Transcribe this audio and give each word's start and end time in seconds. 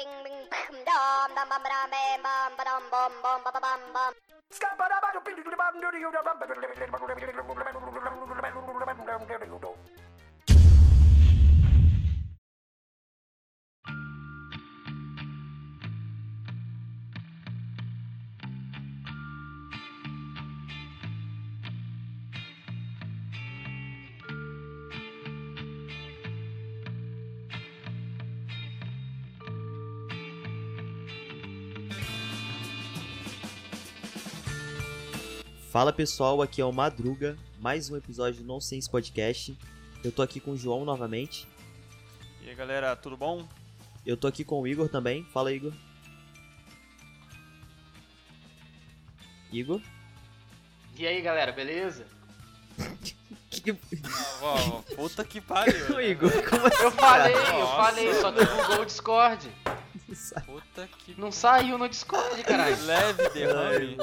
Bing, 0.00 0.08
bing, 0.24 0.40
Fala 35.80 35.94
pessoal, 35.94 36.42
aqui 36.42 36.60
é 36.60 36.64
o 36.66 36.70
Madruga, 36.70 37.38
mais 37.58 37.88
um 37.88 37.96
episódio 37.96 38.42
do 38.42 38.46
Nonsense 38.46 38.90
Podcast. 38.90 39.56
Eu 40.04 40.12
tô 40.12 40.20
aqui 40.20 40.38
com 40.38 40.50
o 40.50 40.56
João 40.56 40.84
novamente. 40.84 41.48
E 42.42 42.50
aí 42.50 42.54
galera, 42.54 42.94
tudo 42.94 43.16
bom? 43.16 43.48
Eu 44.04 44.14
tô 44.14 44.26
aqui 44.26 44.44
com 44.44 44.60
o 44.60 44.66
Igor 44.66 44.90
também. 44.90 45.24
Fala 45.32 45.50
Igor. 45.50 45.72
Igor? 49.50 49.80
E 50.98 51.06
aí 51.06 51.22
galera, 51.22 51.50
beleza? 51.50 52.04
Que... 53.50 53.72
Ah, 54.42 54.82
puta 54.94 55.24
que 55.24 55.40
pariu. 55.40 55.74
Ô, 55.96 56.00
Igor, 56.00 56.30
como 56.48 56.66
assim? 56.66 56.82
Eu 56.84 56.90
falei, 56.92 57.34
eu 57.34 57.66
falei, 57.66 58.14
só 58.14 58.32
que 58.32 58.44
bugou 58.44 58.82
o 58.82 58.84
Discord. 58.84 59.50
Puta 60.46 60.88
que 60.98 61.18
Não 61.18 61.32
saiu 61.32 61.78
no 61.78 61.88
Discord, 61.88 62.42
caralho. 62.44 62.76
leve 62.84 63.28
derrame. 63.30 63.96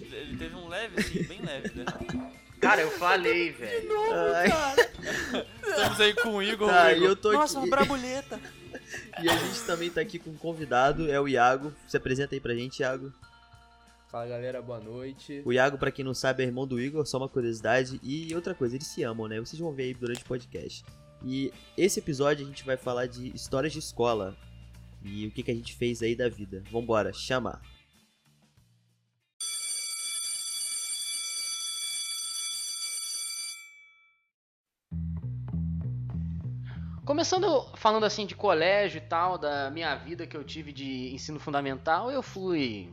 Ele 0.00 0.36
teve 0.36 0.54
um 0.54 0.68
leve, 0.68 1.00
assim, 1.00 1.22
bem 1.24 1.40
leve 1.42 1.68
derrame. 1.70 2.32
Cara, 2.60 2.82
eu 2.82 2.90
falei, 2.92 3.52
velho. 3.52 3.90
Ai, 4.34 4.48
Estamos 5.68 6.00
aí 6.00 6.14
com 6.14 6.36
o 6.36 6.42
Igor. 6.42 6.68
Tá, 6.68 6.92
Igor. 6.92 7.08
eu 7.08 7.16
tô 7.16 7.32
Nossa, 7.32 7.58
aqui. 7.58 7.66
uma 7.68 7.76
brabulheta. 7.76 8.40
E 9.22 9.28
a 9.28 9.36
gente 9.36 9.60
também 9.62 9.90
tá 9.90 10.00
aqui 10.02 10.18
com 10.18 10.30
um 10.30 10.36
convidado, 10.36 11.10
é 11.10 11.18
o 11.18 11.26
Iago. 11.26 11.72
Se 11.88 11.96
apresenta 11.96 12.34
aí 12.34 12.40
pra 12.40 12.54
gente, 12.54 12.80
Iago. 12.80 13.10
Fala 14.10 14.28
galera, 14.28 14.60
boa 14.62 14.78
noite. 14.78 15.42
O 15.44 15.52
Iago, 15.52 15.78
pra 15.78 15.90
quem 15.90 16.04
não 16.04 16.12
sabe, 16.14 16.42
é 16.42 16.46
irmão 16.46 16.66
do 16.66 16.78
Igor, 16.78 17.04
só 17.06 17.16
uma 17.16 17.28
curiosidade. 17.28 17.98
E 18.02 18.32
outra 18.34 18.54
coisa, 18.54 18.76
eles 18.76 18.86
se 18.86 19.02
amam, 19.02 19.26
né? 19.28 19.40
Vocês 19.40 19.58
vão 19.58 19.72
ver 19.72 19.84
aí 19.84 19.94
durante 19.94 20.22
o 20.22 20.26
podcast. 20.26 20.84
E 21.24 21.52
esse 21.76 21.98
episódio 21.98 22.44
a 22.44 22.48
gente 22.48 22.64
vai 22.64 22.76
falar 22.76 23.06
de 23.06 23.34
histórias 23.34 23.72
de 23.72 23.78
escola. 23.78 24.36
E 25.06 25.26
o 25.26 25.30
que, 25.30 25.42
que 25.42 25.50
a 25.50 25.54
gente 25.54 25.74
fez 25.74 26.02
aí 26.02 26.16
da 26.16 26.28
vida. 26.28 26.62
Vambora, 26.70 27.12
chama! 27.12 27.60
Começando 37.04 37.64
falando 37.76 38.04
assim 38.04 38.26
de 38.26 38.34
colégio 38.34 38.98
e 38.98 39.00
tal, 39.00 39.38
da 39.38 39.70
minha 39.70 39.94
vida 39.94 40.26
que 40.26 40.36
eu 40.36 40.42
tive 40.42 40.72
de 40.72 41.14
ensino 41.14 41.38
fundamental, 41.38 42.10
eu 42.10 42.20
fui 42.20 42.92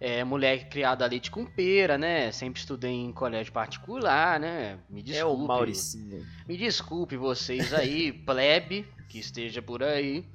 é, 0.00 0.24
moleque 0.24 0.66
criado 0.66 1.02
a 1.02 1.06
leite 1.06 1.30
com 1.30 1.46
pera, 1.46 1.96
né? 1.96 2.32
Sempre 2.32 2.58
estudei 2.58 2.90
em 2.90 3.12
colégio 3.12 3.52
particular, 3.52 4.40
né? 4.40 4.78
Me 4.90 5.02
desculpe. 5.02 5.20
É 5.20 5.24
o 5.24 5.46
Mauricinho. 5.46 6.26
Me 6.48 6.56
desculpe 6.56 7.16
vocês 7.16 7.72
aí, 7.72 8.12
plebe, 8.26 8.88
que 9.08 9.20
esteja 9.20 9.62
por 9.62 9.84
aí. 9.84 10.26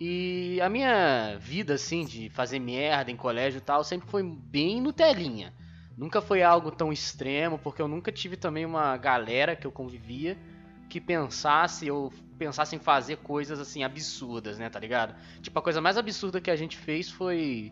E 0.00 0.58
a 0.62 0.70
minha 0.70 1.36
vida, 1.38 1.74
assim, 1.74 2.06
de 2.06 2.30
fazer 2.30 2.58
merda 2.58 3.10
em 3.10 3.16
colégio 3.16 3.58
e 3.58 3.60
tal, 3.60 3.84
sempre 3.84 4.08
foi 4.08 4.22
bem 4.22 4.80
Nutelinha. 4.80 5.52
Nunca 5.94 6.22
foi 6.22 6.42
algo 6.42 6.70
tão 6.70 6.90
extremo, 6.90 7.58
porque 7.58 7.82
eu 7.82 7.86
nunca 7.86 8.10
tive 8.10 8.34
também 8.34 8.64
uma 8.64 8.96
galera 8.96 9.54
que 9.54 9.66
eu 9.66 9.70
convivia 9.70 10.38
que 10.88 11.00
pensasse 11.00 11.90
ou 11.90 12.10
pensasse 12.38 12.74
em 12.74 12.78
fazer 12.78 13.18
coisas 13.18 13.60
assim 13.60 13.84
absurdas, 13.84 14.58
né, 14.58 14.70
tá 14.70 14.80
ligado? 14.80 15.14
Tipo, 15.42 15.58
a 15.58 15.62
coisa 15.62 15.80
mais 15.80 15.98
absurda 15.98 16.40
que 16.40 16.50
a 16.50 16.56
gente 16.56 16.78
fez 16.78 17.10
foi 17.10 17.70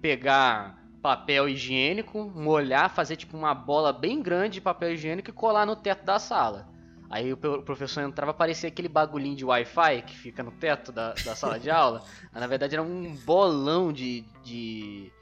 pegar 0.00 0.78
papel 1.02 1.48
higiênico, 1.48 2.32
molhar, 2.34 2.88
fazer 2.88 3.16
tipo 3.16 3.36
uma 3.36 3.52
bola 3.52 3.92
bem 3.92 4.22
grande 4.22 4.54
de 4.54 4.60
papel 4.60 4.94
higiênico 4.94 5.28
e 5.28 5.32
colar 5.32 5.66
no 5.66 5.76
teto 5.76 6.04
da 6.04 6.18
sala. 6.18 6.68
Aí 7.10 7.32
o 7.32 7.36
pro- 7.36 7.62
professor 7.62 8.02
entrava, 8.02 8.32
parecia 8.34 8.68
aquele 8.68 8.88
bagulhinho 8.88 9.36
de 9.36 9.44
Wi-Fi 9.44 10.02
que 10.02 10.16
fica 10.16 10.42
no 10.42 10.50
teto 10.50 10.90
da, 10.90 11.12
da 11.12 11.34
sala 11.36 11.58
de 11.60 11.70
aula. 11.70 12.02
Na 12.32 12.46
verdade 12.46 12.74
era 12.74 12.82
um 12.82 13.14
bolão 13.24 13.92
de, 13.92 14.22
de, 14.42 15.12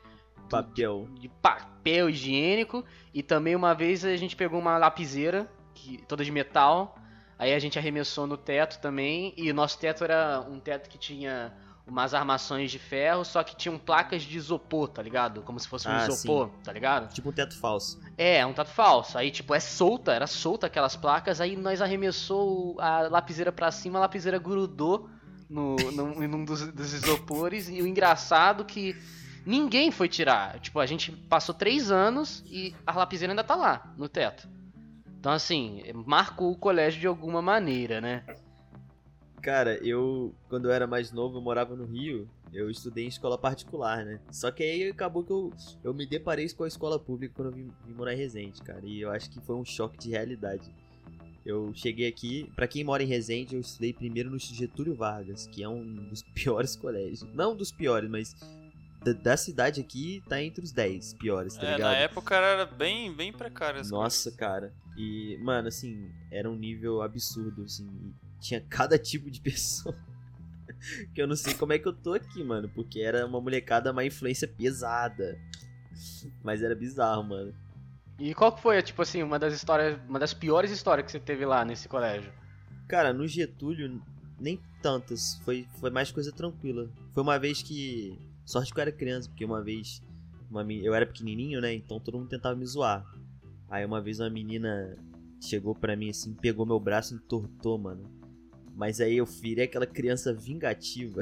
Papel. 0.49 1.09
de 1.19 1.29
papel 1.29 2.09
higiênico. 2.09 2.85
E 3.13 3.23
também 3.23 3.55
uma 3.57 3.75
vez 3.75 4.05
a 4.05 4.17
gente 4.17 4.37
pegou 4.37 4.59
uma 4.61 4.79
lapiseira, 4.79 5.51
que, 5.75 5.99
toda 6.07 6.25
de 6.25 6.31
metal. 6.31 6.97
Aí 7.39 7.53
a 7.53 7.59
gente 7.59 7.79
arremessou 7.79 8.27
no 8.27 8.37
teto 8.37 8.81
também. 8.81 9.35
E 9.37 9.51
o 9.51 9.55
nosso 9.55 9.79
teto 9.79 10.05
era 10.05 10.41
um 10.49 10.61
teto 10.61 10.89
que 10.89 10.97
tinha 10.97 11.53
umas 11.87 12.15
armações 12.15 12.71
de 12.71 12.79
ferro, 12.79 13.25
só 13.25 13.43
que 13.43 13.57
tinham 13.57 13.79
placas 13.79 14.23
de 14.23 14.37
isopor, 14.37 14.89
tá 14.89 15.03
ligado? 15.03 15.43
Como 15.43 15.59
se 15.59 15.69
fosse 15.69 15.89
um 15.89 15.91
Ah, 15.91 16.07
isopor, 16.07 16.51
tá 16.63 16.73
ligado? 16.73 17.13
Tipo 17.13 17.31
um 17.31 17.33
teto 17.33 17.59
falso. 17.59 18.01
É, 18.17 18.45
um 18.47 18.53
tato 18.53 18.71
falso. 18.71 19.19
Aí, 19.19 19.31
tipo, 19.31 19.55
é 19.55 19.61
solta, 19.61 20.13
era 20.13 20.27
solta 20.27 20.67
aquelas 20.69 20.95
placas. 20.97 21.41
Aí 21.41 21.57
nós 21.57 21.83
arremessou 21.83 22.81
a 22.81 23.03
lapiseira 23.09 23.51
pra 23.51 23.71
cima, 23.71 23.99
a 23.99 24.03
lapiseira 24.03 24.39
grudou 24.39 25.09
no, 25.51 25.77
no, 25.77 26.23
em 26.23 26.33
um 26.33 26.45
dos, 26.45 26.73
dos 26.73 26.93
isopores. 26.93 27.69
E 27.69 27.83
o 27.83 27.87
engraçado 27.87 28.65
que 28.65 28.97
ninguém 29.45 29.91
foi 29.91 30.09
tirar. 30.09 30.61
Tipo, 30.61 30.79
a 30.79 30.87
gente 30.87 31.11
passou 31.11 31.55
três 31.55 31.91
anos 31.91 32.45
e 32.47 32.75
a 32.87 32.93
lapiseira 32.93 33.33
ainda 33.33 33.45
tá 33.45 33.57
lá, 33.57 33.93
no 33.99 34.09
teto. 34.09 34.49
Então, 35.19 35.33
assim, 35.33 35.83
marcou 36.07 36.51
o 36.51 36.57
colégio 36.57 37.01
de 37.01 37.07
alguma 37.07 37.41
maneira, 37.41 38.01
né? 38.01 38.25
Cara, 39.43 39.77
eu, 39.85 40.33
quando 40.49 40.67
eu 40.67 40.73
era 40.73 40.87
mais 40.87 41.11
novo, 41.11 41.39
eu 41.39 41.43
morava 41.43 41.75
no 41.75 41.85
Rio, 41.85 42.29
eu 42.53 42.71
estudei 42.71 43.05
em 43.07 43.09
escola 43.09 43.37
particular, 43.37 44.05
né? 44.05 44.21
Só 44.31 44.51
que 44.53 44.63
aí 44.63 44.89
acabou 44.89 45.25
que 45.25 45.33
eu, 45.33 45.53
eu 45.83 45.93
me 45.93 46.07
deparei 46.07 46.49
com 46.51 46.63
a 46.63 46.69
escola 46.69 46.99
pública 46.99 47.35
quando 47.37 47.49
eu 47.49 47.55
vim, 47.55 47.73
vim 47.85 47.93
morar 47.93 48.15
em 48.15 48.17
Resende, 48.17 48.63
cara. 48.63 48.81
E 48.85 49.01
eu 49.01 49.11
acho 49.11 49.29
que 49.31 49.41
foi 49.41 49.57
um 49.57 49.65
choque 49.65 49.99
de 49.99 50.11
realidade. 50.11 50.71
Eu 51.45 51.73
cheguei 51.75 52.07
aqui, 52.07 52.49
pra 52.55 52.69
quem 52.69 52.85
mora 52.85 53.03
em 53.03 53.07
Resende, 53.07 53.57
eu 53.57 53.61
estudei 53.61 53.93
primeiro 53.93 54.31
no 54.31 54.39
Getúlio 54.39 54.95
Vargas, 54.95 55.49
que 55.49 55.63
é 55.65 55.69
um 55.69 55.85
dos 56.09 56.23
piores 56.35 56.77
colégios. 56.77 57.23
Não 57.35 57.57
dos 57.57 57.73
piores, 57.73 58.09
mas 58.09 58.37
da, 59.03 59.13
da 59.13 59.37
cidade 59.37 59.81
aqui 59.81 60.23
tá 60.29 60.41
entre 60.41 60.63
os 60.63 60.71
10 60.71 61.15
piores, 61.15 61.57
tá 61.57 61.67
É, 61.67 61.73
ligado? 61.73 61.91
na 61.91 61.97
época 61.97 62.37
era 62.37 62.65
bem, 62.65 63.13
bem 63.13 63.33
precário 63.33 63.83
Nossa, 63.89 64.31
cara. 64.31 64.73
E, 64.97 65.37
mano, 65.43 65.67
assim, 65.67 66.09
era 66.31 66.49
um 66.49 66.55
nível 66.55 67.03
absurdo, 67.03 67.65
assim. 67.65 67.89
Tinha 68.43 68.61
cada 68.61 68.99
tipo 68.99 69.31
de 69.31 69.41
pessoa. 69.41 69.97
que 71.15 71.23
eu 71.23 71.29
não 71.29 71.37
sei 71.37 71.55
como 71.55 71.73
é 71.73 71.79
que 71.79 71.87
eu 71.87 71.93
tô 71.93 72.13
aqui, 72.13 72.43
mano. 72.43 72.69
Porque 72.69 73.01
era 73.01 73.25
uma 73.25 73.41
molecada, 73.41 73.93
uma 73.93 74.05
influência 74.05 74.49
pesada. 74.49 75.39
Mas 76.43 76.63
era 76.63 76.75
bizarro, 76.75 77.23
mano. 77.23 77.55
E 78.19 78.35
qual 78.35 78.53
que 78.53 78.61
foi, 78.61 78.83
tipo 78.83 79.01
assim, 79.01 79.23
uma 79.23 79.39
das 79.39 79.55
histórias, 79.55 79.99
uma 80.09 80.19
das 80.19 80.35
piores 80.35 80.71
histórias 80.71 81.07
que 81.07 81.13
você 81.13 81.21
teve 81.21 81.47
lá 81.47 81.65
nesse 81.65 81.89
colégio? 81.89 82.33
Cara, 82.89 83.13
no 83.13 83.27
Getúlio, 83.27 84.03
nem 84.39 84.61
tantas. 84.83 85.41
Foi, 85.45 85.67
foi 85.79 85.91
mais 85.91 86.11
coisa 86.11 86.33
tranquila. 86.33 86.91
Foi 87.15 87.23
uma 87.23 87.39
vez 87.39 87.63
que. 87.63 88.19
Sorte 88.45 88.73
que 88.73 88.79
eu 88.79 88.83
era 88.83 88.93
criança, 88.93 89.29
porque 89.29 89.45
uma 89.45 89.63
vez. 89.63 90.03
Uma, 90.51 90.71
eu 90.73 90.95
era 90.95 91.07
pequenininho, 91.07 91.61
né? 91.61 91.73
Então 91.73 91.99
todo 92.01 92.19
mundo 92.19 92.29
tentava 92.29 92.57
me 92.57 92.67
zoar. 92.67 93.07
Aí 93.71 93.85
uma 93.87 94.03
vez 94.03 94.21
uma 94.21 94.29
menina 94.29 94.97
chegou 95.41 95.75
pra 95.75 95.97
mim 95.97 96.11
assim, 96.11 96.35
pegou 96.35 96.67
meu 96.67 96.79
braço 96.79 97.15
e 97.15 97.17
entortou, 97.17 97.79
mano. 97.79 98.22
Mas 98.75 99.01
aí 99.01 99.17
eu 99.17 99.27
virei 99.27 99.65
aquela 99.65 99.87
criança 99.87 100.33
vingativa. 100.33 101.21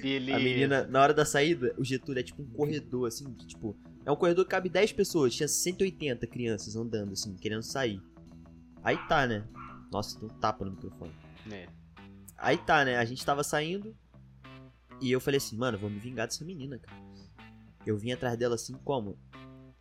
Beleza. 0.00 0.36
A 0.36 0.40
menina, 0.40 0.86
na 0.86 1.00
hora 1.00 1.14
da 1.14 1.24
saída, 1.24 1.74
o 1.78 1.84
Getúlio 1.84 2.20
é 2.20 2.22
tipo 2.22 2.42
um 2.42 2.48
corredor, 2.48 3.08
assim, 3.08 3.32
que, 3.34 3.46
tipo. 3.46 3.76
É 4.04 4.10
um 4.10 4.16
corredor 4.16 4.44
que 4.44 4.50
cabe 4.50 4.68
10 4.68 4.92
pessoas, 4.92 5.34
tinha 5.34 5.48
180 5.48 6.26
crianças 6.28 6.76
andando, 6.76 7.12
assim, 7.12 7.34
querendo 7.34 7.62
sair. 7.62 8.00
Aí 8.82 8.96
tá, 9.08 9.26
né? 9.26 9.44
Nossa, 9.90 10.18
tem 10.18 10.28
um 10.28 10.38
tapa 10.38 10.64
no 10.64 10.72
microfone. 10.72 11.12
É. 11.50 11.66
Aí 12.38 12.56
tá, 12.56 12.84
né? 12.84 12.98
A 12.98 13.04
gente 13.04 13.24
tava 13.24 13.42
saindo. 13.42 13.96
E 15.00 15.10
eu 15.10 15.20
falei 15.20 15.38
assim, 15.38 15.56
mano, 15.56 15.76
vou 15.76 15.90
me 15.90 15.98
vingar 15.98 16.26
dessa 16.26 16.44
menina, 16.44 16.78
cara. 16.78 16.96
Eu 17.84 17.96
vim 17.96 18.12
atrás 18.12 18.36
dela 18.36 18.54
assim, 18.54 18.74
como? 18.84 19.18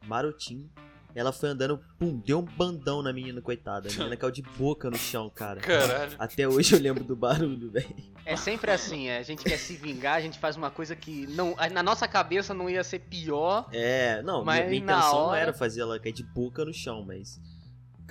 Marotinho. 0.05 0.69
Ela 1.15 1.31
foi 1.31 1.47
andando, 1.49 1.79
pum, 1.97 2.19
deu 2.19 2.39
um 2.39 2.41
bandão 2.43 3.01
na 3.01 3.13
menina, 3.13 3.41
coitada. 3.41 3.87
A 3.87 3.91
menina 3.91 4.17
caiu 4.17 4.31
de 4.31 4.41
boca 4.41 4.89
no 4.89 4.97
chão, 4.97 5.29
cara. 5.29 5.61
Caralho. 5.61 6.11
Até 6.19 6.45
hoje 6.47 6.75
eu 6.75 6.79
lembro 6.79 7.05
do 7.05 7.15
barulho, 7.15 7.71
velho. 7.71 7.95
É 8.25 8.35
sempre 8.35 8.69
assim, 8.71 9.07
é, 9.07 9.17
a 9.19 9.23
gente 9.23 9.43
quer 9.43 9.57
se 9.57 9.75
vingar, 9.77 10.15
a 10.17 10.21
gente 10.21 10.37
faz 10.37 10.57
uma 10.57 10.69
coisa 10.69 10.93
que 10.95 11.25
não, 11.27 11.55
na 11.71 11.81
nossa 11.81 12.05
cabeça 12.07 12.53
não 12.53 12.69
ia 12.69 12.83
ser 12.83 12.99
pior. 12.99 13.69
É, 13.71 14.21
não, 14.23 14.43
Mas 14.43 14.67
minha, 14.67 14.81
intenção 14.81 15.11
não 15.13 15.25
hora- 15.27 15.39
era 15.39 15.53
fazer 15.53 15.81
ela 15.81 15.97
cair 15.99 16.11
de 16.11 16.23
boca 16.23 16.65
no 16.65 16.73
chão, 16.73 17.03
mas. 17.05 17.39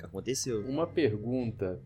Aconteceu. 0.03 0.61
Uma 0.67 0.85
pergunta. 0.87 1.79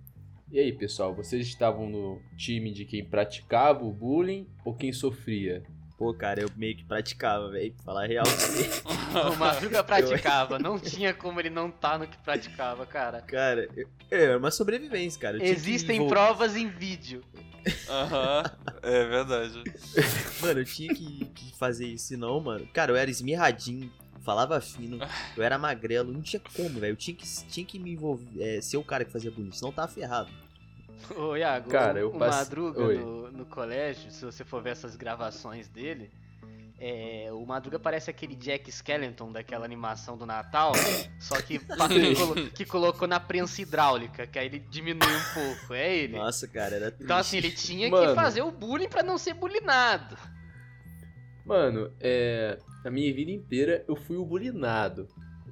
E 0.51 0.59
aí, 0.59 0.73
pessoal, 0.73 1.13
vocês 1.15 1.45
estavam 1.47 1.89
no 1.89 2.19
time 2.37 2.71
de 2.71 2.83
quem 2.85 3.03
praticava 3.05 3.83
o 3.85 3.91
bullying 3.91 4.47
ou 4.65 4.73
quem 4.73 4.91
sofria? 4.91 5.63
Pô, 5.99 6.13
cara, 6.13 6.41
eu 6.41 6.49
meio 6.55 6.77
que 6.77 6.85
praticava, 6.85 7.49
velho. 7.51 7.73
Pra 7.73 7.83
falar 7.83 8.07
real. 8.07 8.25
O 9.33 9.35
Madruga 9.35 9.83
praticava, 9.83 10.57
não 10.57 10.79
tinha 10.79 11.13
como 11.13 11.39
ele 11.41 11.49
não 11.49 11.69
tá 11.69 11.97
no 11.97 12.07
que 12.07 12.17
praticava, 12.19 12.85
cara. 12.85 13.21
Cara, 13.21 13.67
é, 13.75 13.83
era 14.23 14.37
uma 14.37 14.49
sobrevivência, 14.49 15.19
cara. 15.19 15.43
Existem 15.43 15.97
envol- 15.97 16.07
provas 16.09 16.55
em 16.55 16.69
vídeo. 16.69 17.21
Aham, 17.89 18.43
é 18.81 19.05
verdade. 19.05 19.61
Mano, 20.41 20.61
eu 20.61 20.65
tinha 20.65 20.93
que, 20.93 21.25
que 21.35 21.57
fazer 21.57 21.87
isso, 21.87 22.05
senão, 22.07 22.39
mano. 22.39 22.65
Cara, 22.73 22.91
eu 22.91 22.95
era 22.95 23.09
esmirradinho, 23.11 23.91
falava 24.21 24.61
fino, 24.61 24.99
eu 25.35 25.43
era 25.43 25.57
magrelo, 25.57 26.13
não 26.13 26.21
tinha 26.21 26.41
como, 26.55 26.79
velho. 26.79 26.93
Eu 26.93 26.95
tinha 26.95 27.15
que, 27.15 27.25
tinha 27.47 27.65
que 27.65 27.77
me 27.77 27.91
envolver, 27.91 28.41
é, 28.41 28.61
ser 28.61 28.77
o 28.77 28.83
cara 28.83 29.03
que 29.03 29.11
fazia 29.11 29.29
bullying, 29.31 29.51
senão 29.51 29.71
tava 29.71 29.87
ferrado. 29.91 30.29
Ô, 31.15 31.35
Iago, 31.35 31.69
Cara, 31.69 31.99
eu 31.99 32.09
o 32.09 32.17
passe- 32.19 32.37
Madruga 32.39 32.79
no, 32.93 33.31
no 33.31 33.45
colégio, 33.45 34.11
se 34.11 34.23
você 34.25 34.43
for 34.43 34.61
ver 34.61 34.71
essas 34.71 34.95
gravações 34.95 35.67
dele, 35.67 36.09
é, 36.79 37.29
o 37.31 37.45
Madruga 37.45 37.77
parece 37.79 38.09
aquele 38.09 38.35
Jack 38.35 38.69
Skellington 38.69 39.31
daquela 39.31 39.65
animação 39.65 40.17
do 40.17 40.25
Natal, 40.25 40.71
só 41.19 41.35
que, 41.41 41.59
que, 41.89 42.15
colo- 42.15 42.49
que 42.51 42.65
colocou 42.65 43.07
na 43.07 43.19
prensa 43.19 43.61
hidráulica, 43.61 44.25
que 44.27 44.39
aí 44.39 44.45
ele 44.45 44.59
diminui 44.59 45.07
um 45.07 45.33
pouco, 45.33 45.73
é 45.73 45.95
ele. 45.97 46.17
Nossa, 46.17 46.47
cara, 46.47 46.75
era 46.75 46.85
triste. 46.91 47.03
Então 47.03 47.17
assim, 47.17 47.37
ele 47.37 47.51
tinha 47.51 47.85
que 47.87 47.91
Mano. 47.95 48.15
fazer 48.15 48.41
o 48.41 48.51
bullying 48.51 48.87
pra 48.89 49.03
não 49.03 49.17
ser 49.17 49.33
bullyingado. 49.33 50.17
Mano, 51.45 51.91
é. 51.99 52.59
A 52.85 52.89
minha 52.89 53.13
vida 53.13 53.31
inteira 53.31 53.83
eu 53.87 53.95
fui 53.95 54.15
o 54.15 54.25
bulinado. 54.25 55.07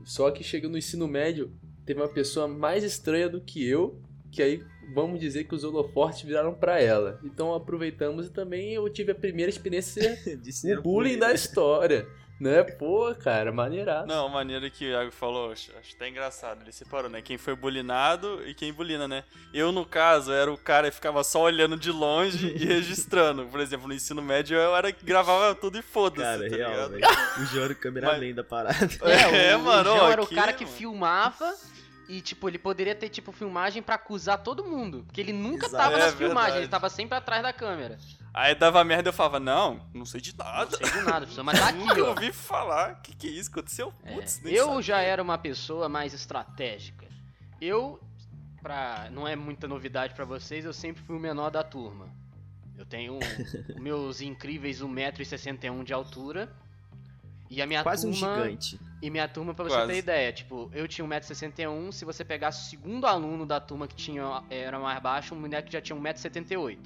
Só 0.06 0.32
que 0.32 0.44
chegando 0.44 0.72
no 0.74 0.78
ensino 0.78 1.08
médio, 1.08 1.52
teve 1.86 2.00
uma 2.00 2.08
pessoa 2.08 2.48
mais 2.48 2.84
estranha 2.86 3.28
do 3.28 3.42
que 3.42 3.68
eu, 3.68 4.00
que 4.32 4.42
aí 4.42 4.64
vamos 4.94 5.20
dizer 5.20 5.44
que 5.44 5.56
os 5.56 5.64
holofortes 5.64 6.22
viraram 6.22 6.54
pra 6.54 6.80
ela. 6.80 7.20
Então 7.24 7.54
aproveitamos 7.54 8.28
e 8.28 8.30
também 8.30 8.74
eu 8.74 8.88
tive 8.90 9.12
a 9.12 9.16
primeira 9.16 9.50
experiência 9.50 10.18
de 10.38 10.52
ser 10.52 10.80
o 10.80 10.82
bullying 10.82 11.18
da 11.18 11.34
história. 11.34 12.08
Né? 12.40 12.62
Pô, 12.62 13.16
cara, 13.16 13.52
maneirado. 13.52 14.06
Não, 14.06 14.30
maneira 14.30 14.70
que 14.70 14.86
o 14.86 14.90
Iago 14.90 15.12
falou, 15.12 15.52
acho, 15.52 15.72
acho 15.76 15.96
até 15.96 16.08
engraçado. 16.08 16.62
Ele 16.62 16.72
separou, 16.72 17.10
né? 17.10 17.20
Quem 17.20 17.36
foi 17.36 17.56
bulinado 17.56 18.48
e 18.48 18.54
quem 18.54 18.72
bulina, 18.72 19.08
né? 19.08 19.24
Eu, 19.52 19.72
no 19.72 19.84
caso, 19.84 20.32
era 20.32 20.54
o 20.54 20.56
cara 20.56 20.88
que 20.90 20.96
ficava 20.96 21.24
só 21.24 21.42
olhando 21.42 21.76
de 21.76 21.92
longe 21.92 22.50
e 22.56 22.62
registrando. 22.64 23.48
Por 23.48 23.60
exemplo, 23.60 23.88
no 23.88 23.94
ensino 23.96 24.22
médio 24.22 24.56
eu 24.56 24.76
era 24.76 24.92
que 24.92 25.04
gravava 25.04 25.56
tudo 25.56 25.80
e 25.80 25.82
foda-se, 25.82 26.22
Cara, 26.22 26.48
tá 26.48 26.56
real, 26.56 26.90
velho. 26.92 27.08
O 27.42 27.46
João 27.46 27.64
era 27.64 27.74
o 27.74 27.76
cameraman 27.76 28.34
da 28.36 28.44
parada. 28.44 28.78
É, 29.34 29.56
o, 29.56 29.62
mano, 29.62 29.90
o 29.92 29.96
João 29.96 30.12
era 30.12 30.22
o 30.22 30.28
cara 30.28 30.54
que 30.54 30.64
mano. 30.64 30.78
filmava 30.78 31.56
e, 32.10 32.22
tipo, 32.22 32.48
ele 32.48 32.58
poderia 32.58 32.96
ter, 32.96 33.10
tipo, 33.10 33.32
filmagem 33.32 33.82
pra 33.84 33.96
acusar 33.96 34.38
todo 34.42 34.64
mundo. 34.64 35.04
Porque 35.06 35.20
ele 35.22 35.34
nunca 35.34 35.66
Exato. 35.68 35.84
tava 35.84 35.96
É 35.96 36.00
nas 36.06 36.14
filmagens, 36.16 36.44
verdade. 36.46 36.58
ele 36.64 36.68
tava 36.68 36.90
sempre 36.90 37.18
atrás 37.18 37.44
da 37.44 37.52
câmera. 37.54 37.98
Aí 38.34 38.54
dava 38.56 38.84
merda 38.84 39.10
eu 39.10 39.14
falava, 39.14 39.40
não, 39.40 39.82
não 39.94 40.06
sei 40.06 40.22
de 40.22 40.36
Não 40.38 40.46
nada. 40.46 40.78
sei 40.78 40.86
de 40.90 41.02
nada, 41.02 41.20
professor, 41.22 41.44
mas 41.44 41.60
tá 41.60 41.70
aqui, 41.70 41.78
Nunca 41.80 42.04
ó. 42.04 42.10
ouvi 42.10 42.32
falar. 42.32 43.02
Que 43.02 43.16
que 43.16 43.28
é 43.28 43.32
isso? 43.32 43.50
Aconteceu? 43.50 43.94
É, 44.04 44.14
Putz, 44.14 44.42
nem 44.42 44.54
eu 44.54 44.82
já 44.82 45.00
era 45.02 45.22
uma 45.22 45.38
pessoa 45.38 45.90
mais 45.90 46.14
estratégica. 46.14 47.08
Eu, 47.60 48.00
pra, 48.62 49.10
não 49.12 49.28
é 49.28 49.36
muita 49.36 49.68
novidade 49.68 50.14
pra 50.14 50.24
vocês, 50.26 50.64
eu 50.66 50.74
sempre 50.74 51.02
fui 51.04 51.16
o 51.16 51.20
menor 51.20 51.50
da 51.50 51.64
turma. 51.64 52.08
Eu 52.78 52.86
tenho 52.86 53.16
um- 53.16 53.20
meus 53.82 54.22
incríveis 54.22 54.82
1,61m 54.82 55.84
de 55.84 55.94
altura. 55.94 56.50
E 57.50 57.62
a 57.62 57.66
minha 57.66 57.82
Quase 57.82 58.06
um 58.06 58.12
turma. 58.12 58.36
gigante. 58.44 58.80
E 59.02 59.10
minha 59.10 59.28
turma, 59.28 59.54
pra 59.54 59.66
você 59.66 59.76
Quase. 59.76 59.92
ter 59.92 60.00
ideia, 60.00 60.34
tipo, 60.34 60.72
eu 60.74 60.88
tinha 60.88 61.08
1,61m, 61.08 61.92
se 61.92 62.04
você 62.04 62.26
pegasse 62.26 62.66
o 62.66 62.70
segundo 62.70 63.06
aluno 63.06 63.46
da 63.46 63.60
turma 63.60 63.88
que 63.88 63.96
tinha 63.96 64.44
era 64.50 64.80
mais 64.80 65.00
baixo, 65.00 65.36
um 65.36 65.40
moleque 65.40 65.72
já 65.72 65.80
tinha 65.80 65.98
1,78m. 65.98 66.80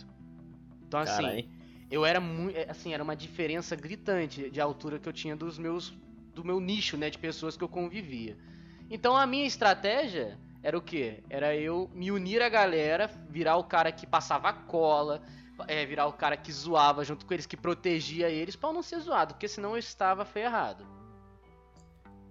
Então 0.86 1.00
assim, 1.00 1.24
Caralho. 1.24 1.50
eu 1.90 2.06
era 2.06 2.19
muito, 2.19 2.58
assim, 2.69 2.94
era 2.94 3.02
uma 3.02 3.16
diferença 3.16 3.78
gritante 3.78 4.50
de 4.50 4.60
altura 4.60 5.00
que 5.00 5.08
eu 5.08 5.13
tinha 5.13 5.36
dos 5.38 5.58
meus 5.58 5.94
do 6.34 6.44
meu 6.44 6.60
nicho, 6.60 6.98
né, 6.98 7.10
de 7.10 7.18
pessoas 7.18 7.56
que 7.56 7.63
eu 7.63 7.69
convivia. 7.69 8.38
Então 8.90 9.16
a 9.16 9.25
minha 9.25 9.46
estratégia 9.46 10.38
era 10.63 10.78
o 10.78 10.81
quê? 10.81 11.24
Era 11.30 11.56
eu 11.56 11.90
me 11.94 12.12
unir 12.12 12.42
à 12.42 12.50
galera, 12.50 13.10
virar 13.30 13.58
o 13.58 13.63
cara 13.63 13.92
que 13.92 14.06
passava 14.06 14.52
cola, 14.54 15.22
é, 15.68 15.86
virar 15.86 16.08
o 16.08 16.13
cara 16.13 16.38
que 16.38 16.52
zoava 16.52 17.04
junto 17.04 17.25
com 17.25 17.34
eles, 17.34 17.46
que 17.46 17.58
protegia 17.58 18.30
eles 18.30 18.56
pra 18.56 18.69
eu 18.69 18.74
não 18.74 18.81
ser 18.81 19.00
zoado, 19.00 19.34
porque 19.34 19.48
senão 19.48 19.72
eu 19.72 19.78
estava 19.78 20.25
ferrado. 20.25 20.86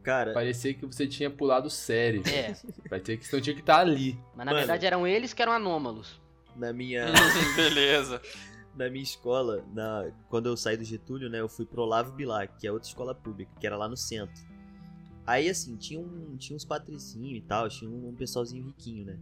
Cara, 0.03 0.33
Parecia 0.33 0.73
que 0.73 0.87
você 0.87 1.07
tinha 1.07 1.31
pulado 1.31 1.69
série. 1.69 2.23
É, 2.31 2.55
Parecia 2.89 3.17
que 3.17 3.27
você 3.27 3.41
tinha 3.41 3.55
que 3.55 3.61
estar 3.61 3.81
ali. 3.81 4.15
mas 4.35 4.47
na 4.47 4.53
Mano. 4.53 4.57
verdade 4.59 4.87
eram 4.87 5.07
eles 5.07 5.33
que 5.35 5.43
eram 5.43 5.53
anômalos. 5.53 6.21
na 6.57 6.73
minha, 6.73 7.07
Beleza. 7.55 8.21
na 8.75 8.89
minha 8.89 9.03
escola, 9.03 9.63
na, 9.75 10.11
quando 10.29 10.47
eu 10.47 10.57
saí 10.57 10.77
do 10.77 10.85
Getúlio, 10.85 11.29
né, 11.29 11.41
eu 11.41 11.49
fui 11.49 11.67
pro 11.67 11.83
Olavo 11.83 12.13
Bilac, 12.13 12.53
que 12.59 12.67
é 12.67 12.73
outra 12.73 12.89
escola 12.89 13.15
pública, 13.15 13.53
que 13.61 13.67
era 13.67 13.77
lá 13.77 13.89
no 13.89 13.97
centro. 13.97 14.43
Aí, 15.27 15.49
assim, 15.49 15.77
tinha, 15.77 16.01
um, 16.01 16.35
tinha 16.39 16.57
uns 16.57 16.65
patricinhos 16.65 17.39
e 17.39 17.43
tal, 17.43 17.69
tinha 17.69 17.91
um, 17.91 18.15
pessoalzinho 18.15 18.65
riquinho, 18.65 19.05
né? 19.05 19.19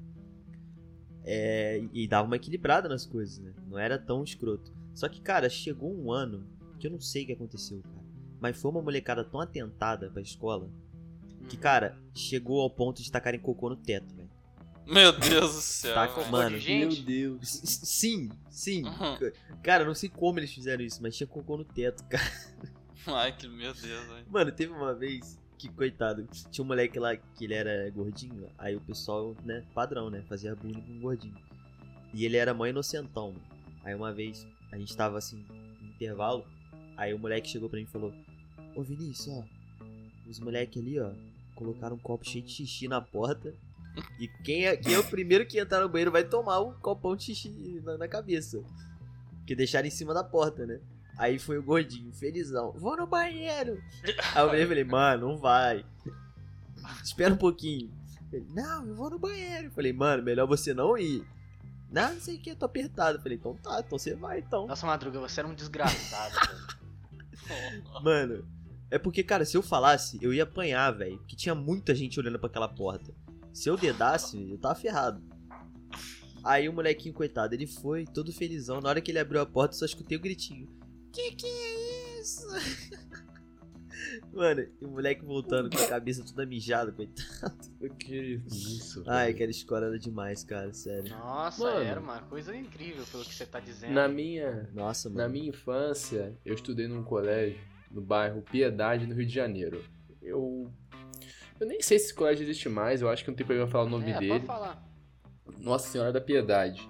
É, 1.25 1.83
e 1.93 2.07
dava 2.09 2.27
uma 2.27 2.37
equilibrada 2.37 2.89
nas 2.89 3.05
coisas, 3.05 3.39
né? 3.41 3.53
Não 3.67 3.79
era 3.79 3.99
tão 3.99 4.23
escroto. 4.25 4.73
Só 4.95 5.09
que, 5.09 5.21
cara, 5.21 5.51
chegou 5.51 5.93
um 5.95 6.11
ano 6.11 6.47
que 6.79 6.87
eu 6.87 6.91
não 6.91 7.01
sei 7.01 7.25
o 7.25 7.27
que 7.27 7.33
aconteceu, 7.33 7.83
cara. 7.83 7.98
Mas 8.41 8.61
foi 8.61 8.71
uma 8.71 8.83
molecada 8.83 9.25
tão 9.25 9.41
atentada 9.41 10.09
pra 10.11 10.23
escola 10.23 10.69
que, 11.49 11.57
Uhum. 11.57 11.63
cara, 11.63 11.99
chegou 12.15 12.61
ao 12.61 12.71
ponto 12.71 13.03
de 13.03 13.11
tacarem 13.11 13.41
cocô 13.41 13.69
no 13.71 13.77
teto, 13.77 14.15
velho. 14.15 14.29
Meu 14.87 15.13
Deus 15.13 15.55
do 15.55 15.61
céu. 15.61 15.95
Tá, 15.95 16.07
velho. 16.07 16.31
mano, 16.31 16.57
de 16.57 16.63
gente? 16.65 16.97
Meu 16.97 17.05
Deus. 17.05 17.43
S- 17.63 17.87
Sim, 17.87 18.31
sim. 18.51 18.85
Uhum. 18.85 19.33
Cara, 19.63 19.83
eu 19.83 19.87
não 19.87 19.95
sei 19.95 20.09
como 20.09 20.39
eles 20.39 20.53
fizeram 20.53 20.83
isso, 20.83 21.03
mas 21.03 21.17
tinha 21.17 21.27
cocô 21.27 21.57
no 21.59 21.65
teto, 21.65 22.03
cara. 22.09 22.23
Ai, 23.07 23.33
que 23.37 23.49
meu 23.49 23.73
Deus, 23.75 24.07
velho. 24.07 24.27
Mano, 24.31 24.53
teve 24.53 24.73
uma 24.73 24.95
vez 24.95 25.39
que, 25.59 25.69
coitado, 25.69 26.27
tinha 26.51 26.65
um 26.65 26.69
moleque 26.69 26.99
lá 26.99 27.17
que 27.17 27.45
ele 27.45 27.55
era 27.55 27.91
gordinho, 27.91 28.49
aí 28.57 28.77
o 28.77 28.81
pessoal, 28.81 29.35
né, 29.45 29.65
padrão, 29.75 30.09
né, 30.09 30.23
fazia 30.29 30.55
bullying 30.55 30.81
com 30.83 30.93
o 30.97 31.01
gordinho. 31.01 31.35
E 32.15 32.25
ele 32.25 32.37
era 32.37 32.55
mó 32.55 32.65
inocentão, 32.67 33.33
mano. 33.33 33.45
Aí 33.85 33.95
uma 33.95 34.13
vez, 34.13 34.47
a 34.73 34.79
gente 34.79 34.97
tava 34.97 35.19
assim, 35.19 35.45
no 35.81 35.89
intervalo, 35.89 36.47
aí 36.97 37.13
o 37.13 37.19
moleque 37.19 37.49
chegou 37.49 37.69
pra 37.69 37.79
mim 37.79 37.85
e 37.85 37.89
falou: 37.89 38.13
Ô 38.79 38.83
Vinícius, 38.85 39.37
ó, 39.37 39.45
os 40.31 40.39
moleques 40.39 40.81
ali, 40.81 41.01
ó, 41.01 41.11
colocaram 41.57 41.97
um 41.97 41.99
copo 41.99 42.25
cheio 42.25 42.45
de 42.45 42.53
xixi 42.53 42.87
na 42.87 43.01
porta. 43.01 43.53
E 44.21 44.29
quem 44.45 44.67
é, 44.67 44.77
quem 44.77 44.95
é 44.95 44.99
o 45.01 45.03
primeiro 45.03 45.45
que 45.45 45.59
entrar 45.59 45.81
no 45.81 45.89
banheiro 45.89 46.13
vai 46.13 46.23
tomar 46.23 46.61
um 46.61 46.73
copão 46.75 47.17
de 47.17 47.25
xixi 47.25 47.83
na, 47.85 47.99
na 47.99 48.07
cabeça. 48.07 48.63
Que 49.45 49.57
deixaram 49.57 49.89
em 49.89 49.91
cima 49.91 50.15
da 50.15 50.23
porta, 50.23 50.65
né? 50.65 50.79
Aí 51.19 51.41
foi 51.41 51.59
o 51.59 51.63
gordinho, 51.63 52.13
felizão. 52.13 52.71
Vou 52.77 52.97
no 52.97 53.05
banheiro. 53.05 53.83
Aí 54.33 54.63
eu 54.63 54.69
falei, 54.69 54.85
mano, 54.85 55.29
não 55.29 55.39
vai. 55.39 55.85
Espera 57.03 57.35
um 57.35 57.37
pouquinho. 57.37 57.91
Ele, 58.33 58.47
não, 58.55 58.87
eu 58.87 58.95
vou 58.95 59.11
no 59.11 59.19
banheiro. 59.19 59.65
Eu 59.65 59.73
falei, 59.73 59.93
mano, 59.93 60.23
melhor 60.23 60.47
você 60.47 60.73
não 60.73 60.97
ir. 60.97 61.27
Não, 61.91 62.15
não 62.15 62.21
sei 62.21 62.37
o 62.37 62.39
que, 62.39 62.51
eu 62.51 62.57
tô 62.57 62.67
apertado. 62.67 63.19
Eu 63.19 63.23
falei, 63.23 63.39
então 63.39 63.57
tá, 63.57 63.81
então 63.81 63.99
você 63.99 64.15
vai 64.15 64.39
então. 64.39 64.69
Nossa, 64.69 64.87
Madruga, 64.87 65.19
você 65.19 65.41
era 65.41 65.49
um 65.49 65.55
desgraçado, 65.55 66.35
velho. 67.45 67.85
Mano, 68.05 68.58
é 68.91 68.99
porque, 68.99 69.23
cara, 69.23 69.45
se 69.45 69.57
eu 69.57 69.63
falasse, 69.63 70.19
eu 70.23 70.33
ia 70.33 70.45
apanhar, 70.45 70.91
velho. 70.93 71.19
Porque 71.19 71.37
tinha 71.37 71.55
muita 71.55 71.95
gente 71.95 72.19
olhando 72.19 72.39
pra 72.39 72.49
aquela 72.49 72.69
porta. 72.69 73.13
Se 73.53 73.69
eu 73.69 73.77
dedasse, 73.77 74.51
eu 74.51 74.59
tava 74.59 74.75
ferrado. 74.75 75.23
Aí 76.45 76.69
o 76.69 76.73
molequinho, 76.73 77.15
coitado, 77.15 77.55
ele 77.55 77.67
foi 77.67 78.05
todo 78.07 78.33
felizão. 78.33 78.81
Na 78.81 78.89
hora 78.89 79.01
que 79.01 79.11
ele 79.11 79.19
abriu 79.19 79.41
a 79.41 79.47
porta, 79.47 79.75
eu 79.75 79.79
só 79.81 79.85
escutei 79.85 80.17
o 80.17 80.21
gritinho. 80.21 80.69
Que 81.13 81.33
que 81.33 81.47
é 81.47 82.21
isso? 82.21 82.47
Mano, 84.33 84.65
e 84.81 84.85
o 84.85 84.89
moleque 84.91 85.25
voltando 85.25 85.69
com 85.69 85.83
a 85.83 85.89
cabeça 85.89 86.25
toda 86.25 86.47
mijada, 86.47 86.93
coitado. 86.93 87.69
Que 87.99 88.41
isso. 88.47 89.05
Ai, 89.07 89.27
velho. 89.27 89.35
aquela 89.37 89.51
escola 89.51 89.87
era 89.87 89.99
demais, 89.99 90.43
cara, 90.45 90.73
sério. 90.73 91.11
Nossa, 91.11 91.63
Mano. 91.63 91.81
era 91.81 92.01
uma 92.01 92.21
coisa 92.23 92.57
incrível 92.57 93.05
pelo 93.11 93.25
que 93.25 93.35
você 93.35 93.45
tá 93.47 93.61
dizendo. 93.61 93.93
Na 93.93 94.09
minha, 94.09 94.69
Nossa, 94.73 95.09
mano. 95.09 95.21
na 95.23 95.29
minha 95.29 95.49
infância, 95.49 96.37
eu 96.45 96.55
estudei 96.55 96.89
num 96.89 97.03
colégio 97.03 97.59
no 97.91 98.01
bairro 98.01 98.43
Piedade, 98.43 99.07
no 99.07 99.15
Rio 99.15 99.27
de 99.27 99.35
Janeiro. 99.35 99.85
Eu. 100.23 100.71
Eu 101.61 101.67
nem 101.67 101.81
sei 101.83 101.99
se 101.99 102.07
esse 102.07 102.15
colégio 102.15 102.45
existe 102.45 102.69
mais, 102.69 103.03
eu 103.03 103.09
acho 103.09 103.25
que 103.25 103.31
não 103.31 103.37
tem 103.37 103.45
problema 103.47 103.69
falar 103.69 103.85
o 103.85 103.89
nome 103.89 104.11
é, 104.11 104.19
dele. 104.19 104.29
pode 104.33 104.47
falar. 104.47 104.89
Nossa 105.59 105.89
Senhora 105.89 106.13
da 106.13 106.21
Piedade. 106.21 106.89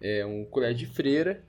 É 0.00 0.26
um 0.26 0.44
colégio 0.44 0.86
de 0.86 0.94
freira 0.94 1.44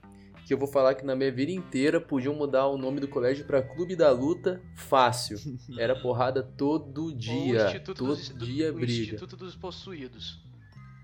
que 0.45 0.53
eu 0.53 0.57
vou 0.57 0.67
falar 0.67 0.95
que 0.95 1.03
na 1.03 1.15
minha 1.15 1.31
vida 1.31 1.51
inteira 1.51 2.00
podiam 2.00 2.33
mudar 2.33 2.67
o 2.67 2.77
nome 2.77 3.00
do 3.01 3.07
colégio 3.07 3.43
pra 3.45 3.62
Clube 3.62 3.95
da 3.95 4.12
Luta 4.12 4.62
fácil. 4.75 5.38
Era 5.77 5.95
porrada 6.00 6.41
todo 6.43 7.07
o 7.07 7.15
dia. 7.15 7.65
Instituto 7.65 7.97
Todo 7.97 8.15
dos, 8.15 8.29
do- 8.29 8.45
dia 8.45 8.71
o 8.71 8.75
briga. 8.75 9.01
Instituto 9.03 9.36
dos 9.36 9.55
Possuídos. 9.55 10.41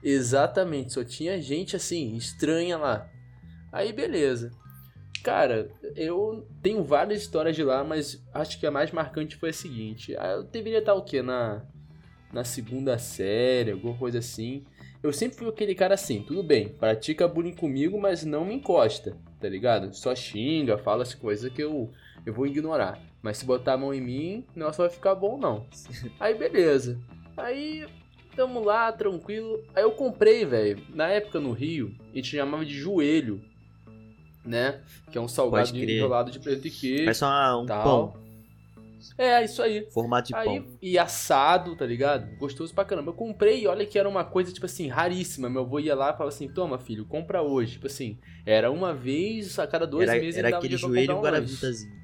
Exatamente, 0.03 0.93
só 0.93 1.03
tinha 1.03 1.41
gente 1.41 1.75
assim, 1.75 2.15
estranha 2.15 2.77
lá. 2.77 3.09
Aí 3.71 3.91
beleza. 3.91 4.51
Cara, 5.23 5.71
eu 5.95 6.45
tenho 6.61 6.83
várias 6.83 7.21
histórias 7.21 7.55
de 7.55 7.63
lá, 7.63 7.83
mas 7.83 8.21
acho 8.33 8.59
que 8.59 8.67
a 8.67 8.71
mais 8.71 8.91
marcante 8.91 9.37
foi 9.37 9.49
a 9.49 9.53
seguinte. 9.53 10.15
Ah, 10.17 10.31
Eu 10.33 10.43
deveria 10.43 10.79
estar 10.79 10.93
o 10.93 11.01
quê? 11.03 11.21
Na, 11.21 11.63
na 12.31 12.43
segunda 12.43 12.97
série, 12.97 13.71
alguma 13.71 13.95
coisa 13.97 14.19
assim. 14.19 14.65
eu 15.01 15.13
sempre 15.13 15.37
fui 15.37 15.47
aquele 15.47 15.73
cara 15.75 15.93
assim, 15.93 16.21
tudo 16.21 16.43
bem, 16.43 16.69
pratica 16.69 17.27
bullying 17.27 17.55
comigo, 17.55 17.99
mas 17.99 18.25
não 18.25 18.43
me 18.45 18.55
encosta, 18.55 19.15
tá 19.39 19.47
ligado? 19.47 19.93
Só 19.95 20.13
xinga, 20.13 20.77
fala 20.77 21.03
as 21.03 21.13
coisas 21.13 21.51
que 21.51 21.63
eu, 21.63 21.89
eu 22.25 22.33
vou 22.33 22.45
ignorar. 22.45 22.99
Mas 23.21 23.37
se 23.37 23.45
botar 23.45 23.73
a 23.73 23.77
mão 23.77 23.93
em 23.93 24.01
mim, 24.01 24.45
não 24.53 24.69
vai 24.71 24.89
ficar 24.89 25.15
bom 25.15 25.37
não. 25.37 25.65
Aí 26.19 26.33
beleza. 26.33 26.99
Aí 27.37 27.87
tamo 28.35 28.61
lá, 28.61 28.91
tranquilo. 28.91 29.63
Aí 29.73 29.83
eu 29.83 29.91
comprei, 29.91 30.43
velho. 30.43 30.83
Na 30.89 31.07
época 31.07 31.39
no 31.39 31.53
Rio, 31.53 31.95
a 32.11 32.15
gente 32.17 32.35
chamava 32.35 32.65
de 32.65 32.73
joelho, 32.73 33.41
né? 34.45 34.81
Que 35.11 35.17
é 35.17 35.21
um 35.21 35.27
salgado 35.27 35.75
enrolado 35.77 36.31
de 36.31 36.39
preto 36.39 36.67
e 36.67 36.71
queijo. 36.71 37.05
Parece 37.05 37.23
uma, 37.23 37.57
um 37.61 37.65
tal. 37.65 37.83
pão. 37.83 38.23
É, 39.17 39.43
isso 39.43 39.61
aí. 39.61 39.85
Formato 39.91 40.29
de 40.29 40.35
Aí, 40.35 40.45
pão. 40.45 40.65
e 40.81 40.97
assado, 40.97 41.75
tá 41.75 41.85
ligado? 41.85 42.35
Gostoso 42.37 42.73
pra 42.73 42.85
caramba. 42.85 43.11
Eu 43.11 43.15
comprei 43.15 43.63
e 43.63 43.67
olha 43.67 43.85
que 43.85 43.99
era 43.99 44.07
uma 44.07 44.23
coisa, 44.23 44.51
tipo 44.51 44.65
assim, 44.65 44.87
raríssima. 44.87 45.49
Meu 45.49 45.61
avô 45.61 45.79
ia 45.79 45.93
lá 45.93 46.09
e 46.09 46.13
falava 46.13 46.29
assim, 46.29 46.47
toma, 46.47 46.77
filho, 46.77 47.05
compra 47.05 47.41
hoje. 47.41 47.73
Tipo 47.73 47.87
assim, 47.87 48.17
era 48.45 48.71
uma 48.71 48.93
vez 48.93 49.59
a 49.59 49.67
cada 49.67 49.85
dois 49.85 50.09
Era, 50.09 50.19
meses 50.19 50.37
era 50.37 50.57
aquele 50.57 50.77
joelho 50.77 51.17
um 51.17 51.21
guaravitazinho. 51.21 52.03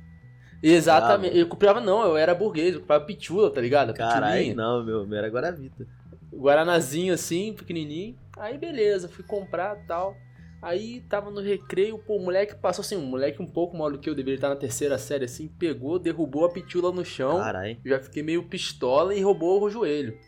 Exatamente. 0.61 1.37
Eu 1.37 1.47
comprava 1.47 1.79
não, 1.79 2.03
eu 2.03 2.17
era 2.17 2.35
burguês, 2.35 2.73
eu 2.73 2.81
comprava 2.81 3.05
pitula, 3.05 3.49
tá 3.49 3.61
ligado? 3.61 3.93
Caralho, 3.93 4.53
não, 4.53 4.83
meu, 4.83 5.07
meu 5.07 5.17
era 5.17 5.29
guaravita. 5.29 5.87
Guaranazinho 6.33 7.13
assim, 7.13 7.53
pequenininho. 7.53 8.15
Aí 8.37 8.57
beleza, 8.57 9.07
fui 9.07 9.23
comprar 9.23 9.75
tal. 9.87 10.15
Aí 10.61 11.01
tava 11.09 11.31
no 11.31 11.39
recreio, 11.39 11.97
pô, 11.97 12.17
o 12.17 12.21
moleque 12.21 12.55
passou 12.55 12.81
assim, 12.81 12.97
um 12.97 13.05
moleque 13.05 13.41
um 13.41 13.47
pouco 13.47 13.77
maior 13.77 13.91
do 13.91 13.99
que 13.99 14.09
eu, 14.09 14.15
deveria 14.15 14.35
estar 14.35 14.49
na 14.49 14.55
terceira 14.55 14.97
série 14.97 15.25
assim, 15.25 15.47
pegou, 15.47 15.97
derrubou 15.97 16.45
a 16.45 16.51
pitula 16.51 16.91
no 16.91 17.05
chão. 17.05 17.37
Eu 17.83 17.91
já 17.91 17.99
fiquei 17.99 18.21
meio 18.21 18.43
pistola 18.43 19.15
e 19.15 19.21
roubou 19.21 19.63
o 19.63 19.69
joelho. 19.69 20.19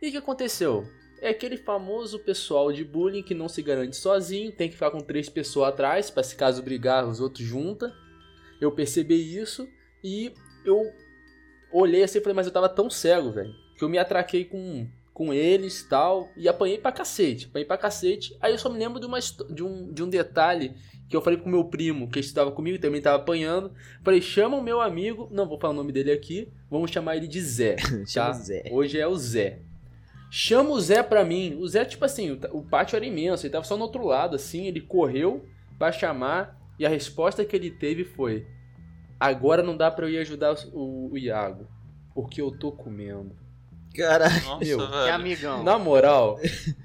E 0.00 0.08
o 0.08 0.10
que 0.10 0.16
aconteceu? 0.16 0.86
É 1.20 1.30
aquele 1.30 1.56
famoso 1.56 2.18
pessoal 2.20 2.72
de 2.72 2.84
bullying 2.84 3.22
que 3.22 3.34
não 3.34 3.48
se 3.48 3.60
garante 3.60 3.96
sozinho, 3.96 4.52
tem 4.52 4.68
que 4.68 4.74
ficar 4.74 4.90
com 4.90 5.00
três 5.00 5.28
pessoas 5.28 5.68
atrás, 5.68 6.10
pra 6.10 6.22
se 6.22 6.36
caso 6.36 6.62
brigar, 6.62 7.06
os 7.06 7.20
outros 7.20 7.44
junta. 7.44 7.92
Eu 8.60 8.72
percebi 8.72 9.36
isso 9.36 9.68
e 10.02 10.32
eu 10.64 10.80
olhei 11.72 12.02
assim 12.02 12.18
e 12.18 12.20
falei, 12.22 12.36
mas 12.36 12.46
eu 12.46 12.52
tava 12.52 12.68
tão 12.68 12.88
cego, 12.88 13.32
velho, 13.32 13.52
que 13.76 13.84
eu 13.84 13.88
me 13.88 13.98
atraquei 13.98 14.44
com, 14.44 14.88
com 15.18 15.34
eles 15.34 15.80
e 15.80 15.88
tal, 15.88 16.30
e 16.36 16.48
apanhei 16.48 16.78
pra 16.78 16.92
cacete, 16.92 17.46
apanhei 17.46 17.66
pra 17.66 17.76
cacete. 17.76 18.36
Aí 18.40 18.52
eu 18.52 18.58
só 18.58 18.70
me 18.70 18.78
lembro 18.78 19.00
de, 19.00 19.06
uma, 19.06 19.18
de, 19.18 19.64
um, 19.64 19.92
de 19.92 20.00
um 20.00 20.08
detalhe 20.08 20.76
que 21.08 21.16
eu 21.16 21.20
falei 21.20 21.40
pro 21.40 21.50
meu 21.50 21.64
primo, 21.64 22.08
que 22.08 22.20
estava 22.20 22.52
comigo, 22.52 22.76
e 22.76 22.78
também 22.78 23.02
tava 23.02 23.16
apanhando. 23.16 23.72
Falei, 24.04 24.22
chama 24.22 24.56
o 24.56 24.62
meu 24.62 24.80
amigo, 24.80 25.28
não 25.32 25.48
vou 25.48 25.58
falar 25.58 25.72
o 25.72 25.76
nome 25.76 25.90
dele 25.90 26.12
aqui, 26.12 26.52
vamos 26.70 26.92
chamar 26.92 27.16
ele 27.16 27.26
de 27.26 27.40
Zé. 27.40 27.74
Tá? 28.14 28.32
Zé. 28.32 28.62
Hoje 28.70 28.96
é 28.96 29.08
o 29.08 29.16
Zé. 29.16 29.58
Chama 30.30 30.70
o 30.70 30.80
Zé 30.80 31.02
pra 31.02 31.24
mim. 31.24 31.56
O 31.58 31.66
Zé, 31.66 31.84
tipo 31.84 32.04
assim, 32.04 32.30
o, 32.30 32.38
o 32.52 32.62
pátio 32.62 32.94
era 32.94 33.04
imenso, 33.04 33.44
ele 33.44 33.52
tava 33.52 33.64
só 33.64 33.76
no 33.76 33.82
outro 33.82 34.06
lado, 34.06 34.36
assim, 34.36 34.68
ele 34.68 34.80
correu 34.80 35.44
pra 35.76 35.90
chamar, 35.90 36.56
e 36.78 36.86
a 36.86 36.88
resposta 36.88 37.44
que 37.44 37.56
ele 37.56 37.72
teve 37.72 38.04
foi: 38.04 38.46
Agora 39.18 39.64
não 39.64 39.76
dá 39.76 39.90
pra 39.90 40.06
eu 40.06 40.10
ir 40.10 40.18
ajudar 40.18 40.54
o, 40.72 41.10
o 41.10 41.18
Iago, 41.18 41.66
porque 42.14 42.40
eu 42.40 42.56
tô 42.56 42.70
comendo. 42.70 43.47
Caralho. 43.98 44.44
Nossa, 44.44 44.64
Meu, 44.64 44.78
Que 44.78 45.10
amigão. 45.10 45.62
Na 45.64 45.78
moral, 45.78 46.38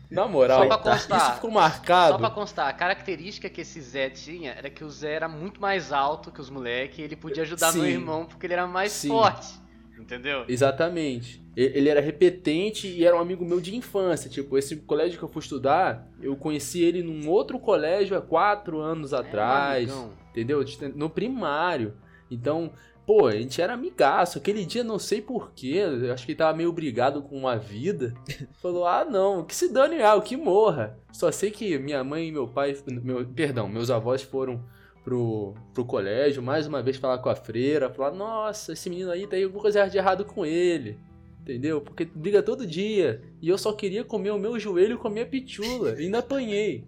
na 0.10 0.28
moral, 0.28 0.62
Só 0.62 0.68
pra 0.68 0.78
Coitado. 0.78 0.98
isso 0.98 1.08
constar. 1.10 1.36
ficou 1.36 1.50
Só 1.52 1.56
marcado. 1.60 2.18
pra 2.18 2.30
constar, 2.30 2.68
a 2.70 2.74
característica 2.74 3.50
que 3.50 3.62
esse 3.62 3.80
Zé 3.82 4.10
tinha 4.10 4.52
era 4.54 4.70
que 4.70 4.84
o 4.84 4.90
Zé 4.90 5.14
era 5.14 5.28
muito 5.28 5.62
mais 5.62 5.92
alto 5.92 6.32
que 6.32 6.42
os 6.42 6.50
moleques 6.50 7.00
e 7.00 7.02
ele 7.04 7.16
podia 7.16 7.44
ajudar 7.44 7.72
Sim. 7.72 7.82
meu 7.82 7.90
irmão 7.90 8.26
porque 8.26 8.46
ele 8.46 8.54
era 8.54 8.66
mais 8.68 8.92
Sim. 8.92 9.10
forte. 9.10 9.62
Entendeu? 9.98 10.44
Exatamente. 10.48 11.42
Ele 11.56 11.88
era 11.88 12.02
repetente 12.02 12.88
e 12.88 13.06
era 13.06 13.16
um 13.16 13.20
amigo 13.20 13.46
meu 13.46 13.62
de 13.62 13.76
infância. 13.76 14.30
Tipo, 14.30 14.58
esse 14.58 14.76
colégio 14.78 15.18
que 15.20 15.24
eu 15.24 15.30
fui 15.30 15.40
estudar, 15.42 16.08
eu 16.20 16.36
conheci 16.36 16.82
ele 16.84 17.04
num 17.04 17.30
outro 17.30 17.60
colégio 17.60 18.18
há 18.18 18.22
quatro 18.22 18.80
anos 18.80 19.14
um 19.14 19.18
atrás. 19.18 19.90
amigão. 19.90 20.12
entendeu? 20.32 20.66
No 20.96 21.10
primário. 21.10 21.94
Então, 22.30 22.72
pô, 23.06 23.28
a 23.28 23.34
gente 23.34 23.62
era 23.62 23.74
amigaço. 23.74 24.38
Aquele 24.38 24.66
dia, 24.66 24.84
não 24.84 25.00
sei 25.00 25.22
porquê, 25.22 25.82
acho 26.12 26.26
que 26.26 26.32
ele 26.32 26.38
tava 26.38 26.58
meio 26.58 26.72
brigado 26.72 27.22
com 27.22 27.48
a 27.48 27.56
vida. 27.56 28.14
Falou, 28.62 28.86
ah, 28.86 29.06
não, 29.06 29.44
que 29.44 29.56
se 29.56 29.72
dane 29.72 30.02
ah, 30.02 30.20
que 30.22 30.36
morra. 30.36 30.98
Só 31.12 31.32
sei 31.32 31.52
que 31.52 31.78
minha 31.78 32.04
mãe 32.04 32.28
e 32.28 32.32
meu 32.32 32.48
pai, 32.48 32.76
meu, 32.88 33.26
perdão, 33.26 33.68
meus 33.68 33.90
avós 33.90 34.22
foram 34.22 34.64
pro, 35.04 35.54
pro 35.74 35.86
colégio, 35.86 36.42
mais 36.42 36.66
uma 36.66 36.82
vez 36.82 36.98
falar 36.98 37.18
com 37.18 37.30
a 37.30 37.36
freira, 37.36 37.90
falar, 37.90 38.12
nossa, 38.12 38.74
esse 38.74 38.90
menino 38.90 39.12
aí 39.12 39.28
tem 39.28 39.44
alguma 39.44 39.62
coisa 39.62 39.88
de 39.88 39.98
errado 39.98 40.26
com 40.26 40.46
ele. 40.46 40.98
Entendeu? 41.42 41.82
Porque 41.82 42.06
briga 42.06 42.42
todo 42.42 42.66
dia. 42.66 43.22
E 43.42 43.50
eu 43.50 43.58
só 43.58 43.74
queria 43.74 44.06
comer 44.06 44.32
o 44.32 44.40
meu 44.40 44.58
joelho 44.58 44.98
com 44.98 45.10
a 45.10 45.12
minha 45.12 45.26
pitula. 45.26 46.00
E 46.00 46.06
ainda 46.06 46.20
apanhei. 46.20 46.88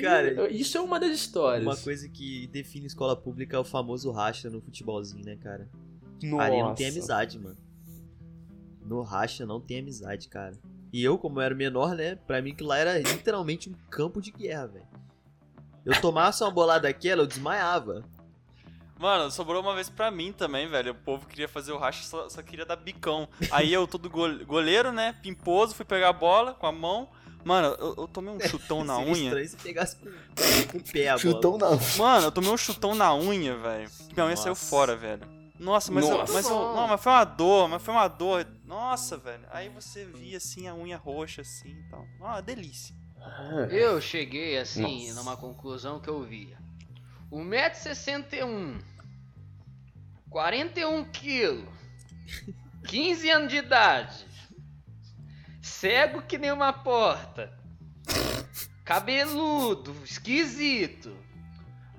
Cara, 0.00 0.50
isso 0.50 0.78
é 0.78 0.80
uma 0.80 1.00
das 1.00 1.10
histórias. 1.10 1.66
Uma 1.66 1.76
coisa 1.76 2.08
que 2.08 2.46
define 2.48 2.86
escola 2.86 3.16
pública 3.16 3.56
é 3.56 3.60
o 3.60 3.64
famoso 3.64 4.10
racha 4.12 4.48
no 4.48 4.60
futebolzinho, 4.60 5.24
né, 5.24 5.36
cara? 5.36 5.68
Nossa. 6.22 6.44
Ali 6.44 6.62
não 6.62 6.74
tem 6.74 6.88
amizade, 6.88 7.38
mano. 7.38 7.56
No 8.84 9.02
racha 9.02 9.44
não 9.46 9.60
tem 9.60 9.80
amizade, 9.80 10.28
cara. 10.28 10.56
E 10.92 11.02
eu, 11.02 11.16
como 11.18 11.40
era 11.40 11.54
menor, 11.54 11.94
né, 11.94 12.14
pra 12.14 12.42
mim 12.42 12.54
que 12.54 12.64
lá 12.64 12.76
era 12.78 12.98
literalmente 12.98 13.68
um 13.70 13.74
campo 13.90 14.20
de 14.20 14.30
guerra, 14.30 14.66
velho. 14.66 14.86
Eu 15.84 15.98
tomasse 16.00 16.42
uma 16.42 16.50
bolada 16.50 16.82
daquela, 16.82 17.22
eu 17.22 17.26
desmaiava. 17.26 18.04
Mano, 18.98 19.30
sobrou 19.30 19.62
uma 19.62 19.74
vez 19.74 19.88
pra 19.88 20.10
mim 20.10 20.30
também, 20.32 20.68
velho. 20.68 20.92
O 20.92 20.94
povo 20.94 21.26
queria 21.26 21.48
fazer 21.48 21.72
o 21.72 21.78
racha, 21.78 22.04
só, 22.04 22.28
só 22.28 22.42
queria 22.42 22.66
dar 22.66 22.76
bicão. 22.76 23.28
Aí 23.50 23.72
eu, 23.72 23.86
todo 23.86 24.10
gole- 24.10 24.44
goleiro, 24.44 24.92
né? 24.92 25.14
Pimposo, 25.22 25.74
fui 25.74 25.86
pegar 25.86 26.10
a 26.10 26.12
bola 26.12 26.52
com 26.52 26.66
a 26.66 26.72
mão. 26.72 27.08
Mano, 27.44 27.68
eu, 27.78 27.94
eu 27.98 28.08
tomei 28.08 28.34
um 28.34 28.40
chutão 28.40 28.82
na 28.84 28.96
Seria 28.96 29.12
unha. 29.12 29.24
estranho 29.24 29.48
se 29.48 29.56
pegasse 29.56 29.96
com, 29.96 30.06
com 30.72 30.78
o 30.78 30.92
pé 30.92 31.08
a 31.08 31.12
bola. 31.16 31.18
Chutão 31.20 31.58
não. 31.58 31.78
Mano, 31.98 32.26
eu 32.26 32.32
tomei 32.32 32.50
um 32.50 32.56
chutão 32.56 32.94
na 32.94 33.14
unha, 33.14 33.56
velho. 33.56 33.90
Minha 34.14 34.26
unha 34.26 34.36
saiu 34.36 34.50
Nossa. 34.50 34.66
fora, 34.66 34.96
velho. 34.96 35.26
Nossa, 35.58 35.92
mas, 35.92 36.08
Eu, 36.08 36.16
Nossa. 36.18 36.32
mas 36.32 36.46
eu, 36.46 36.56
não, 36.74 36.88
mas 36.88 37.00
foi 37.02 37.12
uma 37.12 37.24
dor, 37.24 37.68
mas 37.68 37.82
foi 37.82 37.94
uma 37.94 38.08
dor. 38.08 38.46
Nossa, 38.64 39.18
velho. 39.18 39.44
Aí 39.50 39.68
você 39.68 40.06
via 40.06 40.38
assim 40.38 40.66
a 40.66 40.74
unha 40.74 40.96
roxa 40.96 41.42
assim 41.42 41.68
e 41.70 41.82
tal. 41.90 42.06
Ah, 42.22 42.40
delícia. 42.40 42.94
Eu 43.70 44.00
cheguei 44.00 44.56
assim 44.58 45.08
Nossa. 45.08 45.14
numa 45.20 45.36
conclusão 45.36 46.00
que 46.00 46.08
eu 46.08 46.22
via. 46.22 46.58
1,61m, 47.30 48.80
41kg, 50.30 51.64
15 52.86 53.30
anos 53.30 53.48
de 53.50 53.56
idade, 53.58 54.26
cego 55.60 56.22
que 56.22 56.38
nem 56.38 56.52
uma 56.52 56.72
porta, 56.72 57.52
cabeludo, 58.84 59.94
esquisito. 60.04 61.14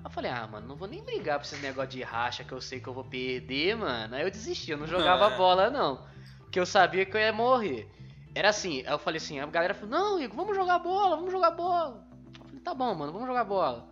Eu 0.04 0.10
falei, 0.10 0.30
ah, 0.30 0.46
mano, 0.46 0.66
não 0.66 0.76
vou 0.76 0.88
nem 0.88 1.02
brigar 1.02 1.38
pra 1.38 1.46
esse 1.46 1.56
negócio 1.58 1.90
de 1.90 2.02
racha 2.02 2.42
que 2.42 2.52
eu 2.52 2.60
sei 2.60 2.80
que 2.80 2.88
eu 2.88 2.92
vou 2.92 3.04
perder, 3.04 3.76
mano. 3.76 4.14
Aí 4.16 4.22
eu 4.22 4.30
desisti, 4.30 4.72
eu 4.72 4.78
não 4.78 4.86
jogava 4.86 5.32
É. 5.32 5.36
bola, 5.38 5.70
não. 5.70 6.04
Porque 6.40 6.58
eu 6.58 6.66
sabia 6.66 7.06
que 7.06 7.16
eu 7.16 7.20
ia 7.20 7.32
morrer. 7.32 7.88
Era 8.34 8.48
assim, 8.48 8.80
aí 8.80 8.92
eu 8.92 8.98
falei 8.98 9.18
assim, 9.18 9.38
a 9.38 9.46
galera 9.46 9.74
falou, 9.74 9.90
não, 9.90 10.20
Igor, 10.20 10.36
vamos 10.36 10.56
jogar 10.56 10.78
bola, 10.80 11.16
vamos 11.16 11.30
jogar 11.30 11.52
bola. 11.52 12.04
Eu 12.38 12.44
falei, 12.46 12.60
tá 12.60 12.74
bom, 12.74 12.94
mano, 12.94 13.12
vamos 13.12 13.28
jogar 13.28 13.44
bola. 13.44 13.88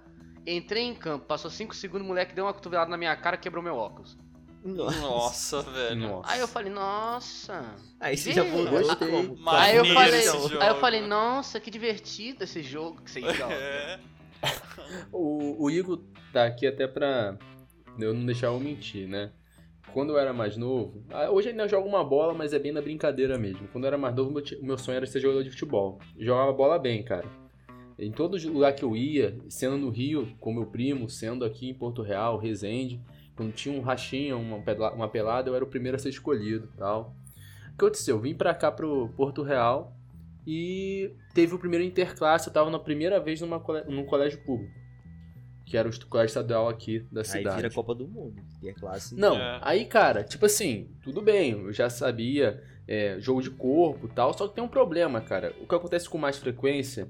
Entrei 0.46 0.82
em 0.84 0.94
campo, 0.94 1.26
passou 1.26 1.50
5 1.50 1.74
segundos, 1.74 2.04
o 2.04 2.08
moleque 2.08 2.34
deu 2.34 2.44
uma 2.44 2.54
cotovelada 2.54 2.90
na 2.90 2.96
minha 2.96 3.14
cara 3.14 3.36
quebrou 3.36 3.62
meu 3.62 3.76
óculos. 3.76 4.18
Nossa. 4.64 5.62
Velho. 5.62 6.00
Nossa. 6.00 6.32
Aí 6.32 6.40
eu 6.40 6.48
falei, 6.48 6.72
nossa. 6.72 7.74
Aí 7.98 8.16
você 8.16 8.32
já 8.32 8.42
voltou 8.42 8.78
gostei. 8.78 9.08
como? 9.08 9.36
Com 9.36 9.50
a 9.50 9.62
Aí 9.62 9.76
eu 9.76 9.84
falei, 9.86 10.28
aí 10.60 10.68
eu 10.68 10.80
falei, 10.80 11.00
nossa, 11.00 11.58
que 11.58 11.70
divertido 11.70 12.44
esse 12.44 12.62
jogo 12.62 13.02
que 13.02 13.10
vocês 13.10 13.24
jogam. 13.36 13.52
É. 13.52 13.98
O, 15.12 15.64
o 15.64 15.70
Igor 15.70 16.00
tá 16.32 16.46
aqui 16.46 16.66
até 16.66 16.86
pra 16.86 17.38
eu 17.98 18.14
não 18.14 18.24
deixar 18.24 18.48
eu 18.48 18.60
mentir, 18.60 19.08
né? 19.08 19.32
Quando 19.92 20.10
eu 20.12 20.18
era 20.18 20.32
mais 20.32 20.56
novo, 20.56 21.04
ah, 21.10 21.30
hoje 21.30 21.48
ainda 21.48 21.66
jogo 21.66 21.88
uma 21.88 22.04
bola, 22.04 22.32
mas 22.32 22.52
é 22.52 22.58
bem 22.58 22.70
na 22.70 22.80
brincadeira 22.80 23.36
mesmo. 23.36 23.66
Quando 23.68 23.84
eu 23.84 23.88
era 23.88 23.98
mais 23.98 24.14
novo, 24.14 24.38
o 24.38 24.64
meu 24.64 24.78
sonho 24.78 24.96
era 24.96 25.06
ser 25.06 25.20
jogador 25.20 25.42
de 25.42 25.50
futebol. 25.50 25.98
Eu 26.16 26.26
jogava 26.26 26.52
bola 26.52 26.78
bem, 26.78 27.02
cara. 27.02 27.26
Em 27.98 28.12
todo 28.12 28.38
lugar 28.48 28.72
que 28.74 28.84
eu 28.84 28.96
ia, 28.96 29.36
sendo 29.48 29.76
no 29.76 29.90
Rio, 29.90 30.28
com 30.38 30.54
meu 30.54 30.66
primo, 30.66 31.08
sendo 31.10 31.44
aqui 31.44 31.68
em 31.68 31.74
Porto 31.74 32.02
Real, 32.02 32.38
Resende, 32.38 33.00
quando 33.40 33.52
tinha 33.54 33.74
um 33.74 33.80
rachinha, 33.80 34.36
uma, 34.36 34.58
uma 34.94 35.08
pelada, 35.08 35.48
eu 35.48 35.54
era 35.54 35.64
o 35.64 35.66
primeiro 35.66 35.96
a 35.96 35.98
ser 35.98 36.10
escolhido 36.10 36.68
e 36.74 36.76
tal. 36.76 37.14
O 37.72 37.78
que 37.78 37.84
aconteceu? 37.86 38.16
Eu 38.16 38.20
vim 38.20 38.34
pra 38.34 38.52
cá, 38.54 38.70
pro 38.70 39.08
Porto 39.16 39.42
Real, 39.42 39.96
e 40.46 41.10
teve 41.32 41.54
o 41.54 41.58
primeiro 41.58 41.82
interclasse. 41.82 42.48
Eu 42.48 42.52
tava 42.52 42.68
na 42.68 42.78
primeira 42.78 43.18
vez 43.18 43.40
numa, 43.40 43.58
num 43.88 44.04
colégio 44.04 44.38
público, 44.44 44.74
que 45.64 45.74
era 45.74 45.88
o 45.88 46.06
colégio 46.06 46.28
estadual 46.28 46.68
aqui 46.68 47.00
da 47.10 47.22
Aí 47.22 47.24
cidade. 47.24 47.56
vira 47.56 47.70
Copa 47.70 47.94
do 47.94 48.06
Mundo. 48.06 48.42
E 48.62 48.68
é 48.68 48.74
classe. 48.74 49.14
Não, 49.14 49.38
É. 49.38 49.58
aí, 49.62 49.86
cara, 49.86 50.22
tipo 50.22 50.44
assim, 50.44 50.90
tudo 51.02 51.22
bem, 51.22 51.52
eu 51.52 51.72
já 51.72 51.88
sabia 51.88 52.62
é, 52.86 53.16
jogo 53.20 53.40
de 53.40 53.48
corpo 53.48 54.06
e 54.06 54.10
tal, 54.10 54.36
só 54.36 54.48
que 54.48 54.54
tem 54.54 54.62
um 54.62 54.68
problema, 54.68 55.18
cara. 55.22 55.54
O 55.62 55.66
que 55.66 55.74
acontece 55.74 56.10
com 56.10 56.18
mais 56.18 56.36
frequência 56.36 57.08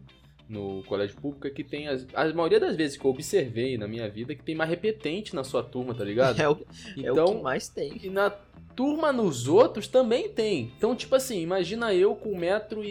no 0.50 0.83
colégio 0.85 1.16
público 1.16 1.47
é 1.47 1.50
que 1.50 1.62
tem 1.62 1.87
as, 1.88 2.07
a 2.12 2.25
maioria 2.35 2.59
das 2.59 2.75
vezes 2.76 2.97
que 2.97 3.04
eu 3.04 3.11
observei 3.11 3.78
na 3.78 3.87
minha 3.87 4.09
vida 4.11 4.33
é 4.33 4.35
que 4.35 4.42
tem 4.42 4.54
mais 4.54 4.69
repetente 4.69 5.35
na 5.35 5.45
sua 5.45 5.62
turma, 5.62 5.95
tá 5.95 6.04
ligado? 6.04 6.38
É 6.42 6.49
o, 6.49 6.52
é 7.02 7.11
o 7.11 7.12
Então, 7.12 7.37
que 7.37 7.42
mais 7.42 7.69
tem. 7.69 7.92
e 8.02 8.11
na 8.11 8.30
turma 8.75 9.12
nos 9.12 9.47
outros 9.47 9.87
também 9.87 10.28
tem. 10.28 10.73
Então, 10.76 10.95
tipo 10.97 11.14
assim, 11.14 11.40
imagina 11.40 11.95
eu 11.95 12.14
com 12.16 12.33
1,60m 12.33 12.85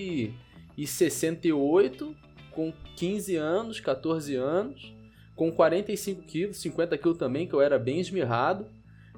e, 0.77 0.85
1,68 0.85 2.15
com 2.51 2.73
15 2.95 3.35
anos, 3.35 3.79
14 3.79 4.35
anos, 4.35 4.93
com 5.35 5.51
45 5.51 6.21
quilos, 6.23 6.57
50 6.57 6.97
quilos 6.97 7.17
também, 7.17 7.47
que 7.47 7.53
eu 7.53 7.61
era 7.61 7.77
bem 7.79 7.99
esmirrado, 7.99 8.65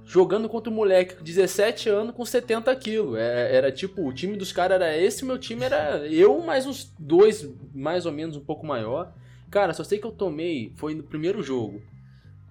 jogando 0.06 0.50
contra 0.50 0.72
um 0.72 0.76
moleque 0.76 1.16
de 1.16 1.22
17 1.34 1.90
anos 1.90 2.16
com 2.16 2.26
70 2.26 2.76
quilos. 2.76 3.18
É, 3.18 3.56
era 3.56 3.72
tipo, 3.72 4.08
o 4.08 4.14
time 4.14 4.36
dos 4.36 4.52
caras 4.52 4.76
era 4.76 4.98
esse, 4.98 5.24
meu 5.26 5.38
time 5.38 5.64
era 5.64 6.06
eu 6.08 6.40
mais 6.42 6.66
uns 6.66 6.94
dois, 7.00 7.48
mais 7.74 8.06
ou 8.06 8.12
menos, 8.12 8.36
um 8.36 8.44
pouco 8.44 8.66
maior. 8.66 9.14
Cara, 9.50 9.74
só 9.74 9.84
sei 9.84 10.00
que 10.00 10.06
eu 10.08 10.12
tomei, 10.12 10.74
foi 10.78 10.96
no 10.96 11.04
primeiro 11.04 11.42
jogo. 11.44 11.82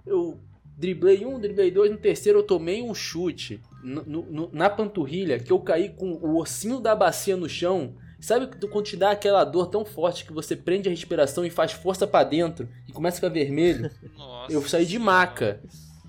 Eu 0.05 0.39
driblei 0.77 1.25
um, 1.25 1.39
driblei 1.39 1.69
dois, 1.71 1.91
no 1.91 1.97
terceiro 1.97 2.39
eu 2.39 2.43
tomei 2.43 2.81
um 2.81 2.93
chute 2.93 3.61
no- 3.83 4.03
no- 4.03 4.49
na 4.51 4.69
panturrilha 4.69 5.39
que 5.39 5.51
eu 5.51 5.59
caí 5.59 5.89
com 5.89 6.13
o 6.13 6.37
ossinho 6.37 6.79
da 6.79 6.95
bacia 6.95 7.35
no 7.37 7.47
chão. 7.49 7.95
Sabe 8.19 8.47
quando 8.67 8.85
te 8.85 8.95
dá 8.95 9.11
aquela 9.11 9.43
dor 9.43 9.67
tão 9.67 9.83
forte 9.83 10.25
que 10.25 10.31
você 10.33 10.55
prende 10.55 10.87
a 10.87 10.91
respiração 10.91 11.43
e 11.43 11.49
faz 11.49 11.71
força 11.71 12.05
pra 12.05 12.23
dentro 12.23 12.69
e 12.87 12.91
começa 12.91 13.17
a 13.17 13.19
ficar 13.19 13.29
vermelho? 13.33 13.89
Nossa 14.15 14.53
Eu 14.53 14.61
saí 14.67 14.85
de 14.85 14.99
maca. 14.99 15.59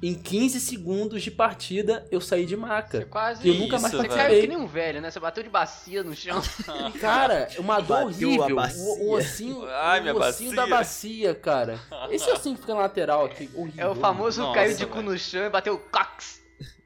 Em 0.03 0.15
15 0.15 0.59
segundos 0.59 1.23
de 1.23 1.31
partida, 1.31 2.05
eu 2.11 2.21
saí 2.21 2.45
de 2.45 2.57
Você 2.57 2.61
maca. 2.61 3.05
quase. 3.07 3.47
Eu 3.47 3.55
nunca 3.55 3.79
mais 3.79 3.93
Isso, 3.93 4.03
Você 4.03 4.09
caiu 4.09 4.19
participei. 4.19 4.41
que 4.41 4.47
nem 4.49 4.57
um 4.57 4.67
velho, 4.67 5.01
né? 5.01 5.11
Você 5.13 5.21
bateu 5.21 5.45
de 5.45 5.49
bacia 5.49 6.03
no 6.03 6.13
chão. 6.17 6.43
Cara, 7.01 7.49
uma 7.59 7.79
dor 7.81 8.07
horrível. 8.07 8.57
O, 8.57 9.05
o 9.05 9.13
ossinho, 9.15 9.65
Ai, 9.71 10.01
minha 10.01 10.13
o 10.13 10.19
ossinho 10.19 10.51
bacia. 10.51 10.57
da 10.71 10.77
bacia, 10.77 11.35
cara. 11.37 11.79
Esse 12.11 12.29
ossinho 12.31 12.57
que 12.57 12.63
fica 12.63 12.75
na 12.75 12.81
lateral 12.81 13.25
aqui, 13.27 13.49
horrível. 13.55 13.85
É 13.85 13.89
o 13.89 13.95
famoso 13.95 14.43
Nossa, 14.43 14.55
caiu 14.55 14.77
de 14.77 14.87
cu 14.87 15.03
no 15.03 15.17
chão 15.17 15.45
e 15.47 15.51
bateu 15.51 15.79
cox. 15.79 16.43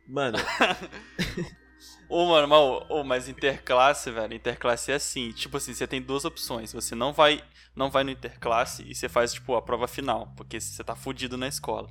Mano, 0.07 0.39
Ô, 2.09 2.27
mano, 2.27 2.49
mas, 2.49 3.07
mas 3.07 3.29
interclasse, 3.29 4.11
velho, 4.11 4.35
interclasse 4.35 4.93
é 4.93 4.95
assim. 4.95 5.33
Tipo 5.33 5.57
assim, 5.57 5.75
você 5.75 5.87
tem 5.87 6.01
duas 6.01 6.25
opções. 6.25 6.73
Você 6.73 6.95
não 6.95 7.13
vai, 7.13 7.43
não 7.75 7.91
vai 7.91 8.05
no 8.05 8.11
interclasse 8.11 8.85
e 8.89 8.95
você 8.95 9.09
faz, 9.09 9.33
tipo, 9.33 9.55
a 9.57 9.63
prova 9.63 9.89
final. 9.89 10.33
Porque 10.37 10.61
você 10.61 10.85
tá 10.85 10.95
fudido 10.95 11.37
na 11.37 11.49
escola. 11.49 11.89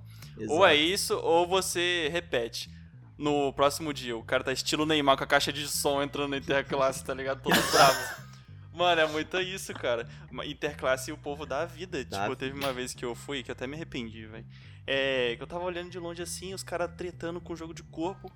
Ou 0.48 0.66
é 0.66 0.76
exato. 0.76 0.94
isso, 0.94 1.18
ou 1.18 1.48
você 1.48 2.10
repete. 2.12 2.70
No 3.18 3.54
próximo 3.54 3.94
dia, 3.94 4.16
o 4.16 4.24
cara 4.24 4.44
tá 4.44 4.52
estilo 4.52 4.86
Neymar 4.86 5.18
com 5.18 5.24
a 5.24 5.28
caixa 5.28 5.52
de 5.52 5.68
som 5.68 6.04
entrando 6.04 6.32
na 6.32 6.38
interclasse, 6.38 7.04
tá 7.04 7.14
ligado? 7.14 7.42
Todo 7.42 7.56
bravo. 7.72 8.26
Mano, 8.74 9.02
é 9.02 9.08
muito 9.08 9.40
isso, 9.40 9.74
cara. 9.74 10.08
Interclasse 10.46 11.12
o 11.12 11.18
povo 11.18 11.46
dá 11.46 11.62
a 11.62 11.66
vida. 11.66 12.04
Dá 12.04 12.24
tipo, 12.24 12.36
teve 12.36 12.58
uma 12.58 12.74
vez 12.74 12.94
que 12.94 13.06
eu 13.06 13.16
fui, 13.16 13.42
que 13.42 13.50
eu 13.50 13.54
até 13.54 13.66
me 13.66 13.76
arrependi, 13.76 14.26
velho. 14.26 14.46
É, 14.86 15.36
que 15.38 15.42
eu 15.42 15.48
tava 15.48 15.64
olhando 15.64 15.90
de 15.90 15.98
longe 15.98 16.22
assim, 16.22 16.54
os 16.54 16.62
caras 16.62 16.92
tretando 16.96 17.40
com 17.40 17.56
jogo 17.56 17.74
de 17.74 17.84
corpo. 17.84 18.30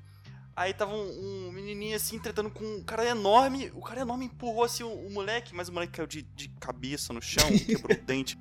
Aí 0.59 0.73
tava 0.73 0.93
um, 0.93 1.47
um 1.47 1.51
menininho 1.53 1.95
assim, 1.95 2.19
tretando 2.19 2.49
com 2.49 2.65
um 2.65 2.83
cara 2.83 3.05
enorme. 3.05 3.71
O 3.73 3.81
cara 3.81 4.01
enorme 4.01 4.25
empurrou 4.25 4.65
assim 4.65 4.83
o, 4.83 4.91
o 4.91 5.09
moleque, 5.09 5.55
mas 5.55 5.69
o 5.69 5.71
moleque 5.71 5.93
caiu 5.93 6.05
de, 6.05 6.21
de 6.21 6.49
cabeça 6.59 7.13
no 7.13 7.21
chão, 7.21 7.47
quebrou 7.65 7.97
o 7.97 8.01
dente. 8.01 8.37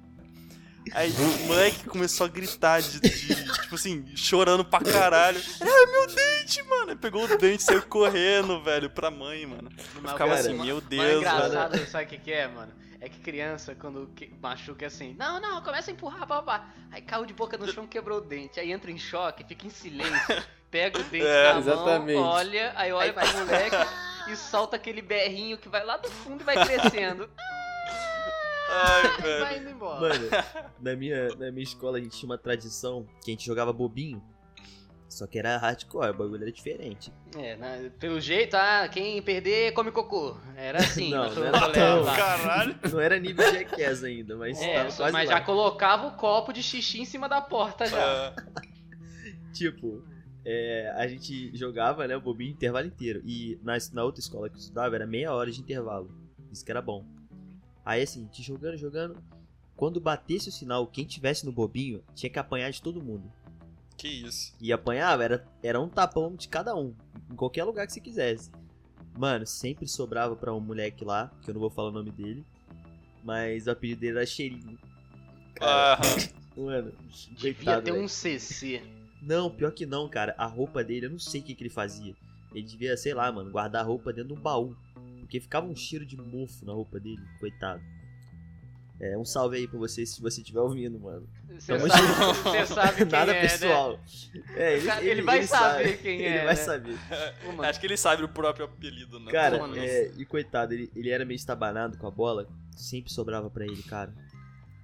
Aí 0.92 1.12
o 1.12 1.46
moleque 1.46 1.84
começou 1.87 2.26
a 2.26 2.28
gritar, 2.28 2.82
de, 2.82 2.98
de- 2.98 3.52
tipo 3.62 3.75
assim, 3.76 4.04
chorando 4.16 4.64
pra 4.64 4.80
caralho. 4.80 5.40
Ai, 5.60 5.87
meu 5.87 6.06
dente, 6.08 6.60
mano. 6.64 6.90
Aí 6.90 6.96
pegou 6.96 7.22
o 7.25 7.38
dente 7.38 7.62
e 7.62 7.64
saiu 7.64 7.82
correndo, 7.82 8.60
velho, 8.64 8.90
pra 8.90 9.12
mãe, 9.12 9.46
mano. 9.46 9.70
Eu 9.78 10.00
ficava 10.00 10.16
cara, 10.16 10.34
assim, 10.40 10.54
meu 10.54 10.76
Mas 10.76 10.84
é 10.84 10.88
Deus, 10.88 11.16
engraçado, 11.18 11.70
velho. 11.72 11.88
sabe 11.88 12.04
o 12.04 12.08
que, 12.08 12.18
que 12.18 12.32
é, 12.32 12.48
mano? 12.48 12.72
É 13.00 13.09
que 13.09 13.21
criança, 13.21 13.75
quando 13.76 14.09
que- 14.17 14.26
machuca 14.43 14.85
é 14.85 14.88
assim, 14.88 15.14
não, 15.17 15.40
não, 15.40 15.62
começa 15.62 15.90
a 15.90 15.95
empurrar, 15.95 16.26
babá. 16.26 16.67
Aí 16.90 17.00
caiu 17.00 17.25
de 17.25 17.33
boca 17.33 17.57
no 17.57 17.71
chão, 17.73 17.87
quebrou 17.87 18.19
o 18.19 18.21
dente. 18.21 18.59
Aí 18.59 18.73
entra 18.73 18.90
em 18.90 18.99
choque, 18.99 19.45
fica 19.45 19.67
em 19.67 19.71
silêncio, 19.71 20.11
pega 20.71 20.99
o 20.99 21.05
dente 21.05 21.25
É, 21.25 21.52
na 21.52 21.59
exatamente. 21.61 22.17
mão, 22.19 22.25
olha, 22.28 22.73
aí 22.76 22.90
olha 22.93 23.12
pro 23.12 23.38
moleque 23.38 23.76
e 24.33 24.37
solta 24.37 24.75
aquele 24.76 25.00
berrinho 25.00 25.57
que 25.59 25.69
vai 25.69 25.85
lá 25.85 25.97
do 25.97 26.11
fundo 26.11 26.40
e 26.40 26.45
vai 26.45 26.57
crescendo. 26.67 27.31
Ai, 28.71 29.02
E 29.19 29.23
velho. 29.23 29.40
vai 29.45 29.59
indo 29.59 29.71
embora. 29.71 30.00
Mano, 30.00 30.28
na 30.81 30.95
minha, 30.97 31.28
na 31.37 31.50
minha 31.52 31.62
escola 31.64 31.99
a 31.99 32.00
gente 32.00 32.19
tinha 32.19 32.28
uma 32.28 32.37
tradição 32.38 33.07
que 33.25 33.31
a 33.31 33.33
gente 33.33 33.47
jogava 33.47 33.73
bobinho. 33.73 34.23
Só 35.09 35.27
que 35.27 35.38
era 35.38 35.57
hardcore, 35.57 36.11
o 36.11 36.14
bagulho 36.14 36.42
era 36.42 36.53
diferente. 36.53 37.11
É, 37.37 37.57
né, 37.57 37.90
pelo 37.99 38.21
jeito, 38.21 38.55
ah, 38.55 38.87
quem 38.88 39.21
perder 39.23 39.73
come 39.73 39.90
cocô. 39.90 40.37
Era 40.55 40.79
assim, 40.79 41.09
Não, 41.11 41.35
não 41.35 41.44
era 41.44 41.73
tão. 41.73 42.05
Caralho. 42.05 42.79
Não 42.92 43.01
era 43.01 43.18
nível 43.18 43.51
Jackass 43.51 44.05
ainda, 44.05 44.37
mas 44.37 44.61
É, 44.61 44.75
tava 44.75 44.90
só- 44.90 44.97
quase 45.05 45.12
mas 45.14 45.29
lá. 45.31 45.37
já 45.38 45.40
colocava 45.44 46.07
o 46.09 46.12
copo 46.12 46.53
de 46.53 46.62
xixi 46.62 47.01
em 47.01 47.05
cima 47.07 47.27
da 47.29 47.40
porta 47.40 47.87
já. 47.87 47.99
Ah, 48.29 48.35
Tipo, 49.53 50.05
é, 50.44 50.92
a 50.97 51.07
gente 51.09 51.57
jogava, 51.57 52.07
né, 52.07 52.16
o 52.16 52.21
bobinho 52.21 52.53
intervalo 52.53 52.87
inteiro. 52.87 53.21
E 53.25 53.59
na, 53.62 53.77
na 53.92 54.05
outra 54.05 54.21
escola 54.21 54.49
que 54.49 54.57
eu 54.57 54.61
estudava 54.61 54.94
era 54.94 55.07
meia 55.07 55.33
hora 55.33 55.51
de 55.51 55.61
intervalo. 55.61 56.11
Isso 56.53 56.64
que 56.64 56.71
era 56.71 56.83
bom. 56.83 57.05
Aí 57.85 58.03
assim, 58.03 58.21
a 58.21 58.25
gente 58.25 58.42
jogando, 58.42 58.77
jogando. 58.77 59.16
Quando 59.75 60.01
batesse 60.01 60.49
o 60.49 60.53
sinal, 60.53 60.87
quem 60.87 61.05
tivesse 61.07 61.47
no 61.47 61.53
bobinho 61.53 62.03
tinha 62.14 62.29
que 62.31 62.38
apanhar 62.38 62.71
de 62.71 62.83
todo 62.83 63.03
mundo. 63.03 63.33
Que 63.98 64.08
isso. 64.08 64.54
E 64.61 64.72
apanhava, 64.72 65.24
era, 65.24 65.46
era 65.62 65.80
um 65.80 65.88
tapão 65.88 66.34
de 66.34 66.48
cada 66.48 66.74
um. 66.74 66.94
Em 67.30 67.34
qualquer 67.37 67.64
lugar 67.64 67.87
que 67.87 67.92
você 67.92 68.00
quisesse. 68.00 68.50
Mano, 69.16 69.44
sempre 69.46 69.87
sobrava 69.88 70.37
pra 70.37 70.54
um 70.54 70.61
moleque 70.61 71.04
lá, 71.04 71.30
que 71.42 71.50
eu 71.50 71.54
não 71.54 71.61
vou 71.61 71.70
falar 71.70 71.88
o 71.88 71.92
nome 71.92 72.11
dele. 72.11 72.46
Mas 73.24 73.66
o 73.66 73.70
apelido 73.72 74.00
dele 74.00 74.18
era 74.18 74.26
Cheirinho. 74.26 74.78
Cara, 75.54 75.98
Ah, 76.00 76.00
mano, 76.56 76.92
Devia 77.32 77.54
coitado, 77.54 77.84
ter 77.84 77.92
um 77.92 78.06
CC. 78.08 78.82
Não, 79.20 79.50
pior 79.50 79.72
que 79.72 79.84
não, 79.84 80.08
cara. 80.08 80.34
A 80.38 80.46
roupa 80.46 80.84
dele, 80.84 81.06
eu 81.06 81.11
não 81.11 81.18
sei 81.18 81.40
o 81.40 81.44
que, 81.44 81.54
que 81.54 81.62
ele 81.64 81.70
fazia. 81.70 82.14
Ele 82.54 82.64
devia, 82.64 82.96
sei 82.96 83.12
lá, 83.12 83.30
mano, 83.32 83.50
guardar 83.50 83.82
a 83.82 83.87
roupa 83.87 84.12
dentro 84.12 84.32
de 84.34 84.38
um 84.38 84.42
baú. 84.42 84.76
Porque 85.18 85.40
ficava 85.40 85.66
um 85.66 85.76
cheiro 85.76 86.06
de 86.06 86.16
mofo 86.16 86.64
na 86.64 86.72
roupa 86.72 86.98
dele, 86.98 87.20
coitado. 87.40 87.82
É, 89.00 89.16
um 89.16 89.24
salve 89.24 89.56
aí 89.56 89.68
pra 89.68 89.78
você 89.78 90.04
se 90.04 90.20
você 90.20 90.40
estiver 90.40 90.61
ouvindo, 90.61 90.98
mano. 90.98 91.28
Você 91.50 91.78
sabe, 91.78 91.82
você 92.42 92.66
sabe 92.66 92.96
quem 92.96 93.06
Nada 93.06 93.32
é, 93.32 93.42
né? 93.42 93.48
pessoal. 93.48 94.00
É, 94.56 94.76
ele, 94.76 94.90
ele, 94.90 95.08
ele 95.11 95.22
vai 95.22 95.38
ele 95.38 95.46
saber 95.46 95.84
sabe. 95.88 95.98
quem 95.98 96.16
Ele 96.20 96.24
é, 96.24 96.38
vai 96.44 96.54
né? 96.54 96.54
saber. 96.56 96.98
Pô, 97.56 97.62
acho 97.62 97.78
que 97.78 97.87
ele 97.87 97.96
sabe 97.96 98.24
o 98.24 98.28
próprio 98.28 98.64
apelido, 98.64 99.20
né? 99.20 99.30
Cara, 99.30 99.58
mano, 99.61 99.76
é, 99.76 100.11
e 100.16 100.24
coitado, 100.24 100.74
ele, 100.74 100.90
ele 100.96 101.11
era 101.11 101.24
meio 101.24 101.37
estabanado 101.37 101.96
com 101.96 102.08
a 102.08 102.11
bola, 102.11 102.48
sempre 102.76 103.12
sobrava 103.12 103.48
pra 103.48 103.64
ele, 103.64 103.82
cara. 103.84 104.12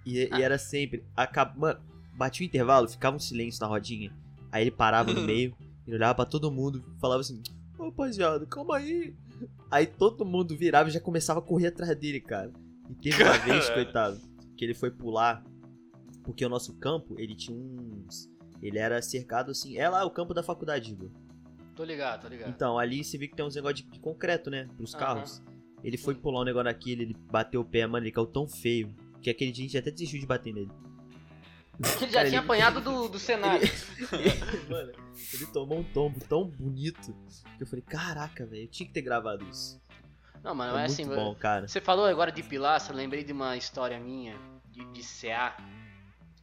E, 0.07 0.29
Ah. 0.31 0.39
e 0.39 0.43
era 0.43 0.59
sempre. 0.59 1.05
Acab... 1.17 1.59
Mano, 1.59 1.81
batia 2.13 2.45
o 2.45 2.47
intervalo, 2.47 2.89
ficava 2.89 3.17
um 3.17 3.21
silêncio 3.21 3.61
na 3.61 3.67
rodinha. 3.67 4.13
Aí 4.53 4.63
ele 4.63 4.71
parava 4.71 5.13
no 5.13 5.23
meio, 5.27 5.57
ele 5.87 5.97
olhava 5.97 6.15
pra 6.15 6.25
todo 6.25 6.53
mundo 6.53 6.85
falava 7.01 7.21
assim: 7.21 7.43
Ô 7.77 7.87
rapaziada, 7.87 8.47
calma 8.47 8.77
aí. 8.77 9.13
Aí 9.71 9.87
todo 9.89 10.25
mundo 10.25 10.57
virava 10.57 10.89
e 10.89 10.93
já 10.93 11.01
começava 11.01 11.41
a 11.41 11.43
correr 11.43 11.67
atrás 11.67 11.97
dele, 11.99 12.21
cara. 12.21 12.53
E 12.91 12.95
teve 12.95 13.23
uma 13.23 13.39
vez, 13.39 13.69
coitado, 13.71 14.21
que 14.57 14.65
ele 14.65 14.75
foi 14.75 14.91
pular, 14.91 15.43
porque 16.23 16.45
o 16.45 16.49
nosso 16.49 16.75
campo, 16.79 17.15
ele 17.19 17.35
tinha 17.35 17.57
uns. 17.57 18.29
Ele 18.63 18.79
era 18.79 19.01
cercado 19.03 19.51
assim. 19.51 19.77
É 19.79 19.89
lá 19.89 20.05
o 20.05 20.11
campo 20.11 20.33
da 20.35 20.43
faculdade, 20.43 20.93
Igor. 20.93 21.11
tô 21.75 21.85
ligado, 21.85 22.23
tô 22.23 22.29
ligado. 22.29 22.49
Então, 22.51 22.79
ali 22.79 23.03
você 23.05 23.19
vê 23.19 23.29
que 23.29 23.35
tem 23.37 23.45
uns 23.45 23.55
negócios 23.55 23.83
de, 23.85 23.91
de 23.91 23.99
concreto, 24.01 24.51
né? 24.51 24.69
Pros 24.77 24.95
carros. 24.95 25.43
Ele 25.83 25.99
foi 25.99 26.15
pular 26.15 26.41
um 26.41 26.45
negócio 26.45 26.65
naquele, 26.65 27.03
ele 27.03 27.17
bateu 27.31 27.61
o 27.61 27.65
pé, 27.65 27.87
mano, 27.87 28.05
ele 28.07 28.13
caiu 28.13 28.27
tão 28.27 28.49
feio. 28.49 28.95
Que 29.21 29.29
aquele 29.31 29.53
dia 29.53 29.65
a 29.65 29.69
gente 29.69 29.79
até 29.79 29.91
desistiu 29.91 30.21
de 30.21 30.27
bater 30.27 30.53
nele. 30.55 30.71
Ele 31.79 31.89
já 31.89 31.99
Cara, 31.99 32.29
tinha 32.29 32.29
ele- 32.29 32.37
apanhado 32.37 32.81
do, 32.81 33.09
do 33.09 33.19
cenário. 33.21 33.67
mano, 34.71 34.93
ele 35.33 35.47
tomou 35.53 35.81
um 35.81 35.85
tombo 35.85 36.21
tão 36.29 36.47
bonito 36.49 37.13
que 37.57 37.63
eu 37.63 37.67
falei, 37.67 37.83
caraca, 37.83 38.47
velho, 38.47 38.63
eu 38.63 38.69
tinha 38.69 38.87
que 38.87 38.93
ter 38.95 39.03
gravado 39.03 39.45
isso. 39.51 39.81
Não, 40.45 40.55
mano, 40.55 40.77
É 40.77 40.83
é 40.83 40.85
assim, 40.85 41.07
bom, 41.07 41.35
cara. 41.35 41.67
Você 41.67 41.81
falou 41.81 42.05
agora 42.05 42.31
de 42.31 42.43
pilastra, 42.43 42.93
eu 42.93 42.99
lembrei 42.99 43.25
de 43.25 43.33
uma 43.33 43.57
história 43.57 43.99
minha 43.99 44.37
de, 44.71 44.85
de 44.93 45.03
CA. 45.03 45.57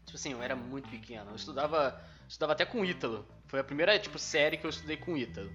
Tipo 0.06 0.16
assim, 0.18 0.32
eu 0.32 0.42
era 0.42 0.56
muito 0.56 0.90
pequeno. 0.90 1.30
Eu 1.30 1.36
estudava, 1.36 2.02
estudava 2.28 2.54
até 2.54 2.66
com 2.66 2.82
o 2.82 2.86
Ítalo. 2.86 3.24
Foi 3.46 3.60
a 3.60 3.64
primeira, 3.64 3.98
tipo, 4.00 4.18
série 4.18 4.58
que 4.58 4.66
eu 4.66 4.72
estudei 4.72 4.98
com 4.98 5.14
o 5.14 5.18
Ítalo. 5.18 5.52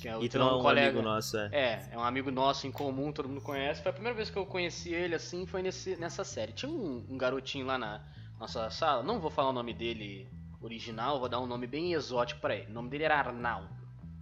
Que 0.00 0.06
é 0.06 0.16
o 0.16 0.22
Ítalo 0.22 0.44
é 0.44 0.48
é 0.48 0.52
um 0.52 0.62
colega. 0.62 0.88
amigo 0.90 1.02
nosso, 1.02 1.36
é. 1.36 1.48
É, 1.52 1.88
é 1.90 1.98
um 1.98 2.04
amigo 2.04 2.30
nosso 2.30 2.68
em 2.68 2.72
comum, 2.72 3.10
todo 3.10 3.28
mundo 3.28 3.40
conhece. 3.40 3.82
Foi 3.82 3.90
a 3.90 3.92
primeira 3.92 4.16
vez 4.16 4.30
que 4.30 4.38
eu 4.38 4.46
conheci 4.46 4.94
ele 4.94 5.16
assim, 5.16 5.44
foi 5.44 5.60
nesse, 5.60 5.96
nessa 5.96 6.22
série. 6.22 6.52
Tinha 6.52 6.70
um, 6.70 7.04
um 7.10 7.18
garotinho 7.18 7.66
lá 7.66 7.76
na 7.76 8.00
nossa 8.38 8.70
sala, 8.70 9.02
não 9.02 9.18
vou 9.18 9.30
falar 9.30 9.48
o 9.48 9.52
nome 9.52 9.74
dele 9.74 10.28
original, 10.60 11.18
vou 11.18 11.28
dar 11.28 11.40
um 11.40 11.46
nome 11.46 11.66
bem 11.66 11.94
exótico 11.94 12.40
pra 12.40 12.54
ele. 12.54 12.70
O 12.70 12.74
nome 12.74 12.90
dele 12.90 13.04
era 13.04 13.18
Arnaldo. 13.18 13.68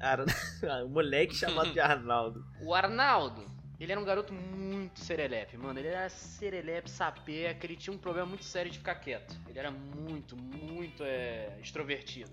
Ar... 0.00 0.20
um 0.84 0.88
moleque 0.88 1.34
chamado 1.34 1.70
de 1.72 1.80
Arnaldo. 1.80 2.42
O 2.62 2.74
Arnaldo, 2.74 3.44
ele 3.78 3.92
era 3.92 4.00
um 4.00 4.04
garoto 4.04 4.32
muito 4.32 5.00
serelepe, 5.00 5.56
mano. 5.56 5.78
Ele 5.78 5.88
era 5.88 6.08
serelepe, 6.08 6.90
sapeca, 6.90 7.66
ele 7.66 7.76
tinha 7.76 7.94
um 7.94 7.98
problema 7.98 8.26
muito 8.26 8.44
sério 8.44 8.70
de 8.70 8.78
ficar 8.78 8.94
quieto. 8.96 9.38
Ele 9.48 9.58
era 9.58 9.70
muito, 9.70 10.36
muito 10.36 11.02
é, 11.02 11.58
extrovertido. 11.60 12.32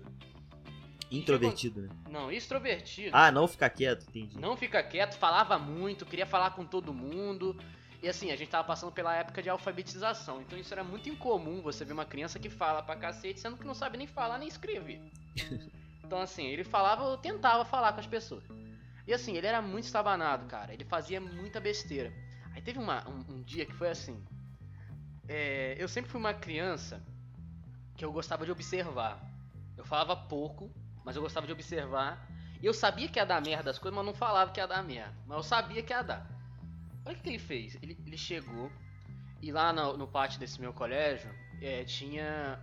Introvertido, 1.10 1.82
né? 1.82 1.88
Não, 2.08 2.32
extrovertido. 2.32 3.10
Ah, 3.12 3.30
não 3.30 3.46
ficar 3.46 3.70
quieto, 3.70 4.06
entendi. 4.08 4.38
Não 4.38 4.56
fica 4.56 4.82
quieto, 4.82 5.16
falava 5.16 5.58
muito, 5.58 6.06
queria 6.06 6.26
falar 6.26 6.50
com 6.50 6.64
todo 6.64 6.94
mundo. 6.94 7.56
E 8.02 8.08
assim, 8.08 8.30
a 8.30 8.36
gente 8.36 8.48
tava 8.48 8.64
passando 8.64 8.92
pela 8.92 9.14
época 9.14 9.42
de 9.42 9.48
alfabetização, 9.48 10.42
então 10.42 10.58
isso 10.58 10.74
era 10.74 10.84
muito 10.84 11.08
incomum 11.08 11.62
você 11.62 11.84
ver 11.84 11.92
uma 11.92 12.04
criança 12.04 12.38
que 12.38 12.50
fala 12.50 12.82
pra 12.82 12.96
cacete, 12.96 13.40
sendo 13.40 13.56
que 13.56 13.66
não 13.66 13.74
sabe 13.74 13.96
nem 13.96 14.06
falar 14.06 14.38
nem 14.38 14.48
escrever. 14.48 15.00
Então 16.06 16.20
assim, 16.20 16.44
ele 16.44 16.64
falava, 16.64 17.02
eu 17.04 17.16
tentava 17.16 17.64
falar 17.64 17.94
com 17.94 18.00
as 18.00 18.06
pessoas. 18.06 18.44
E 19.06 19.12
assim, 19.12 19.36
ele 19.36 19.46
era 19.46 19.60
muito 19.62 19.84
estabanado, 19.84 20.46
cara, 20.46 20.72
ele 20.72 20.84
fazia 20.84 21.20
muita 21.20 21.60
besteira. 21.60 22.12
Aí 22.54 22.62
teve 22.62 22.78
uma, 22.78 23.06
um, 23.08 23.34
um 23.36 23.42
dia 23.42 23.66
que 23.66 23.74
foi 23.74 23.90
assim. 23.90 24.22
É, 25.28 25.76
eu 25.78 25.88
sempre 25.88 26.10
fui 26.10 26.20
uma 26.20 26.34
criança 26.34 27.02
que 27.96 28.04
eu 28.04 28.12
gostava 28.12 28.44
de 28.44 28.52
observar. 28.52 29.20
Eu 29.76 29.84
falava 29.84 30.16
pouco, 30.16 30.70
mas 31.04 31.16
eu 31.16 31.22
gostava 31.22 31.46
de 31.46 31.52
observar. 31.52 32.28
E 32.62 32.66
eu 32.66 32.74
sabia 32.74 33.08
que 33.08 33.18
ia 33.18 33.26
dar 33.26 33.40
merda 33.42 33.70
as 33.70 33.78
coisas, 33.78 33.96
mas 33.96 34.06
não 34.06 34.14
falava 34.14 34.50
que 34.52 34.60
ia 34.60 34.66
dar 34.66 34.82
merda. 34.82 35.14
Mas 35.26 35.36
eu 35.38 35.42
sabia 35.42 35.82
que 35.82 35.92
ia 35.92 36.02
dar. 36.02 36.26
Olha 37.04 37.16
o 37.16 37.20
que 37.20 37.28
ele 37.28 37.38
fez. 37.38 37.76
Ele, 37.82 37.98
ele 38.06 38.16
chegou 38.16 38.70
e 39.42 39.52
lá 39.52 39.72
no, 39.72 39.96
no 39.96 40.06
pátio 40.06 40.40
desse 40.40 40.60
meu 40.60 40.72
colégio 40.72 41.30
é, 41.60 41.84
tinha 41.84 42.58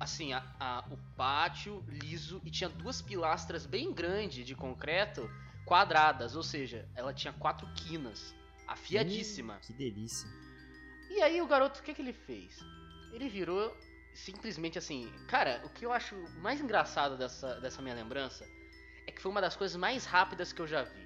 assim 0.00 0.32
a, 0.32 0.42
a- 0.58 0.84
o 0.90 0.96
pátio 1.16 1.84
liso 1.88 2.40
e 2.44 2.50
tinha 2.50 2.68
duas 2.68 3.00
pilastras 3.00 3.64
bem 3.66 3.92
grandes 3.92 4.44
de 4.46 4.54
concreto 4.54 5.30
quadradas, 5.64 6.34
ou 6.36 6.42
seja, 6.42 6.88
ela 6.94 7.12
tinha 7.12 7.32
quatro 7.32 7.66
quinas, 7.74 8.34
afiadíssima. 8.66 9.58
Que 9.60 9.72
delícia. 9.72 10.28
E 11.10 11.22
aí 11.22 11.40
o 11.40 11.46
garoto, 11.46 11.80
o 11.80 11.82
que, 11.82 11.94
que 11.94 12.02
ele 12.02 12.12
fez? 12.12 12.58
Ele 13.12 13.28
virou 13.28 13.76
simplesmente 14.14 14.78
assim. 14.78 15.12
Cara, 15.28 15.62
o 15.64 15.70
que 15.70 15.84
eu 15.84 15.92
acho 15.92 16.14
mais 16.40 16.60
engraçado 16.60 17.16
dessa, 17.16 17.60
dessa 17.60 17.80
minha 17.82 17.94
lembrança 17.94 18.44
é 19.06 19.12
que 19.12 19.20
foi 19.20 19.30
uma 19.30 19.40
das 19.40 19.56
coisas 19.56 19.76
mais 19.76 20.04
rápidas 20.04 20.52
que 20.52 20.60
eu 20.60 20.66
já 20.66 20.82
vi. 20.82 21.04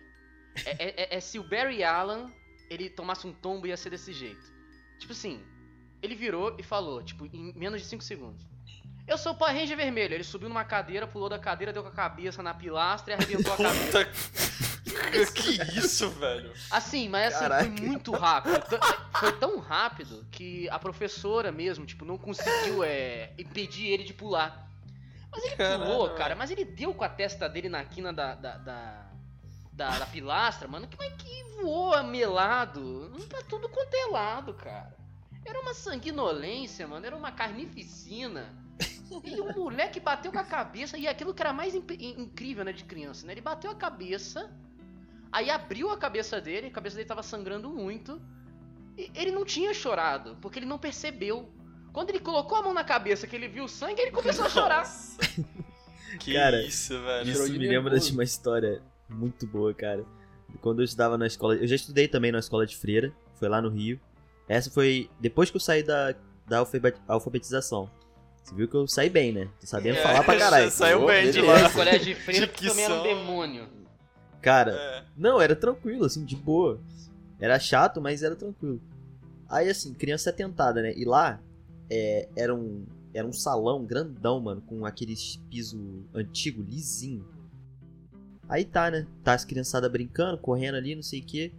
É, 0.65 0.71
é- 0.85 1.03
é- 1.03 1.17
é 1.17 1.21
se 1.21 1.39
o 1.39 1.43
Barry 1.49 1.83
Allen 1.85 2.33
ele 2.71 2.91
tomasse 2.91 3.27
um 3.27 3.33
tombo 3.33 3.67
ia 3.67 3.77
ser 3.77 3.91
desse 3.91 4.13
jeito. 4.13 4.53
Tipo 4.99 5.13
assim, 5.13 5.45
ele 6.03 6.15
virou 6.15 6.57
e 6.59 6.63
falou, 6.63 7.03
tipo, 7.03 7.27
em 7.27 7.53
menos 7.55 7.81
de 7.83 7.87
5 7.89 8.03
segundos. 8.03 8.45
Eu 9.09 9.17
sou 9.19 9.33
o 9.33 9.35
Power 9.35 9.55
Ranger 9.55 9.77
vermelho. 9.77 10.15
Ele 10.15 10.23
subiu 10.25 10.49
numa 10.49 10.65
cadeira, 10.65 11.07
pulou 11.07 11.29
da 11.29 11.39
cadeira, 11.39 11.73
deu 11.73 11.83
com 11.83 11.89
a 11.89 11.93
cabeça 11.93 12.43
na 12.43 12.53
pilastra 12.55 13.15
e 13.15 13.17
arrebentou 13.17 13.53
a 13.53 13.57
cabeça. 13.57 14.09
Que 15.35 15.63
isso, 15.79 16.09
velho? 16.11 16.53
Assim, 16.71 17.09
mas 17.09 17.33
assim, 17.35 17.41
Caraca. 17.45 17.63
foi 17.65 17.71
muito 17.71 18.11
rápido. 18.13 18.63
Foi 19.21 19.33
tão 19.33 19.59
rápido 19.61 20.27
que 20.31 20.69
a 20.71 20.79
professora 20.79 21.53
mesmo, 21.53 21.87
tipo, 21.87 22.05
não 22.05 22.19
conseguiu 22.19 22.83
é, 22.83 23.31
impedir 23.39 23.87
ele 23.87 24.03
de 24.05 24.13
pular. 24.13 24.69
Mas 25.31 25.45
ele 25.45 25.57
Caralho, 25.57 25.85
pulou, 25.85 26.11
cara, 26.11 26.35
mas 26.35 26.51
ele 26.51 26.65
deu 26.65 26.93
com 26.93 27.05
a 27.05 27.09
testa 27.09 27.49
dele 27.49 27.69
na 27.69 27.85
quina 27.85 28.13
da. 28.13 28.35
da, 28.35 28.57
da, 28.57 29.07
da- 29.73 29.99
da 29.99 30.07
pilastra, 30.07 30.67
mano. 30.67 30.87
Que, 30.89 30.97
mas 30.99 31.13
que 31.15 31.45
voou 31.63 32.03
melado. 32.03 33.13
Pra 33.29 33.41
tudo 33.43 33.69
quanto 33.69 33.95
é 33.95 34.07
lado, 34.07 34.53
cara. 34.55 34.97
Era 35.45 35.61
uma 35.61 35.75
sanguinolência, 35.75 36.89
mano. 36.89 37.07
Era 37.07 37.15
uma 37.17 37.31
carnificina. 37.31 38.53
E 39.25 39.41
o 39.41 39.53
moleque 39.55 39.99
bateu 40.01 40.31
com 40.31 40.39
a 40.39 40.45
cabeça. 40.45 40.99
E 40.99 41.07
aquilo 41.09 41.33
que 41.35 41.43
era 41.43 41.53
mais 41.53 41.75
in- 41.75 41.85
incrível, 42.19 42.65
né, 42.65 42.73
de 42.73 42.85
criança, 42.85 43.27
né? 43.27 43.33
Ele 43.33 43.41
bateu 43.41 43.71
a 43.71 43.75
cabeça. 43.75 44.51
Aí 45.33 45.51
abriu 45.51 45.91
a 45.91 45.97
cabeça 45.97 46.41
dele, 46.41 46.69
a 46.69 46.71
cabeça 46.71 46.97
dele 46.97 47.09
tava 47.09 47.23
sangrando 47.23 47.69
muito. 47.71 48.21
E 48.97 49.11
ele 49.15 49.31
não 49.31 49.45
tinha 49.45 49.73
chorado, 49.75 50.37
porque 50.41 50.59
ele 50.59 50.67
não 50.67 50.79
percebeu. 50.79 51.49
Quando 51.93 52.11
ele 52.11 52.21
colocou 52.21 52.59
a 52.59 52.63
mão 52.63 52.75
na 52.75 52.85
cabeça, 52.85 53.27
que 53.27 53.35
ele 53.35 53.49
viu 53.49 53.65
o 53.65 53.69
sangue, 53.69 54.01
ele 54.01 54.11
começou 54.11 54.45
a 54.45 54.49
chorar. 54.49 54.85
Que 56.21 56.35
Cara, 56.35 56.63
isso, 56.63 56.99
velho. 57.01 57.31
Isso 57.31 57.53
me 57.53 57.59
lembra 57.69 57.99
de 57.99 58.13
uma 58.13 58.25
história 58.25 58.83
muito 59.09 59.47
boa, 59.47 59.73
cara. 59.75 60.05
Quando 60.61 60.81
eu 60.81 60.85
estudava 60.85 61.19
na 61.19 61.27
escola. 61.27 61.55
Eu 61.57 61.67
já 61.67 61.77
estudei 61.77 62.09
também 62.09 62.33
na 62.33 62.39
escola 62.39 62.67
de 62.67 62.77
freira, 62.77 63.13
foi 63.35 63.49
lá 63.49 63.61
no 63.61 63.69
Rio. 63.69 64.01
Essa 64.49 64.71
foi 64.71 65.11
depois 65.21 65.51
que 65.51 65.57
eu 65.57 65.61
saí 65.61 65.83
da, 65.83 66.15
da 66.47 66.59
alfabet- 66.59 66.99
alfabetização. 67.07 67.91
Você 68.49 68.55
viu 68.55 68.67
que 68.67 68.75
eu 68.75 68.87
saí 68.89 69.11
bem, 69.11 69.31
né? 69.33 69.51
Tô 69.61 69.67
sabendo 69.67 69.99
É, 69.99 70.03
falar 70.03 70.25
pra 70.25 70.37
caralho. 70.39 70.71
Saiu 70.71 71.07
bem 71.07 71.31
de 71.31 71.41
beleza. 71.43 71.63
lá. 71.63 71.69
No 71.69 71.75
colégio 71.75 72.05
de 72.07 72.15
freira, 72.15 72.47
que 72.49 72.67
também 72.67 72.85
era 72.85 72.95
um 72.95 73.03
demônio. 73.03 73.69
Cara, 74.41 74.73
É. 74.73 75.05
não, 75.17 75.41
era 75.41 75.55
tranquilo, 75.55 76.05
assim, 76.07 76.25
de 76.25 76.35
boa. 76.35 76.81
Era 77.39 77.59
chato, 77.59 78.01
mas 78.01 78.23
era 78.23 78.35
tranquilo. 78.35 78.81
Aí, 79.49 79.69
assim, 79.69 79.93
criança 79.93 80.31
atentada, 80.31 80.81
né? 80.81 80.95
E 80.97 81.05
lá 81.05 81.41
é, 81.91 82.29
era, 82.37 82.55
um, 82.55 82.87
era 83.13 83.27
um 83.27 83.33
salão 83.33 83.85
grandão, 83.85 84.41
mano, 84.41 84.63
com 84.63 84.87
aqueles 84.87 85.37
piso 85.51 86.05
antigo, 86.15 86.63
lisinho. 86.63 87.27
Aí 88.49 88.65
tá, 88.65 88.91
né? 88.91 89.07
Tá 89.23 89.35
as 89.35 89.45
criançadas 89.45 89.91
brincando, 89.93 90.39
correndo 90.39 90.77
ali, 90.77 90.95
não 90.95 91.03
sei 91.03 91.21
o 91.21 91.25
quê. 91.25 91.53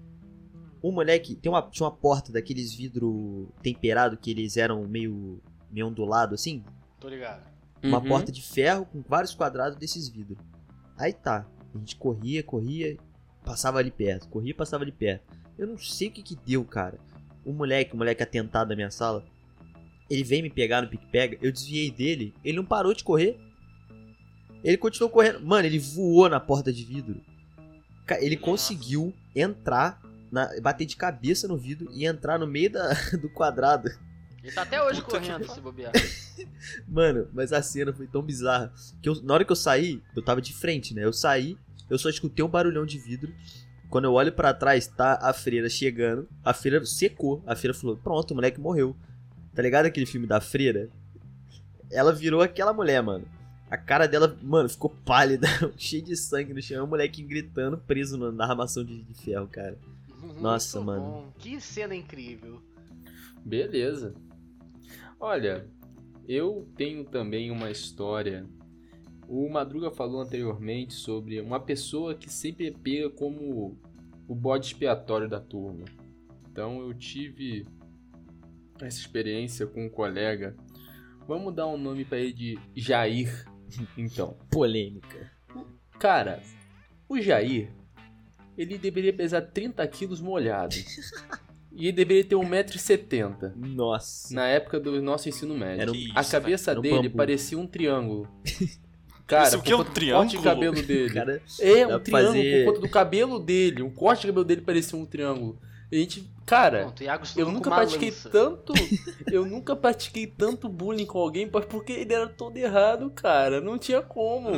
O 0.82 0.91
moleque, 0.91 1.36
tem 1.36 1.52
uma, 1.52 1.62
tinha 1.62 1.86
uma 1.86 1.95
porta 1.95 2.32
daqueles 2.32 2.73
vidro 2.73 3.49
temperado 3.62 4.17
que 4.17 4.32
eles 4.32 4.58
eram 4.58 4.88
meio, 4.88 5.39
meio 5.69 5.88
ondulado 5.88 6.34
assim. 6.34 6.63
Tô 7.00 7.08
ligado. 7.08 7.44
Uma 7.84 8.00
Uhum. 8.00 8.08
porta 8.08 8.32
de 8.32 8.42
ferro 8.42 8.86
com 8.86 9.02
vários 9.08 9.34
quadrados 9.34 9.78
desses 9.78 10.08
vidros. 10.10 10.38
Aí 10.98 11.14
tá. 11.14 11.46
A 11.74 11.78
gente 11.78 11.96
corria, 11.96 12.44
corria, 12.44 12.98
passava 13.44 13.80
ali 13.80 13.92
perto. 13.92 14.28
Corria, 14.28 14.54
passava 14.54 14.84
ali 14.84 14.92
perto. 14.92 15.24
Eu 15.58 15.68
não 15.68 15.78
sei 15.78 16.10
o 16.10 16.12
que 16.12 16.22
que 16.24 16.36
deu, 16.36 16.64
cara. 16.66 17.00
O 17.46 17.54
moleque, 17.54 17.94
o 17.94 17.98
moleque 17.98 18.22
atentado 18.24 18.70
da 18.70 18.76
minha 18.76 18.92
sala, 18.92 19.24
ele 20.10 20.24
veio 20.24 20.44
me 20.44 20.50
pegar 20.50 20.82
no 20.82 20.90
pique-pega, 20.90 21.38
eu 21.42 21.52
desviei 21.52 21.90
dele, 21.92 22.34
ele 22.44 22.58
não 22.58 22.66
parou 22.66 22.94
de 22.94 23.04
correr. 23.04 23.40
Ele 24.64 24.76
continuou 24.78 25.10
correndo. 25.10 25.40
Mano, 25.46 25.66
ele 25.66 25.80
voou 25.80 26.28
na 26.28 26.40
porta 26.40 26.74
de 26.74 26.84
vidro. 26.84 27.22
Ele 28.20 28.36
conseguiu 28.36 29.14
entrar, 29.36 30.02
na- 30.32 30.50
bater 30.62 30.86
de 30.86 30.96
cabeça 30.98 31.48
no 31.48 31.56
vidro 31.58 31.88
e 31.94 32.06
entrar 32.06 32.38
no 32.40 32.48
meio 32.48 32.72
da, 32.72 32.90
do 33.22 33.30
quadrado. 33.30 33.90
Ele 34.43 34.52
tá 34.54 34.62
até 34.62 34.82
hoje 34.84 35.02
Puta 35.02 35.19
que 35.19 35.25
correndo, 35.28 35.41
pariu. 35.41 35.56
se 35.56 35.62
bobear. 35.62 35.91
Mano, 36.88 37.28
mas 37.34 37.52
a 37.52 37.62
cena 37.62 37.91
foi 37.93 38.08
tão 38.08 38.21
bizarra 38.21 38.71
que 39.02 39.10
eu- 39.10 39.21
na 39.23 39.34
hora 39.34 39.43
que 39.45 39.52
eu 39.52 39.56
saí, 39.56 40.02
eu 40.15 40.21
tava 40.21 40.41
de 40.41 40.54
frente, 40.54 40.93
né? 40.93 41.04
Eu 41.04 41.12
saí, 41.13 41.58
eu 41.89 41.97
só 41.97 42.10
escutei 42.10 42.43
um 42.43 42.47
barulhão 42.49 42.86
de 42.86 42.97
vidro. 42.97 43.34
Quando 43.89 44.06
eu 44.06 44.13
olho 44.13 44.32
pra 44.32 44.54
trás, 44.54 44.86
tá 44.88 45.17
a 45.21 45.34
freira 45.34 45.67
chegando. 45.69 46.28
A 46.43 46.54
freira 46.54 46.86
secou. 46.86 47.43
A 47.45 47.56
freira 47.56 47.73
falou: 47.78 47.97
Pronto, 47.97 48.32
o 48.32 48.36
moleque 48.36 48.60
morreu. 48.60 48.95
Tá 49.56 49.62
ligado 49.63 49.88
aquele 49.88 50.06
filme 50.06 50.28
da 50.28 50.39
freira? 50.39 50.89
Ela 51.91 52.13
virou 52.13 52.41
aquela 52.41 52.71
mulher, 52.71 53.02
mano. 53.02 53.25
A 53.69 53.78
cara 53.78 54.08
dela, 54.08 54.38
mano, 54.41 54.69
ficou 54.69 54.89
pálida, 55.04 55.47
cheia 55.75 56.02
de 56.04 56.15
sangue 56.15 56.54
no 56.54 56.62
chão. 56.62 56.86
O 56.86 56.88
moleque 56.88 57.21
gritando, 57.23 57.78
preso 57.80 58.17
na, 58.17 58.32
na 58.32 58.45
armação 58.45 58.84
de, 58.86 59.02
de 59.02 59.13
ferro, 59.15 59.47
cara. 59.47 59.78
Nossa, 60.39 60.78
Muito 60.80 60.86
mano. 60.88 61.02
bom. 61.02 61.34
Que 61.39 61.60
cena 61.60 61.95
incrível. 61.95 62.62
Beleza. 63.43 64.13
Olha, 65.20 65.68
eu 66.28 66.70
tenho 66.78 67.04
também 67.04 67.52
uma 67.52 67.70
história. 67.70 68.48
O 69.28 69.50
Madruga 69.50 69.92
falou 69.92 70.22
anteriormente 70.22 70.94
sobre 70.94 71.42
uma 71.42 71.60
pessoa 71.60 72.16
que 72.16 72.32
sempre 72.32 72.68
é 72.68 72.72
pega 72.72 73.10
como 73.10 73.78
o 74.28 74.34
bode 74.34 74.68
expiatório 74.68 75.28
da 75.28 75.40
turma. 75.40 75.86
Então 76.50 76.82
eu 76.82 76.94
tive 76.94 77.66
essa 78.82 78.98
experiência 78.98 79.68
com 79.68 79.86
um 79.86 79.90
colega. 79.90 80.56
Vamos 81.28 81.54
dar 81.54 81.68
um 81.68 81.78
nome 81.78 82.06
pra 82.06 82.18
ele 82.18 82.34
de 82.34 82.60
Jair. 82.76 83.46
Então, 83.96 84.36
Polêmica. 84.50 85.32
cara, 86.00 86.42
o 87.08 87.22
Jair, 87.22 87.72
ele 88.58 88.80
deveria 88.80 89.14
pesar 89.14 89.44
30 89.44 89.88
quilos 89.90 90.20
molhado. 90.20 90.76
E 91.72 91.84
ele 91.88 91.92
deveria 91.94 92.24
ter 92.24 92.36
1,70m. 92.36 93.54
Nossa. 93.56 94.34
Na 94.34 94.48
época 94.48 94.80
do 94.80 95.02
nosso 95.02 95.30
ensino 95.30 95.56
médio. 95.56 95.82
Era 95.82 95.92
um- 95.92 95.94
Que 95.94 96.12
A 96.16 96.22
isso, 96.22 96.32
cabeça 96.32 96.78
um 96.78 96.82
dele 96.82 97.04
bambu. 97.10 97.18
parecia 97.18 97.58
um 97.58 97.68
triângulo. 97.68 98.28
Cara, 99.28 99.48
Isso 99.48 99.60
o 99.60 99.62
que 99.62 99.72
é 99.72 99.76
um 99.76 99.84
triângulo? 99.84 100.42
cabelo 100.44 100.82
dele. 100.82 101.14
Cara, 101.14 101.42
é, 101.60 101.86
um 101.86 102.00
triângulo 102.00 102.34
fazer- 102.34 102.66
por 102.66 102.74
conta 102.74 102.88
do 102.88 102.90
cabelo 102.92 103.40
dele. 103.40 103.84
O 103.84 103.92
corte 103.92 104.22
de 104.22 104.28
cabelo 104.28 104.44
dele 104.46 104.62
parecia 104.62 104.98
um 104.98 105.06
triângulo. 105.06 105.60
E 105.92 105.98
a 105.98 106.00
gente, 106.00 106.32
cara, 106.46 106.82
Pronto, 106.82 107.04
eu 107.38 107.52
nunca 107.52 107.70
pratiquei 107.70 108.10
lança. 108.10 108.30
tanto. 108.30 108.74
eu 109.32 109.46
nunca 109.46 109.76
pratiquei 109.76 110.26
tanto 110.28 110.68
bullying 110.70 111.06
com 111.06 111.20
alguém 111.20 111.48
porque 111.48 111.94
ele 111.94 112.14
era 112.14 112.28
todo 112.28 112.58
errado, 112.58 113.10
cara. 113.12 113.60
Não 113.62 113.78
tinha 113.78 114.02
como. 114.02 114.50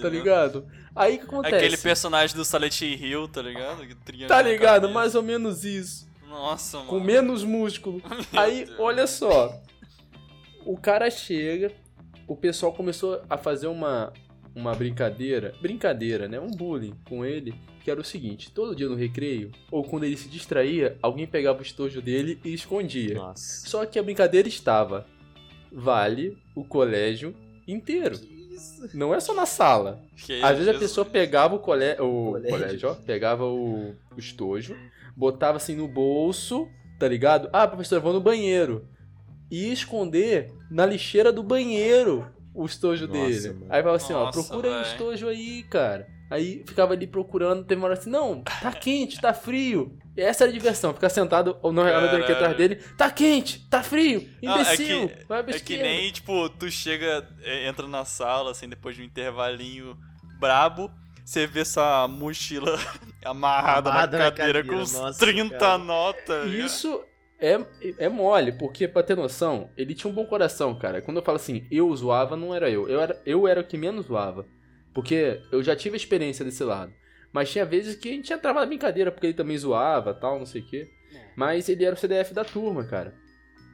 Tá 0.00 0.08
ligado? 0.08 0.66
Aí 0.94 1.16
o 1.16 1.18
que 1.20 1.24
acontece? 1.26 1.54
Aquele 1.54 1.76
personagem 1.76 2.34
do 2.36 2.44
Silent 2.44 2.80
Hill, 2.82 3.28
tá 3.28 3.42
ligado? 3.42 3.86
Que 3.86 3.94
triângulo 3.94 4.28
Tá 4.28 4.40
ligado? 4.42 4.88
Mais 4.90 5.14
ou 5.14 5.22
menos 5.22 5.62
isso. 5.64 6.05
Nossa, 6.28 6.78
mano. 6.78 6.88
com 6.90 7.00
menos 7.00 7.44
músculo. 7.44 8.02
Aí, 8.32 8.64
Deus. 8.64 8.78
olha 8.80 9.06
só. 9.06 9.60
O 10.64 10.76
cara 10.76 11.10
chega, 11.10 11.72
o 12.26 12.34
pessoal 12.36 12.72
começou 12.72 13.22
a 13.30 13.36
fazer 13.38 13.68
uma, 13.68 14.12
uma 14.54 14.74
brincadeira, 14.74 15.54
brincadeira, 15.60 16.26
né? 16.28 16.40
Um 16.40 16.50
bullying 16.50 16.94
com 17.08 17.24
ele, 17.24 17.54
que 17.84 17.90
era 17.90 18.00
o 18.00 18.04
seguinte: 18.04 18.50
todo 18.50 18.74
dia 18.74 18.88
no 18.88 18.96
recreio, 18.96 19.52
ou 19.70 19.84
quando 19.84 20.04
ele 20.04 20.16
se 20.16 20.28
distraía, 20.28 20.98
alguém 21.00 21.26
pegava 21.26 21.60
o 21.60 21.62
estojo 21.62 22.02
dele 22.02 22.40
e 22.44 22.52
escondia. 22.52 23.14
nossa. 23.14 23.68
Só 23.68 23.86
que 23.86 23.98
a 23.98 24.02
brincadeira 24.02 24.48
estava: 24.48 25.06
vale 25.70 26.36
o 26.54 26.64
colégio 26.64 27.34
inteiro. 27.68 28.16
Isso. 28.16 28.88
Não 28.96 29.14
é 29.14 29.20
só 29.20 29.34
na 29.34 29.44
sala. 29.46 30.00
Que 30.16 30.40
Às 30.42 30.52
vezes 30.52 30.68
a 30.68 30.72
Jesus. 30.72 30.78
pessoa 30.78 31.04
pegava 31.04 31.54
o, 31.54 31.58
cole... 31.58 31.92
o 32.00 32.32
Colégio. 32.32 32.50
colégio, 32.58 32.88
ó, 32.88 32.94
pegava 32.94 33.44
o... 33.44 33.90
o 33.90 34.18
estojo, 34.18 34.74
botava 35.16 35.56
assim 35.56 35.74
no 35.74 35.88
bolso, 35.88 36.68
tá 36.98 37.08
ligado? 37.08 37.48
Ah, 37.52 37.66
professor, 37.66 37.96
eu 37.96 38.02
vou 38.02 38.12
no 38.12 38.20
banheiro. 38.20 38.86
E 39.50 39.66
ia 39.68 39.72
esconder 39.72 40.52
na 40.70 40.84
lixeira 40.84 41.32
do 41.32 41.42
banheiro 41.42 42.26
o 42.54 42.64
estojo 42.66 43.06
Nossa, 43.06 43.18
dele. 43.18 43.48
mano. 43.54 43.66
Aí 43.68 43.80
falava 43.82 43.96
assim, 43.96 44.12
ó, 44.12 44.24
Nossa, 44.24 44.32
procura 44.40 44.68
aí 44.68 44.74
o 44.74 44.82
véi. 44.82 44.92
estojo 44.92 45.28
aí, 45.28 45.62
cara. 45.70 46.08
Aí 46.28 46.64
ficava 46.66 46.92
ali 46.92 47.06
procurando, 47.06 47.64
teve 47.64 47.80
uma 47.80 47.84
hora 47.86 47.94
assim, 47.96 48.10
não, 48.10 48.42
tá 48.42 48.72
quente, 48.74 49.20
tá 49.20 49.32
frio. 49.32 49.96
E 50.16 50.20
essa 50.20 50.42
era 50.44 50.50
a 50.50 50.52
diversão, 50.54 50.92
ficar 50.92 51.08
sentado 51.10 51.56
ou 51.62 51.72
não 51.72 51.84
realmente 51.84 52.14
aqui 52.22 52.32
atrás 52.32 52.56
dele, 52.56 52.76
tá 52.96 53.10
quente, 53.10 53.68
tá 53.68 53.82
frio, 53.82 54.28
Não, 54.42 54.54
é 54.54 54.60
imbecil, 54.60 55.08
que- 55.08 55.24
vai 55.28 55.44
É 55.46 55.60
que 55.60 55.76
nem, 55.76 56.10
tipo, 56.10 56.48
tu 56.48 56.68
chega, 56.70 57.28
é, 57.42 57.68
entra 57.68 57.86
na 57.86 58.04
sala, 58.04 58.50
assim, 58.50 58.68
depois 58.68 58.96
de 58.96 59.02
um 59.02 59.04
intervalinho 59.04 59.96
brabo, 60.40 60.90
você 61.26 61.44
vê 61.44 61.64
sua 61.64 62.06
mochila 62.06 62.78
amarrada, 63.24 63.90
Amarrada 63.90 64.18
na 64.18 64.24
na 64.26 64.30
cadeira, 64.30 64.62
cadeira, 64.62 64.64
com 64.64 64.74
uns 64.76 64.92
nossa, 64.92 65.18
30 65.18 65.58
cara. 65.58 65.76
notas. 65.76 66.52
Isso 66.52 67.04
é, 67.36 67.58
é 67.98 68.08
mole, 68.08 68.52
porque 68.52 68.86
pra 68.86 69.02
ter 69.02 69.16
noção, 69.16 69.68
ele 69.76 69.92
tinha 69.92 70.08
um 70.08 70.14
bom 70.14 70.24
coração, 70.24 70.78
cara. 70.78 71.02
Quando 71.02 71.16
eu 71.16 71.24
falo 71.24 71.34
assim, 71.34 71.66
eu 71.68 71.94
zoava, 71.96 72.36
não 72.36 72.54
era 72.54 72.70
eu. 72.70 72.88
Eu 72.88 73.00
era, 73.00 73.20
eu 73.26 73.48
era 73.48 73.60
o 73.60 73.64
que 73.64 73.76
menos 73.76 74.06
zoava. 74.06 74.46
Porque 74.94 75.42
eu 75.50 75.64
já 75.64 75.74
tive 75.74 75.94
a 75.94 75.96
experiência 75.96 76.44
desse 76.44 76.62
lado. 76.62 76.92
Mas 77.32 77.50
tinha 77.50 77.64
vezes 77.64 77.96
que 77.96 78.08
a 78.08 78.12
gente 78.12 78.32
entrava 78.32 78.60
na 78.60 78.66
brincadeira, 78.66 79.10
porque 79.10 79.26
ele 79.26 79.34
também 79.34 79.58
zoava 79.58 80.14
tal, 80.14 80.38
não 80.38 80.46
sei 80.46 80.62
o 80.62 80.66
quê. 80.66 80.88
Mas 81.36 81.68
ele 81.68 81.84
era 81.84 81.96
o 81.96 81.98
CDF 81.98 82.32
da 82.32 82.44
turma, 82.44 82.84
cara. 82.84 83.12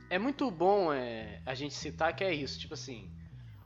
É 0.08 0.18
muito 0.18 0.50
bom 0.50 0.90
é, 0.90 1.42
a 1.44 1.54
gente 1.54 1.74
citar 1.74 2.16
que 2.16 2.24
é 2.24 2.34
isso, 2.34 2.58
tipo 2.58 2.72
assim, 2.72 3.10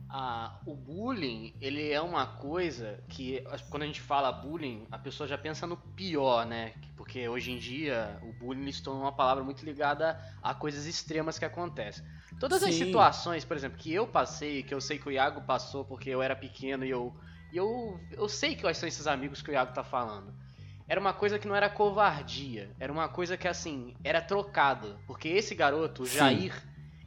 a- 0.09 0.61
o 0.66 0.75
bullying, 0.77 1.55
ele 1.61 1.90
é 1.90 2.01
uma 2.01 2.27
coisa 2.27 3.03
que, 3.09 3.42
quando 3.71 3.83
a 3.83 3.87
gente 3.87 4.01
fala 4.01 4.31
bullying, 4.33 4.87
a 4.90 4.99
pessoa 4.99 5.27
já 5.27 5.37
pensa 5.37 5.66
no 5.66 5.77
pior, 5.77 6.47
né? 6.47 6.75
Porque 6.97 7.29
hoje 7.29 7.53
em 7.53 7.59
dia, 7.59 8.19
o 8.23 8.33
bullying 8.33 8.71
se 8.73 8.83
tornou 8.83 9.03
uma 9.03 9.12
palavra 9.12 9.42
muito 9.45 9.64
ligada 9.64 10.19
a 10.42 10.55
coisas 10.55 10.87
extremas 10.87 11.38
que 11.38 11.45
acontecem. 11.45 12.05
Todas 12.38 12.62
as 12.62 12.75
Sim. 12.75 12.75
situações, 12.75 13.45
por 13.45 13.57
exemplo, 13.57 13.79
que 13.79 13.92
eu 13.92 14.07
passei, 14.07 14.62
que 14.62 14.75
eu 14.75 14.81
sei 14.81 14.99
que 14.99 15.09
o 15.09 15.12
Iago 15.12 15.42
passou 15.42 15.85
porque 15.85 16.11
eu 16.11 16.23
era 16.23 16.37
pequeno 16.37 16.85
e 16.85 16.90
eu, 16.90 17.14
e 17.51 17.57
eu, 17.57 18.01
eu 18.12 18.29
sei 18.29 18.57
quais 18.57 18.77
são 18.77 18.88
esses 18.88 19.07
amigos 19.07 19.42
que 19.42 19.51
o 19.51 19.53
Iago 19.55 19.73
tá 19.73 19.83
falando. 19.83 20.33
Era 20.88 21.01
uma 21.01 21.12
coisa 21.12 21.38
que 21.38 21.49
não 21.49 21.57
era 21.57 21.69
covardia, 21.69 22.75
era 22.79 22.92
uma 22.92 23.09
coisa 23.09 23.37
que 23.37 23.49
assim, 23.49 23.95
era 24.05 24.21
trocada. 24.23 25.01
Porque 25.07 25.29
esse 25.29 25.55
garoto, 25.55 26.05
o 26.05 26.09
Sim. 26.09 26.49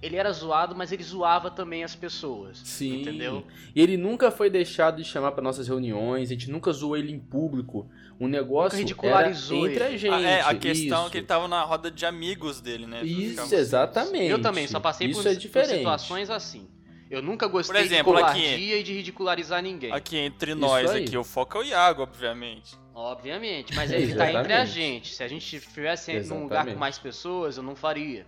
Ele 0.02 0.16
era 0.16 0.32
zoado, 0.32 0.74
mas 0.76 0.92
ele 0.94 1.04
zoava 1.04 1.52
também 1.52 1.84
as 1.84 1.94
pessoas. 1.94 2.60
Sim. 2.60 3.02
Entendeu? 3.02 3.46
E 3.76 3.82
ele 3.82 3.98
nunca 3.98 4.32
foi 4.32 4.50
deixado 4.50 4.98
de 4.98 5.04
chamar 5.04 5.34
pra 5.34 5.42
nossas 5.44 5.68
reuniões, 5.68 6.30
a 6.30 6.34
gente 6.34 6.50
nunca 6.50 6.72
zoou 6.72 6.96
ele 6.96 7.12
em 7.12 7.20
público. 7.20 7.90
O 8.18 8.28
negócio 8.28 8.78
Nunca 8.78 8.78
ridicularizou 8.78 9.66
era 9.66 9.72
entre 9.74 9.84
ele. 9.86 9.94
a 9.94 9.98
gente. 9.98 10.14
Ah, 10.14 10.30
é, 10.30 10.42
a 10.42 10.56
questão 10.56 11.08
é 11.08 11.10
que 11.10 11.18
ele 11.18 11.26
tava 11.28 11.48
na 11.48 11.62
roda 11.64 11.90
de 11.92 12.06
amigos 12.06 12.62
dele, 12.62 12.86
né? 12.86 13.02
Isso, 13.04 13.30
Ficava- 13.32 13.56
exatamente. 13.56 14.30
Eu 14.32 14.42
também, 14.42 14.68
só 14.68 14.80
passei 14.80 15.08
Isso 15.08 15.22
por, 15.22 15.30
é 15.30 15.36
por 15.36 15.66
situações 15.66 16.30
assim. 16.30 16.68
Eu 17.10 17.22
nunca 17.22 17.48
gostei 17.48 17.82
exemplo, 17.82 18.16
de 18.16 18.22
aqui- 18.22 18.74
e 18.74 18.84
de 18.84 18.94
ridicularizar 18.94 19.62
ninguém. 19.64 19.92
Aqui 19.92 20.16
entre 20.16 20.54
nós, 20.54 20.90
aqui, 20.92 21.18
o 21.18 21.24
foco 21.24 21.58
é 21.58 21.62
o 21.62 21.64
Iago, 21.64 22.04
obviamente. 22.04 22.78
Obviamente, 22.94 23.74
mas 23.74 23.92
ele 23.92 24.14
tá 24.16 24.32
entre 24.32 24.54
a 24.54 24.64
gente. 24.66 25.14
Se 25.16 25.24
a 25.24 25.28
gente 25.28 25.56
estivesse 25.56 26.12
num 26.14 26.44
lugar 26.44 26.58
Exatamente. 26.58 26.74
com 26.76 26.80
mais 26.80 27.00
pessoas, 27.00 27.58
eu 27.58 27.64
não 27.64 27.76
faria. 27.76 28.26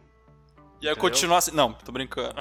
E 0.81 0.89
aí 0.89 0.95
continuar 0.95 1.37
assim. 1.37 1.51
Não, 1.51 1.73
tô 1.73 1.91
brincando. 1.91 2.35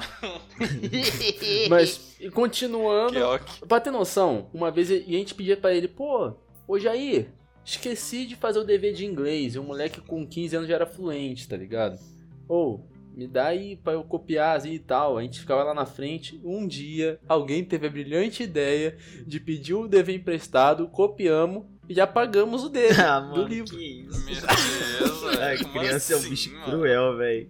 Mas, 1.69 2.15
e 2.19 2.29
continuando, 2.29 3.13
Que 3.13 3.21
ok. 3.21 3.67
pra 3.67 3.79
ter 3.79 3.91
noção, 3.91 4.49
uma 4.53 4.71
vez 4.71 4.89
e 4.89 4.95
a 4.95 4.99
gente 5.19 5.35
pedia 5.35 5.55
pra 5.57 5.73
ele, 5.73 5.87
pô, 5.87 6.33
ô 6.67 6.79
Jair, 6.79 7.31
esqueci 7.63 8.25
de 8.25 8.35
fazer 8.35 8.59
o 8.59 8.63
dever 8.63 8.93
de 8.93 9.05
inglês. 9.05 9.55
E 9.55 9.59
o 9.59 9.63
moleque 9.63 10.01
com 10.01 10.25
15 10.25 10.55
anos 10.55 10.67
já 10.69 10.75
era 10.75 10.85
fluente, 10.87 11.47
tá 11.47 11.55
ligado? 11.55 11.99
Ou, 12.47 12.89
me 13.15 13.27
dá 13.27 13.47
aí 13.47 13.75
pra 13.75 13.93
eu 13.93 14.03
copiar 14.03 14.57
assim 14.57 14.71
e 14.71 14.79
tal. 14.79 15.17
A 15.17 15.21
gente 15.21 15.39
ficava 15.39 15.63
lá 15.63 15.73
na 15.73 15.85
frente. 15.85 16.39
Um 16.43 16.67
dia, 16.67 17.19
alguém 17.27 17.63
teve 17.63 17.87
a 17.87 17.89
brilhante 17.89 18.43
ideia 18.43 18.97
de 19.25 19.39
pedir 19.39 19.73
o 19.73 19.87
dever 19.87 20.15
emprestado, 20.15 20.87
copiamos 20.87 21.63
e 21.89 21.93
já 21.93 22.07
pagamos 22.07 22.63
o 22.63 22.69
dele 22.69 22.95
Ah, 23.01 23.19
do 23.19 23.29
mano, 23.37 23.47
livro. 23.47 23.75
que 23.77 24.01
isso. 24.07 24.25
Meu 24.25 24.35
Deus, 24.35 25.61
criança 25.73 26.13
é 26.13 26.15
um 26.15 26.19
assim, 26.19 26.29
bicho 26.29 26.53
mano? 26.53 26.65
cruel, 26.65 27.17
velho. 27.17 27.49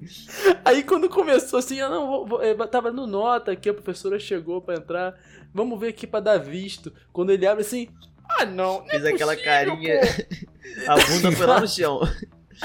Aí 0.65 0.84
quando 0.84 1.08
começou 1.10 1.60
assim, 1.60 1.78
eu 1.80 1.89
não 1.89 2.08
vou, 2.08 2.26
vou- 2.26 2.43
eh, 2.43 2.54
tava 2.67 2.91
no 2.91 3.06
nota 3.06 3.52
aqui, 3.52 3.69
a 3.69 3.74
professora 3.74 4.19
chegou 4.19 4.62
pra 4.62 4.76
entrar. 4.76 5.13
Vamos 5.54 5.80
ver 5.80 5.89
aqui 5.89 6.08
pra 6.08 6.19
dar 6.19 6.38
visto. 6.38 6.91
Quando 7.13 7.32
ele 7.32 7.45
abre 7.45 7.62
assim, 7.62 7.89
ah 8.28 8.45
não, 8.45 8.80
não 8.80 8.86
é 8.88 8.89
Fez 8.91 9.06
aquela 9.06 9.34
possível, 9.36 9.52
carinha. 9.54 10.00
A 10.88 10.95
bunda 10.95 11.32
foi 11.34 11.45
lá 11.45 11.60
no 11.60 11.67
chão. 11.67 12.00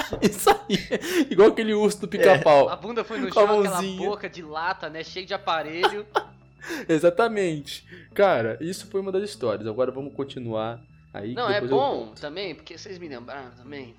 Pô." 0.03 0.19
Isso 0.25 0.49
aí. 0.49 1.27
Igual 1.29 1.49
aquele 1.49 1.73
urso 1.73 2.01
do 2.01 2.07
pica-pau. 2.07 2.69
A 2.69 2.75
bunda 2.75 3.03
foi 3.03 3.19
no 3.19 3.33
chão, 3.33 3.61
aquela 3.61 3.81
boca 3.81 4.29
de 4.29 4.41
lata, 4.41 4.89
né? 4.89 5.03
Cheio 5.03 5.25
de 5.25 5.33
aparelho. 5.33 6.05
Exatamente. 6.87 7.85
Cara, 8.13 8.57
isso 8.59 8.87
foi 8.87 8.99
uma 8.99 9.11
das 9.11 9.23
histórias. 9.23 9.67
Agora 9.67 9.91
vamos 9.91 10.13
continuar 10.13 10.81
aí. 11.13 11.33
Não, 11.33 11.49
é 11.49 11.61
bom 11.61 12.13
também, 12.13 12.53
porque 12.53 12.77
vocês 12.77 12.97
me 12.97 13.07
lembraram 13.07 13.51
também 13.51 13.95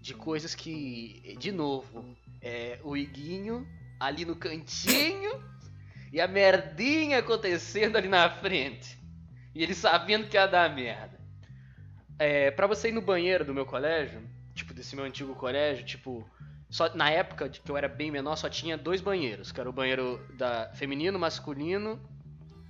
de 0.00 0.14
coisas 0.14 0.54
que, 0.54 1.36
de 1.38 1.52
novo, 1.52 2.04
é, 2.40 2.78
o 2.82 2.96
Iguinho 2.96 3.66
ali 4.00 4.24
no 4.24 4.34
cantinho 4.34 5.40
e 6.12 6.20
a 6.20 6.26
merdinha 6.26 7.18
acontecendo 7.18 7.96
ali 7.96 8.08
na 8.08 8.28
frente. 8.28 8.98
E 9.54 9.62
ele 9.62 9.74
sabendo 9.74 10.28
que 10.28 10.36
ia 10.36 10.46
dar 10.46 10.74
merda. 10.74 11.20
É, 12.18 12.50
pra 12.50 12.66
você 12.66 12.88
ir 12.88 12.92
no 12.92 13.00
banheiro 13.00 13.44
do 13.44 13.54
meu 13.54 13.64
colégio, 13.64 14.20
tipo, 14.72 14.74
desse 14.74 14.96
meu 14.96 15.04
antigo 15.04 15.34
colégio, 15.34 15.84
tipo, 15.84 16.28
só, 16.70 16.94
na 16.94 17.10
época 17.10 17.48
de 17.48 17.60
que 17.60 17.70
eu 17.70 17.76
era 17.76 17.88
bem 17.88 18.10
menor, 18.10 18.36
só 18.36 18.48
tinha 18.48 18.76
dois 18.76 19.00
banheiros, 19.00 19.52
que 19.52 19.60
era 19.60 19.68
o 19.68 19.72
banheiro 19.72 20.20
da 20.36 20.72
feminino, 20.74 21.18
masculino 21.18 22.00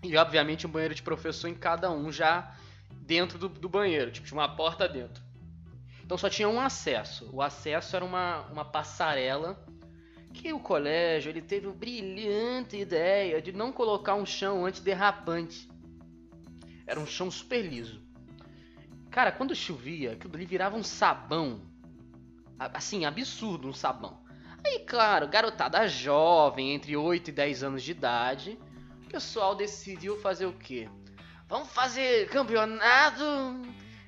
e 0.03 0.17
obviamente 0.17 0.67
um 0.67 0.71
banheiro 0.71 0.95
de 0.95 1.03
professor 1.03 1.49
em 1.49 1.55
cada 1.55 1.91
um 1.91 2.11
já 2.11 2.55
dentro 2.91 3.39
do, 3.39 3.49
do 3.49 3.69
banheiro, 3.69 4.11
tipo, 4.11 4.27
tinha 4.27 4.39
uma 4.39 4.57
porta 4.57 4.89
dentro. 4.89 5.23
Então 6.05 6.19
só 6.19 6.29
tinha 6.29 6.49
um 6.49 6.61
acesso. 6.61 7.31
O 7.33 7.41
acesso 7.41 7.95
era 7.97 8.05
uma, 8.05 8.43
uma 8.49 8.65
passarela 8.65 9.65
que 10.35 10.53
o 10.53 10.59
colégio 10.59 11.31
ele 11.31 11.41
teve 11.41 11.69
a 11.69 11.73
brilhante 11.73 12.77
ideia 12.77 13.41
de 13.41 13.53
não 13.53 13.73
colocar 13.73 14.15
um 14.15 14.27
chão 14.27 14.67
antiderrapante. 14.67 15.69
Era 16.87 16.99
um 16.99 17.07
chão 17.07 17.31
super 17.31 17.63
liso. 17.63 18.03
Cara, 19.11 19.31
quando 19.31 19.55
chovia, 19.55 20.13
aquilo 20.13 20.35
ali 20.35 20.47
virava 20.47 20.77
um 20.77 20.83
sabão. 20.83 21.72
Assim, 22.59 23.05
absurdo 23.05 23.69
um 23.69 23.73
sabão. 23.73 24.21
Aí, 24.65 24.81
claro, 24.81 25.27
garotada 25.27 25.89
jovem, 25.89 26.73
entre 26.73 26.97
8 26.97 27.29
e 27.29 27.33
10 27.33 27.63
anos 27.65 27.83
de 27.83 27.91
idade, 27.91 28.59
o 29.05 29.09
pessoal 29.09 29.55
decidiu 29.57 30.21
fazer 30.21 30.47
o 30.47 30.53
quê? 30.53 30.89
Vamos 31.49 31.69
fazer 31.71 32.29
campeonato 32.29 33.25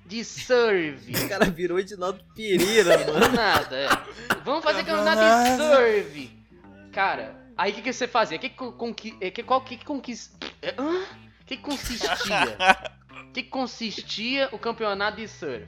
de 0.07 0.25
surf. 0.25 1.13
O 1.25 1.29
cara 1.29 1.47
virou 1.47 1.79
Edinaldo 1.79 2.23
Pereira, 2.35 2.99
mano. 3.13 3.35
nada, 3.35 3.77
é. 3.77 3.89
Vamos 4.45 4.63
fazer 4.63 4.85
campeonato 4.85 5.21
de 5.21 5.65
surf. 5.65 6.45
Cara, 6.93 7.35
aí 7.57 7.73
o 7.73 7.75
que, 7.75 7.83
que 7.83 7.93
você 7.93 8.07
fazia? 8.07 8.39
Que, 8.39 8.49
que, 8.49 8.57
conqui- 8.73 9.17
é, 9.21 9.31
que, 9.31 9.43
qual 9.43 9.61
que, 9.63 9.77
que 9.77 9.85
conquis... 9.85 10.37
é, 10.63 10.75
hã? 10.79 11.05
que, 11.45 11.57
consistia? 11.57 12.57
Que 13.35 13.43
consistia 13.43 14.49
o 14.53 14.59
campeonato 14.61 15.17
de 15.17 15.27
surf? 15.27 15.67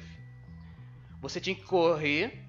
Você 1.21 1.41
tinha 1.41 1.57
que 1.57 1.65
correr 1.65 2.46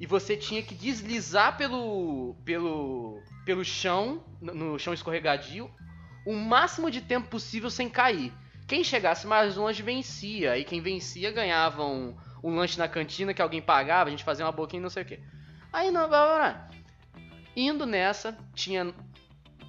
e 0.00 0.06
você 0.06 0.36
tinha 0.36 0.62
que 0.62 0.74
deslizar 0.74 1.56
pelo 1.56 2.34
pelo 2.44 3.20
pelo 3.44 3.64
chão, 3.64 4.22
no- 4.40 4.78
chão 4.78 4.92
escorregadio, 4.92 5.70
o 6.26 6.34
máximo 6.34 6.90
de 6.90 7.00
tempo 7.00 7.28
possível 7.28 7.70
sem 7.70 7.88
cair. 7.88 8.32
Quem 8.66 8.82
chegasse 8.82 9.26
mais 9.26 9.54
longe 9.56 9.82
vencia, 9.82 10.58
e 10.58 10.64
quem 10.64 10.80
vencia 10.80 11.30
ganhava 11.30 11.84
um, 11.84 12.16
um 12.42 12.54
lanche 12.56 12.76
na 12.78 12.88
cantina 12.88 13.32
que 13.32 13.40
alguém 13.40 13.62
pagava, 13.62 14.08
a 14.08 14.10
gente 14.10 14.24
fazia 14.24 14.44
uma 14.44 14.50
boquinha 14.52 14.80
e 14.80 14.82
não 14.82 14.90
sei 14.90 15.04
o 15.04 15.06
que. 15.06 15.20
Aí 15.72 15.90
não, 15.92 16.08
blá, 16.08 16.24
blá, 16.26 16.36
blá. 16.36 16.68
indo 17.54 17.86
nessa, 17.86 18.36
tinha 18.54 18.92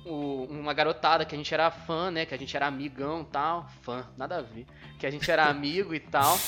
o- 0.03 0.45
uma 0.49 0.73
garotada 0.73 1.25
que 1.25 1.35
a 1.35 1.37
gente 1.37 1.53
era 1.53 1.69
fã, 1.69 2.09
né? 2.09 2.25
Que 2.25 2.33
a 2.33 2.37
gente 2.39 2.55
era 2.55 2.65
amigão 2.65 3.21
e 3.21 3.25
tal. 3.25 3.69
Fã, 3.83 4.07
nada 4.17 4.37
a 4.37 4.41
ver. 4.41 4.65
Que 4.97 5.05
a 5.05 5.11
gente 5.11 5.29
era 5.29 5.45
amigo 5.49 5.93
e 5.93 5.99
tal. 5.99 6.35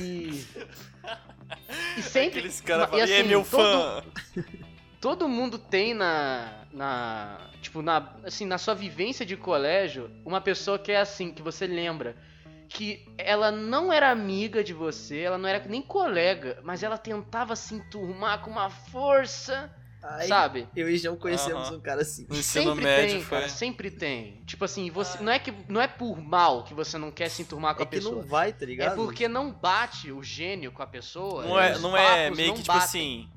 E. 0.00 0.44
E 1.96 2.02
sempre. 2.02 2.38
Aqueles 2.40 2.60
caras 2.60 2.88
falam, 2.90 2.98
e 3.06 3.10
é 3.10 3.18
assim, 3.18 3.28
meu 3.28 3.44
todo- 3.44 3.62
fã. 3.62 4.04
todo 5.00 5.28
mundo 5.28 5.58
tem 5.58 5.94
na 5.94 6.64
na 6.72 7.38
tipo 7.60 7.82
na 7.82 8.14
assim 8.24 8.46
na 8.46 8.56
sua 8.58 8.74
vivência 8.74 9.26
de 9.26 9.36
colégio 9.36 10.10
uma 10.24 10.40
pessoa 10.40 10.78
que 10.78 10.90
é 10.92 11.00
assim 11.00 11.32
que 11.32 11.42
você 11.42 11.66
lembra 11.66 12.16
que 12.68 13.04
ela 13.18 13.50
não 13.52 13.92
era 13.92 14.10
amiga 14.10 14.64
de 14.64 14.72
você 14.72 15.20
ela 15.20 15.36
não 15.36 15.48
era 15.48 15.62
nem 15.68 15.82
colega 15.82 16.58
mas 16.62 16.82
ela 16.82 16.96
tentava 16.96 17.54
se 17.56 17.74
enturmar 17.74 18.40
com 18.42 18.50
uma 18.50 18.70
força 18.70 19.70
Ai, 20.02 20.26
sabe 20.26 20.68
eu 20.74 20.88
e 20.90 20.96
João 20.98 21.16
conhecemos 21.16 21.68
Aham. 21.68 21.76
um 21.76 21.80
cara 21.80 22.02
assim. 22.02 22.26
No 22.28 22.36
ensino 22.36 22.70
sempre 22.70 22.84
médio 22.84 23.14
tem 23.16 23.22
foi. 23.22 23.38
cara 23.38 23.48
sempre 23.48 23.90
tem 23.90 24.42
tipo 24.44 24.64
assim 24.64 24.90
você 24.90 25.22
não 25.22 25.30
é 25.32 25.38
que 25.38 25.52
não 25.68 25.80
é 25.80 25.86
por 25.86 26.20
mal 26.20 26.64
que 26.64 26.74
você 26.74 26.98
não 26.98 27.10
quer 27.12 27.28
se 27.28 27.42
enturmar 27.42 27.74
com 27.76 27.82
É 27.82 27.84
a 27.84 27.86
que 27.86 27.96
pessoa 27.96 28.16
não 28.16 28.22
vai, 28.28 28.52
tá 28.52 28.64
é 28.64 28.66
ligado? 28.66 28.96
porque 28.96 29.28
não 29.28 29.52
bate 29.52 30.10
o 30.10 30.22
gênio 30.22 30.72
com 30.72 30.82
a 30.82 30.86
pessoa 30.86 31.44
Não 31.44 31.58
é, 31.60 31.78
não 31.78 31.96
é 31.96 32.30
meio 32.30 32.48
não 32.48 32.54
que 32.56 32.62
tipo 32.62 32.74
batem, 32.76 32.84
assim. 32.84 33.28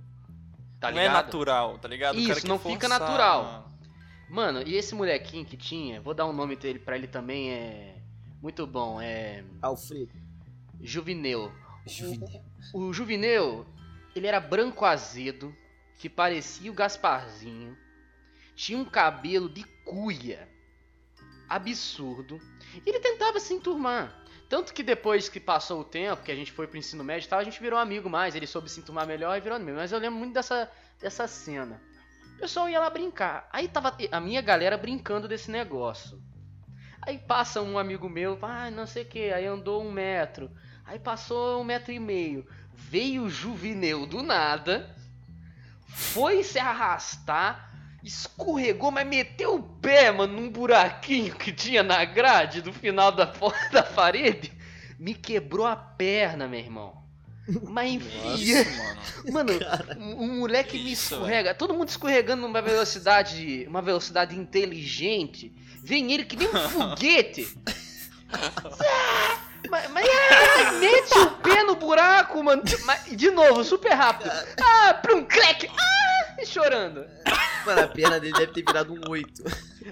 tá 0.80 0.92
não 0.92 1.00
é 1.00 1.08
natural, 1.08 1.78
tá 1.78 1.88
ligado? 1.88 2.16
O 2.16 2.20
Isso, 2.20 2.48
não 2.48 2.58
fica 2.58 2.88
forçar, 2.88 3.00
natural. 3.00 3.44
mano. 3.44 3.66
Mano, 4.28 4.62
e 4.68 4.76
esse 4.76 4.96
molequinho 4.96 5.46
que 5.46 5.56
tinha, 5.56 6.02
vou 6.02 6.14
dar 6.16 6.26
um 6.26 6.34
nome 6.34 6.56
dele 6.56 6.80
pra 6.80 6.96
ele 6.98 7.08
também, 7.08 7.52
é. 7.52 7.96
Muito 8.42 8.66
bom, 8.66 9.00
é. 9.00 9.44
Alfredo. 9.62 10.12
Juvineu. 10.82 11.52
Juvenil. 11.86 12.42
O 12.74 12.92
Juvineu, 12.92 13.66
ele 14.16 14.26
era 14.28 14.40
branco 14.40 14.84
azedo, 14.84 15.56
que 15.98 16.10
parecia 16.10 16.72
o 16.72 16.74
Gasparzinho. 16.74 17.78
Tinha 18.56 18.78
um 18.78 18.86
cabelo 18.86 19.50
de 19.50 19.64
cuia. 19.84 20.48
Absurdo. 21.48 22.40
E 22.86 22.90
ele 22.90 23.00
tentava 23.00 23.40
se 23.40 23.54
enturmar. 23.54 24.24
Tanto 24.48 24.74
que 24.74 24.84
depois 24.84 25.28
que 25.28 25.40
passou 25.40 25.82
o 25.82 25.84
tempo, 25.84 26.24
que 26.24 26.32
a 26.32 26.36
gente 26.36 26.52
foi 26.52 26.68
pro 26.68 26.78
ensino 26.78 27.04
médio 27.04 27.26
e 27.26 27.30
tal, 27.30 27.40
a 27.40 27.44
gente 27.44 27.60
virou 27.60 27.80
amigo 27.80 28.10
mais. 28.10 28.36
Ele 28.36 28.48
soube 28.48 28.70
se 28.70 28.80
enturmar 28.80 29.08
melhor 29.08 29.36
e 29.38 29.42
virou 29.42 29.58
amigo. 29.58 29.78
Mas 29.78 29.92
eu 29.92 30.00
lembro 30.00 30.20
muito 30.20 30.34
dessa, 30.34 30.72
dessa 31.00 31.28
cena. 31.28 31.82
O 32.36 32.40
pessoal 32.40 32.70
ia 32.70 32.80
lá 32.80 32.90
brincar. 32.90 33.50
Aí 33.52 33.68
tava 33.68 33.96
a 34.12 34.20
minha 34.20 34.42
galera 34.42 34.78
brincando 34.78 35.28
desse 35.28 35.50
negócio. 35.50 36.22
Aí 37.02 37.20
passa 37.20 37.62
um 37.62 37.78
amigo 37.78 38.10
meu, 38.10 38.38
ah, 38.42 38.72
não 38.72 38.88
sei 38.88 39.04
o 39.04 39.06
que, 39.06 39.32
aí 39.32 39.46
andou 39.46 39.84
um 39.84 39.92
metro. 39.92 40.52
Aí 40.84 41.00
passou 41.00 41.62
um 41.62 41.64
metro 41.64 41.92
e 41.92 42.00
meio. 42.00 42.46
Veio 42.74 43.24
o 43.24 43.30
Juvineu 43.30 44.06
do 44.06 44.22
nada, 44.22 44.96
foi 45.96 46.44
se 46.44 46.60
arrastar, 46.60 47.72
escorregou, 48.04 48.92
mas 48.92 49.08
meteu 49.08 49.56
o 49.56 49.64
pé, 49.64 50.12
mano, 50.12 50.42
num 50.42 50.50
buraquinho 50.50 51.34
que 51.34 51.54
tinha 51.54 51.82
na 51.82 52.04
grade 52.04 52.62
do 52.62 52.74
final 52.74 53.14
da 53.14 53.26
porta 53.26 53.70
da 53.72 53.84
parede. 53.84 54.52
Me 55.00 55.14
quebrou 55.14 55.66
a 55.66 55.76
perna, 55.76 56.50
meu 56.50 56.60
irmão. 56.60 57.02
Mas 57.64 57.94
enfia. 57.94 58.66
Mano. 59.32 59.52
Mano, 59.54 59.54
um 59.98 60.24
um 60.24 60.40
moleque 60.40 60.78
me 60.78 60.92
escorrega. 60.92 61.54
Todo 61.54 61.74
mundo 61.74 61.90
escorregando 61.90 62.42
numa 62.42 62.62
velocidade, 62.62 63.66
uma 63.68 63.82
velocidade 63.82 64.36
inteligente. 64.36 65.54
Vem 65.84 66.12
ele 66.12 66.26
que 66.26 66.36
nem 66.36 66.48
um 66.48 66.58
foguete. 66.70 67.56
Mas, 69.70 69.90
mas 69.92 70.08
ah, 70.08 70.72
mete 70.74 71.18
o 71.18 71.32
pé 71.38 71.64
no 71.64 71.76
buraco, 71.76 72.44
mano. 72.44 72.64
Mas, 72.86 73.06
de 73.16 73.32
novo, 73.32 73.64
super 73.64 73.94
rápido. 73.94 74.32
Ah, 74.62 74.94
plum, 74.96 75.24
clec. 75.26 75.70
Ah, 75.70 76.42
e 76.42 76.46
chorando. 76.46 77.06
Mano, 77.66 77.82
a 77.82 77.88
perna 77.88 78.20
dele 78.20 78.34
deve 78.34 78.52
ter 78.54 78.64
virado 78.64 78.94
um 78.94 79.10
8. 79.10 79.44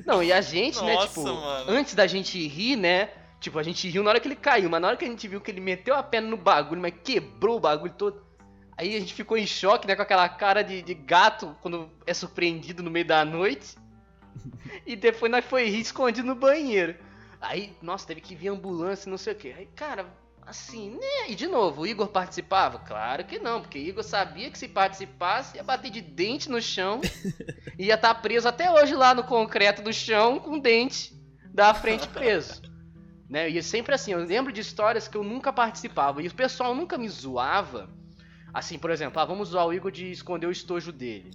Não, 0.05 0.21
e 0.23 0.31
a 0.33 0.41
gente, 0.41 0.81
né, 0.83 0.93
Nossa, 0.93 1.07
tipo, 1.07 1.23
mano. 1.23 1.71
antes 1.71 1.95
da 1.95 2.07
gente 2.07 2.47
rir, 2.47 2.75
né? 2.75 3.09
Tipo, 3.39 3.59
a 3.59 3.63
gente 3.63 3.89
riu 3.89 4.03
na 4.03 4.09
hora 4.09 4.19
que 4.19 4.27
ele 4.27 4.35
caiu, 4.35 4.69
mas 4.69 4.81
na 4.81 4.87
hora 4.87 4.97
que 4.97 5.05
a 5.05 5.07
gente 5.07 5.27
viu 5.27 5.41
que 5.41 5.51
ele 5.51 5.59
meteu 5.59 5.95
a 5.95 6.03
perna 6.03 6.29
no 6.29 6.37
bagulho, 6.37 6.81
mas 6.81 6.93
quebrou 7.03 7.57
o 7.57 7.59
bagulho 7.59 7.93
todo. 7.93 8.23
Aí 8.77 8.95
a 8.95 8.99
gente 8.99 9.13
ficou 9.13 9.37
em 9.37 9.45
choque, 9.45 9.87
né? 9.87 9.95
Com 9.95 10.01
aquela 10.01 10.27
cara 10.27 10.63
de, 10.63 10.81
de 10.81 10.93
gato 10.93 11.55
quando 11.61 11.89
é 12.07 12.13
surpreendido 12.13 12.81
no 12.81 12.89
meio 12.89 13.05
da 13.05 13.23
noite. 13.23 13.75
E 14.85 14.95
depois 14.95 15.31
nós 15.31 15.45
foi 15.45 15.69
rir 15.69 15.81
escondido 15.81 16.27
no 16.27 16.35
banheiro. 16.35 16.95
Aí, 17.43 17.75
nossa, 17.81 18.07
teve 18.07 18.21
que 18.21 18.35
vir 18.35 18.47
ambulância, 18.47 19.09
não 19.09 19.17
sei 19.17 19.33
o 19.33 19.35
que. 19.35 19.51
Aí, 19.51 19.65
cara, 19.75 20.07
assim, 20.45 20.91
né? 20.91 21.29
E 21.29 21.35
de 21.35 21.45
novo, 21.45 21.81
o 21.81 21.87
Igor 21.87 22.07
participava? 22.07 22.79
Claro 22.79 23.25
que 23.25 23.37
não, 23.37 23.61
porque 23.61 23.77
o 23.77 23.81
Igor 23.81 24.03
sabia 24.03 24.49
que 24.49 24.57
se 24.57 24.67
participasse 24.67 25.57
ia 25.57 25.63
bater 25.63 25.91
de 25.91 26.01
dente 26.01 26.49
no 26.49 26.61
chão. 26.61 27.01
e 27.77 27.87
ia 27.87 27.95
estar 27.95 28.15
preso 28.15 28.47
até 28.47 28.71
hoje 28.71 28.95
lá 28.95 29.13
no 29.13 29.25
concreto 29.25 29.81
do 29.81 29.91
chão 29.91 30.39
com 30.39 30.51
o 30.51 30.61
dente 30.61 31.13
da 31.53 31.73
frente 31.73 32.07
preso. 32.07 32.61
Né? 33.29 33.49
E 33.49 33.57
é 33.57 33.61
sempre 33.63 33.95
assim, 33.95 34.11
eu 34.11 34.19
lembro 34.19 34.53
de 34.53 34.61
histórias 34.61 35.07
que 35.07 35.17
eu 35.17 35.23
nunca 35.23 35.51
participava. 35.51 36.21
E 36.21 36.27
o 36.27 36.35
pessoal 36.35 36.75
nunca 36.75 36.99
me 36.99 37.09
zoava. 37.09 37.89
Assim, 38.53 38.77
por 38.77 38.91
exemplo, 38.91 39.19
ah, 39.19 39.25
vamos 39.25 39.49
zoar 39.49 39.65
o 39.65 39.73
Igor 39.73 39.89
de 39.89 40.11
esconder 40.11 40.45
o 40.45 40.51
estojo 40.51 40.91
dele. 40.91 41.31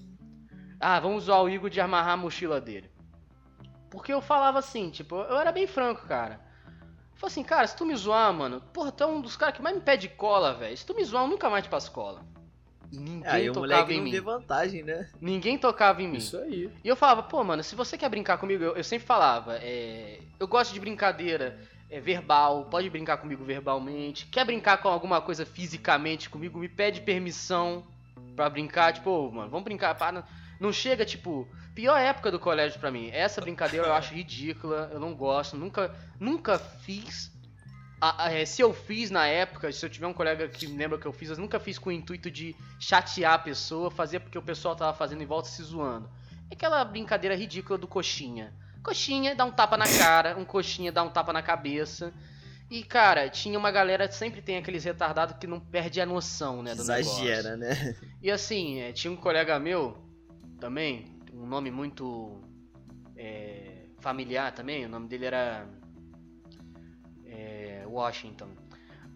Ah, 0.78 1.00
vamos 1.00 1.24
zoar 1.24 1.42
o 1.42 1.48
Igor 1.48 1.68
de 1.68 1.80
amarrar 1.80 2.12
a 2.12 2.16
mochila 2.16 2.60
dele. 2.60 2.88
Porque 3.90 4.12
eu 4.12 4.20
falava 4.20 4.58
assim, 4.58 4.90
tipo, 4.90 5.16
eu 5.16 5.36
era 5.38 5.52
bem 5.52 5.66
franco, 5.66 6.06
cara. 6.06 6.40
Eu 7.12 7.16
falei 7.20 7.32
assim, 7.32 7.44
cara, 7.44 7.66
se 7.66 7.76
tu 7.76 7.84
me 7.86 7.96
zoar, 7.96 8.32
mano, 8.32 8.60
porra, 8.72 8.92
tu 8.92 9.02
é 9.02 9.06
um 9.06 9.20
dos 9.20 9.36
caras 9.36 9.56
que 9.56 9.62
mais 9.62 9.74
me 9.74 9.82
pede 9.82 10.08
cola, 10.08 10.54
velho. 10.54 10.76
Se 10.76 10.86
tu 10.86 10.94
me 10.94 11.04
zoar, 11.04 11.24
eu 11.24 11.28
nunca 11.28 11.48
mais 11.50 11.64
te 11.64 11.70
passo 11.70 11.90
cola. 11.90 12.24
Ninguém 12.90 13.26
Aí 13.26 13.50
o 13.50 13.52
tocava 13.52 13.74
moleque 13.82 13.94
em 13.94 13.96
não 13.98 14.04
mim. 14.04 14.20
vantagem, 14.20 14.82
né? 14.82 15.10
Ninguém 15.20 15.58
tocava 15.58 16.02
em 16.02 16.08
mim. 16.08 16.18
Isso 16.18 16.38
aí. 16.38 16.70
E 16.82 16.88
eu 16.88 16.96
falava, 16.96 17.22
pô, 17.22 17.42
mano, 17.44 17.62
se 17.62 17.74
você 17.74 17.98
quer 17.98 18.08
brincar 18.08 18.38
comigo, 18.38 18.64
eu, 18.64 18.76
eu 18.76 18.84
sempre 18.84 19.06
falava, 19.06 19.56
é, 19.60 20.20
eu 20.40 20.48
gosto 20.48 20.72
de 20.72 20.80
brincadeira 20.80 21.60
é, 21.90 22.00
verbal, 22.00 22.64
pode 22.66 22.88
brincar 22.88 23.18
comigo 23.18 23.44
verbalmente. 23.44 24.26
Quer 24.26 24.44
brincar 24.46 24.78
com 24.78 24.88
alguma 24.88 25.20
coisa 25.20 25.44
fisicamente 25.44 26.30
comigo, 26.30 26.58
me 26.58 26.68
pede 26.68 27.02
permissão 27.02 27.86
pra 28.34 28.48
brincar. 28.48 28.92
Tipo, 28.94 29.30
mano, 29.30 29.50
vamos 29.50 29.64
brincar. 29.64 29.94
Pá, 29.94 30.10
não, 30.10 30.24
não 30.58 30.72
chega, 30.72 31.04
tipo, 31.04 31.46
pior 31.78 31.96
época 31.96 32.28
do 32.32 32.40
colégio 32.40 32.80
pra 32.80 32.90
mim. 32.90 33.08
Essa 33.12 33.40
brincadeira 33.40 33.86
eu 33.86 33.92
acho 33.92 34.12
ridícula, 34.12 34.90
eu 34.92 34.98
não 34.98 35.14
gosto, 35.14 35.56
nunca, 35.56 35.94
nunca 36.18 36.58
fiz. 36.58 37.30
A- 38.00 38.24
a- 38.24 38.32
é, 38.32 38.44
se 38.44 38.60
eu 38.60 38.74
fiz 38.74 39.12
na 39.12 39.28
época, 39.28 39.70
se 39.70 39.86
eu 39.86 39.88
tiver 39.88 40.08
um 40.08 40.12
colega 40.12 40.48
que 40.48 40.66
lembra 40.66 40.98
que 40.98 41.06
eu 41.06 41.12
fiz, 41.12 41.30
eu 41.30 41.36
nunca 41.36 41.60
fiz 41.60 41.78
com 41.78 41.90
o 41.90 41.92
intuito 41.92 42.28
de 42.32 42.56
chatear 42.80 43.34
a 43.34 43.38
pessoa, 43.38 43.92
fazer 43.92 44.18
porque 44.18 44.36
o 44.36 44.42
pessoal 44.42 44.74
tava 44.74 44.92
fazendo 44.92 45.22
em 45.22 45.26
volta 45.26 45.48
se 45.48 45.62
zoando. 45.62 46.10
É 46.50 46.54
aquela 46.54 46.84
brincadeira 46.84 47.36
ridícula 47.36 47.78
do 47.78 47.86
coxinha. 47.86 48.52
Coxinha 48.82 49.36
dá 49.36 49.44
um 49.44 49.52
tapa 49.52 49.76
na 49.76 49.86
cara, 49.86 50.36
um 50.36 50.44
coxinha 50.44 50.90
dá 50.90 51.04
um 51.04 51.10
tapa 51.10 51.32
na 51.32 51.42
cabeça. 51.42 52.12
E, 52.68 52.82
cara, 52.82 53.28
tinha 53.28 53.56
uma 53.56 53.70
galera, 53.70 54.10
sempre 54.10 54.42
tem 54.42 54.56
aqueles 54.58 54.82
retardados 54.82 55.36
que 55.38 55.46
não 55.46 55.60
perde 55.60 56.00
a 56.00 56.06
noção, 56.06 56.60
né, 56.60 56.74
do 56.74 56.82
Exagera, 56.82 57.56
negócio. 57.56 57.84
né? 57.84 57.96
E 58.20 58.30
assim, 58.32 58.80
é, 58.80 58.92
tinha 58.92 59.12
um 59.12 59.16
colega 59.16 59.60
meu, 59.60 59.96
também, 60.60 61.17
um 61.38 61.46
nome 61.46 61.70
muito 61.70 62.40
é, 63.16 63.86
familiar 64.00 64.52
também, 64.54 64.84
o 64.86 64.88
nome 64.88 65.08
dele 65.08 65.26
era 65.26 65.66
é, 67.26 67.84
Washington. 67.86 68.48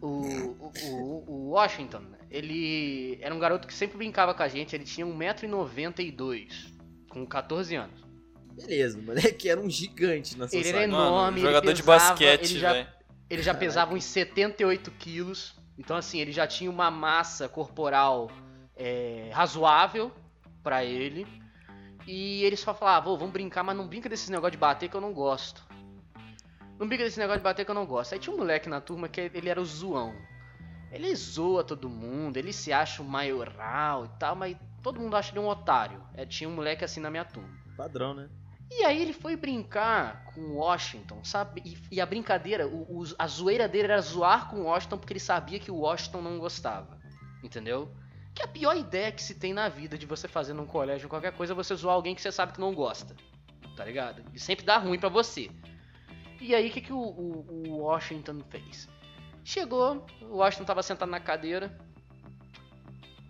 O, 0.00 0.08
o, 0.08 0.72
o- 0.74 1.24
o 1.28 1.48
Washington, 1.50 2.02
ele 2.30 3.18
era 3.20 3.34
um 3.34 3.38
garoto 3.38 3.68
que 3.68 3.74
sempre 3.74 3.96
brincava 3.96 4.34
com 4.34 4.42
a 4.42 4.48
gente, 4.48 4.74
ele 4.74 4.84
tinha 4.84 5.06
1,92m, 5.06 6.72
com 7.08 7.24
14 7.26 7.74
anos. 7.76 8.02
Beleza, 8.54 8.98
o 8.98 9.02
moleque 9.02 9.48
era 9.48 9.60
um 9.60 9.70
gigante 9.70 10.36
na 10.36 10.46
sua 10.48 10.58
Ele 10.58 10.68
era 10.68 10.86
Mano, 10.88 11.04
enorme, 11.04 11.40
ele 11.40 11.46
jogador 11.46 11.72
de 11.72 11.82
pesava, 11.82 12.08
basquete, 12.08 12.50
ele 12.50 12.58
já-. 12.60 12.86
Ele 13.30 13.42
já 13.42 13.54
pesava 13.54 13.94
uns 13.94 14.04
78 14.04 14.90
quilos. 14.90 15.54
Então, 15.78 15.96
assim, 15.96 16.18
ele 16.20 16.32
já 16.32 16.46
tinha 16.46 16.70
uma 16.70 16.90
massa 16.90 17.48
corporal 17.48 18.30
é, 18.76 19.30
razoável 19.32 20.12
pra 20.62 20.84
ele. 20.84 21.26
E 22.06 22.42
ele 22.44 22.56
só 22.56 22.74
falava, 22.74 23.08
"Ô, 23.10 23.16
vamos 23.16 23.32
brincar, 23.32 23.62
mas 23.62 23.76
não 23.76 23.86
brinca 23.86 24.08
desses 24.08 24.28
negócio 24.28 24.52
de 24.52 24.56
bater 24.58 24.88
que 24.88 24.96
eu 24.96 25.00
não 25.00 25.12
gosto. 25.12 25.64
Não 26.78 26.88
brinca 26.88 27.04
desse 27.04 27.18
negócio 27.18 27.38
de 27.40 27.44
bater 27.44 27.64
que 27.64 27.70
eu 27.70 27.74
não 27.74 27.86
gosto. 27.86 28.12
Aí 28.12 28.18
tinha 28.18 28.34
um 28.34 28.38
moleque 28.38 28.68
na 28.68 28.80
turma 28.80 29.08
que 29.08 29.20
ele 29.20 29.48
era 29.48 29.60
o 29.60 29.64
zoão. 29.64 30.14
Ele 30.90 31.14
zoa 31.14 31.62
todo 31.62 31.88
mundo, 31.88 32.36
ele 32.36 32.52
se 32.52 32.72
acha 32.72 33.02
o 33.02 33.04
maioral 33.04 34.04
e 34.04 34.08
tal, 34.18 34.34
mas 34.34 34.56
todo 34.82 35.00
mundo 35.00 35.16
acha 35.16 35.30
ele 35.32 35.38
um 35.38 35.48
otário. 35.48 36.02
É, 36.14 36.26
tinha 36.26 36.48
um 36.50 36.54
moleque 36.54 36.84
assim 36.84 37.00
na 37.00 37.10
minha 37.10 37.24
turma. 37.24 37.48
Padrão, 37.76 38.14
né? 38.14 38.28
E 38.70 38.84
aí 38.84 39.00
ele 39.00 39.12
foi 39.12 39.36
brincar 39.36 40.24
com 40.34 40.40
o 40.40 40.54
Washington, 40.56 41.22
sabe? 41.24 41.62
E, 41.64 41.78
e 41.96 42.00
a 42.00 42.06
brincadeira, 42.06 42.66
o, 42.66 43.00
o- 43.00 43.14
a 43.18 43.26
zoeira 43.26 43.68
dele 43.68 43.84
era 43.92 44.00
zoar 44.00 44.48
com 44.50 44.56
o 44.60 44.64
Washington 44.64 44.98
porque 44.98 45.12
ele 45.12 45.20
sabia 45.20 45.58
que 45.58 45.70
o 45.70 45.76
Washington 45.76 46.20
não 46.22 46.38
gostava. 46.38 46.98
Entendeu? 47.42 47.94
Que 48.34 48.42
a 48.42 48.48
pior 48.48 48.76
ideia 48.76 49.12
que 49.12 49.22
se 49.22 49.34
tem 49.34 49.52
na 49.52 49.68
vida 49.68 49.96
de 49.98 50.06
você 50.06 50.26
fazer 50.26 50.52
num 50.54 50.66
colégio 50.66 51.08
qualquer 51.08 51.32
coisa 51.32 51.52
é 51.52 51.56
você 51.56 51.74
zoar 51.74 51.94
alguém 51.94 52.14
que 52.14 52.22
você 52.22 52.32
sabe 52.32 52.52
que 52.52 52.60
não 52.60 52.74
gosta. 52.74 53.14
Tá 53.76 53.84
ligado? 53.84 54.22
E 54.32 54.38
sempre 54.38 54.64
dá 54.64 54.78
ruim 54.78 54.98
pra 54.98 55.08
você. 55.08 55.50
E 56.40 56.54
aí 56.54 56.68
o 56.68 56.72
que, 56.72 56.80
que 56.80 56.92
o, 56.92 56.98
o- 56.98 57.46
o 57.68 57.78
Washington 57.82 58.40
fez? 58.48 58.88
Chegou, 59.44 60.06
o 60.22 60.36
Washington 60.36 60.64
tava 60.64 60.82
sentado 60.82 61.08
na 61.10 61.20
cadeira. 61.20 61.78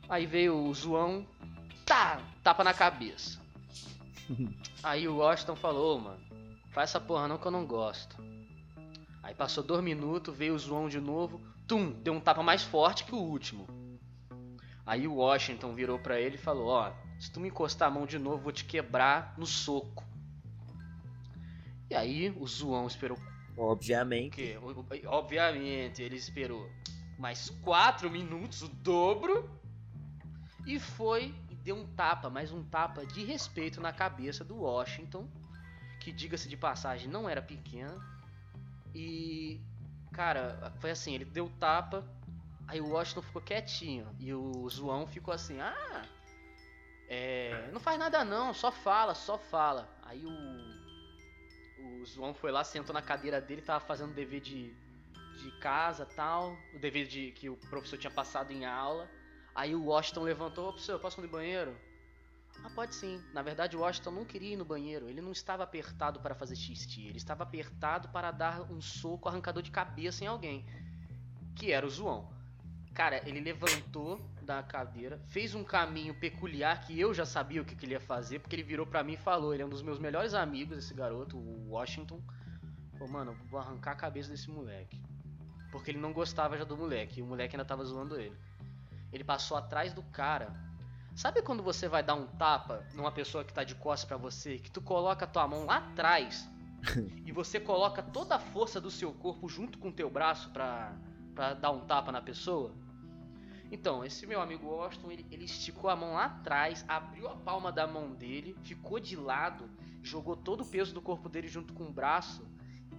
Aí 0.08 0.26
veio 0.26 0.56
o 0.56 0.74
zoão, 0.74 1.26
tá, 1.86 2.20
tapa 2.42 2.62
na 2.62 2.74
cabeça. 2.74 3.40
Aí 4.82 5.06
o 5.08 5.16
Washington 5.18 5.56
falou, 5.56 5.96
"Ô, 5.96 6.00
mano, 6.00 6.20
faz 6.70 6.90
essa 6.90 7.00
porra 7.00 7.28
não 7.28 7.38
que 7.38 7.46
eu 7.46 7.50
não 7.50 7.64
gosto. 7.66 8.16
Aí 9.22 9.34
passou 9.34 9.62
dois 9.62 9.82
minutos, 9.82 10.36
veio 10.36 10.54
o 10.54 10.58
João 10.58 10.88
de 10.88 11.00
novo, 11.00 11.40
tum, 11.68 11.92
deu 11.92 12.12
um 12.12 12.20
tapa 12.20 12.42
mais 12.42 12.62
forte 12.62 13.04
que 13.04 13.14
o 13.14 13.18
último. 13.18 13.66
Aí 14.84 15.06
o 15.06 15.14
Washington 15.14 15.74
virou 15.74 15.98
pra 15.98 16.20
ele 16.20 16.34
e 16.34 16.38
falou, 16.38 16.68
ó, 16.68 16.92
se 17.18 17.30
tu 17.30 17.38
me 17.40 17.48
encostar 17.48 17.88
a 17.88 17.90
mão 17.90 18.04
de 18.06 18.18
novo, 18.18 18.42
vou 18.42 18.52
te 18.52 18.64
quebrar 18.64 19.34
no 19.38 19.46
soco. 19.46 20.04
E 21.90 21.94
aí 21.94 22.30
o 22.38 22.46
João 22.46 22.86
esperou 22.86 23.18
Obviamente. 23.56 24.56
o- 24.62 24.86
Obviamente, 25.08 26.02
ele 26.02 26.16
esperou 26.16 26.68
mais 27.18 27.50
quatro 27.62 28.10
minutos, 28.10 28.62
o 28.62 28.68
dobro, 28.68 29.48
e 30.66 30.80
foi 30.80 31.34
e 31.50 31.54
deu 31.54 31.76
um 31.76 31.86
tapa, 31.86 32.28
mais 32.30 32.50
um 32.50 32.64
tapa 32.64 33.04
de 33.06 33.22
respeito 33.24 33.80
na 33.80 33.92
cabeça 33.92 34.42
do 34.42 34.56
Washington, 34.56 35.28
que 36.00 36.10
diga-se 36.10 36.48
de 36.48 36.56
passagem 36.56 37.08
não 37.08 37.28
era 37.28 37.42
pequeno. 37.42 38.02
E 38.94 39.60
cara, 40.12 40.72
foi 40.80 40.90
assim, 40.90 41.14
ele 41.14 41.24
deu 41.24 41.48
tapa, 41.60 42.04
aí 42.72 42.80
o 42.80 42.90
Washington 42.90 43.22
ficou 43.22 43.42
quietinho 43.42 44.08
e 44.18 44.32
o 44.34 44.68
João 44.68 45.06
ficou 45.06 45.32
assim: 45.32 45.60
"Ah, 45.60 46.04
é, 47.08 47.70
não 47.72 47.80
faz 47.80 47.98
nada 47.98 48.24
não, 48.24 48.52
só 48.52 48.70
fala, 48.72 49.14
só 49.14 49.38
fala". 49.38 49.88
Aí 50.02 50.24
o 50.24 50.32
o 52.02 52.06
João 52.06 52.34
foi 52.34 52.50
lá, 52.50 52.64
sentou 52.64 52.92
na 52.92 53.02
cadeira 53.02 53.40
dele, 53.40 53.62
tava 53.62 53.84
fazendo 53.84 54.12
dever 54.12 54.40
de, 54.40 54.72
de 55.36 55.50
casa 55.60 56.04
tal, 56.04 56.56
o 56.74 56.78
dever 56.78 57.06
de, 57.06 57.32
que 57.32 57.48
o 57.48 57.56
professor 57.56 57.98
tinha 57.98 58.10
passado 58.10 58.52
em 58.52 58.64
aula. 58.64 59.08
Aí 59.54 59.74
o 59.74 59.84
Washington 59.84 60.22
levantou, 60.22 60.68
ô 60.68 60.72
professor, 60.72 60.98
posso 60.98 61.20
ir 61.20 61.24
no 61.24 61.28
banheiro? 61.28 61.76
Ah, 62.64 62.70
pode 62.70 62.94
sim. 62.94 63.22
Na 63.32 63.42
verdade, 63.42 63.76
o 63.76 63.80
Washington 63.80 64.10
não 64.12 64.24
queria 64.24 64.52
ir 64.54 64.56
no 64.56 64.64
banheiro. 64.64 65.08
Ele 65.08 65.20
não 65.20 65.32
estava 65.32 65.62
apertado 65.62 66.20
para 66.20 66.34
fazer 66.34 66.56
xixi. 66.56 67.06
Ele 67.06 67.18
estava 67.18 67.42
apertado 67.42 68.08
para 68.08 68.30
dar 68.30 68.62
um 68.70 68.80
soco 68.80 69.28
arrancador 69.28 69.62
de 69.62 69.70
cabeça 69.70 70.24
em 70.24 70.26
alguém. 70.26 70.64
Que 71.56 71.72
era 71.72 71.86
o 71.86 71.90
João. 71.90 72.31
Cara, 72.94 73.26
ele 73.26 73.40
levantou 73.40 74.20
da 74.42 74.62
cadeira, 74.62 75.18
fez 75.28 75.54
um 75.54 75.64
caminho 75.64 76.14
peculiar 76.14 76.80
que 76.84 76.98
eu 76.98 77.14
já 77.14 77.24
sabia 77.24 77.62
o 77.62 77.64
que, 77.64 77.74
que 77.74 77.86
ele 77.86 77.94
ia 77.94 78.00
fazer, 78.00 78.40
porque 78.40 78.54
ele 78.54 78.62
virou 78.62 78.86
para 78.86 79.02
mim 79.02 79.14
e 79.14 79.16
falou: 79.16 79.54
ele 79.54 79.62
é 79.62 79.66
um 79.66 79.70
dos 79.70 79.82
meus 79.82 79.98
melhores 79.98 80.34
amigos, 80.34 80.76
esse 80.76 80.92
garoto, 80.92 81.38
o 81.38 81.70
Washington. 81.70 82.20
Falou, 82.92 83.08
mano, 83.08 83.36
vou 83.50 83.58
arrancar 83.58 83.92
a 83.92 83.96
cabeça 83.96 84.30
desse 84.30 84.50
moleque. 84.50 85.00
Porque 85.70 85.90
ele 85.90 85.98
não 85.98 86.12
gostava 86.12 86.56
já 86.58 86.64
do 86.64 86.76
moleque, 86.76 87.20
e 87.20 87.22
o 87.22 87.26
moleque 87.26 87.56
ainda 87.56 87.64
tava 87.64 87.82
zoando 87.84 88.20
ele. 88.20 88.36
Ele 89.10 89.24
passou 89.24 89.56
atrás 89.56 89.92
do 89.94 90.02
cara. 90.02 90.54
Sabe 91.14 91.42
quando 91.42 91.62
você 91.62 91.88
vai 91.88 92.02
dar 92.02 92.14
um 92.14 92.26
tapa 92.26 92.86
numa 92.94 93.12
pessoa 93.12 93.44
que 93.44 93.52
tá 93.52 93.64
de 93.64 93.74
costas 93.74 94.06
para 94.06 94.16
você, 94.16 94.58
que 94.58 94.70
tu 94.70 94.80
coloca 94.80 95.24
a 95.24 95.28
tua 95.28 95.46
mão 95.46 95.66
lá 95.66 95.76
atrás 95.76 96.48
e 97.24 97.32
você 97.32 97.60
coloca 97.60 98.02
toda 98.02 98.36
a 98.36 98.38
força 98.38 98.80
do 98.80 98.90
seu 98.90 99.12
corpo 99.12 99.48
junto 99.48 99.78
com 99.78 99.88
o 99.88 99.92
teu 99.92 100.10
braço 100.10 100.50
pra, 100.50 100.94
pra 101.34 101.52
dar 101.52 101.70
um 101.70 101.80
tapa 101.80 102.10
na 102.10 102.22
pessoa? 102.22 102.74
Então, 103.72 104.04
esse 104.04 104.26
meu 104.26 104.38
amigo 104.38 104.66
Washington, 104.66 105.10
ele, 105.10 105.26
ele 105.30 105.46
esticou 105.46 105.88
a 105.88 105.96
mão 105.96 106.12
lá 106.12 106.26
atrás, 106.26 106.84
abriu 106.86 107.26
a 107.26 107.34
palma 107.34 107.72
da 107.72 107.86
mão 107.86 108.12
dele, 108.12 108.54
ficou 108.62 109.00
de 109.00 109.16
lado, 109.16 109.68
jogou 110.02 110.36
todo 110.36 110.60
o 110.60 110.66
peso 110.66 110.92
do 110.92 111.00
corpo 111.00 111.26
dele 111.26 111.48
junto 111.48 111.72
com 111.72 111.84
o 111.84 111.90
braço, 111.90 112.46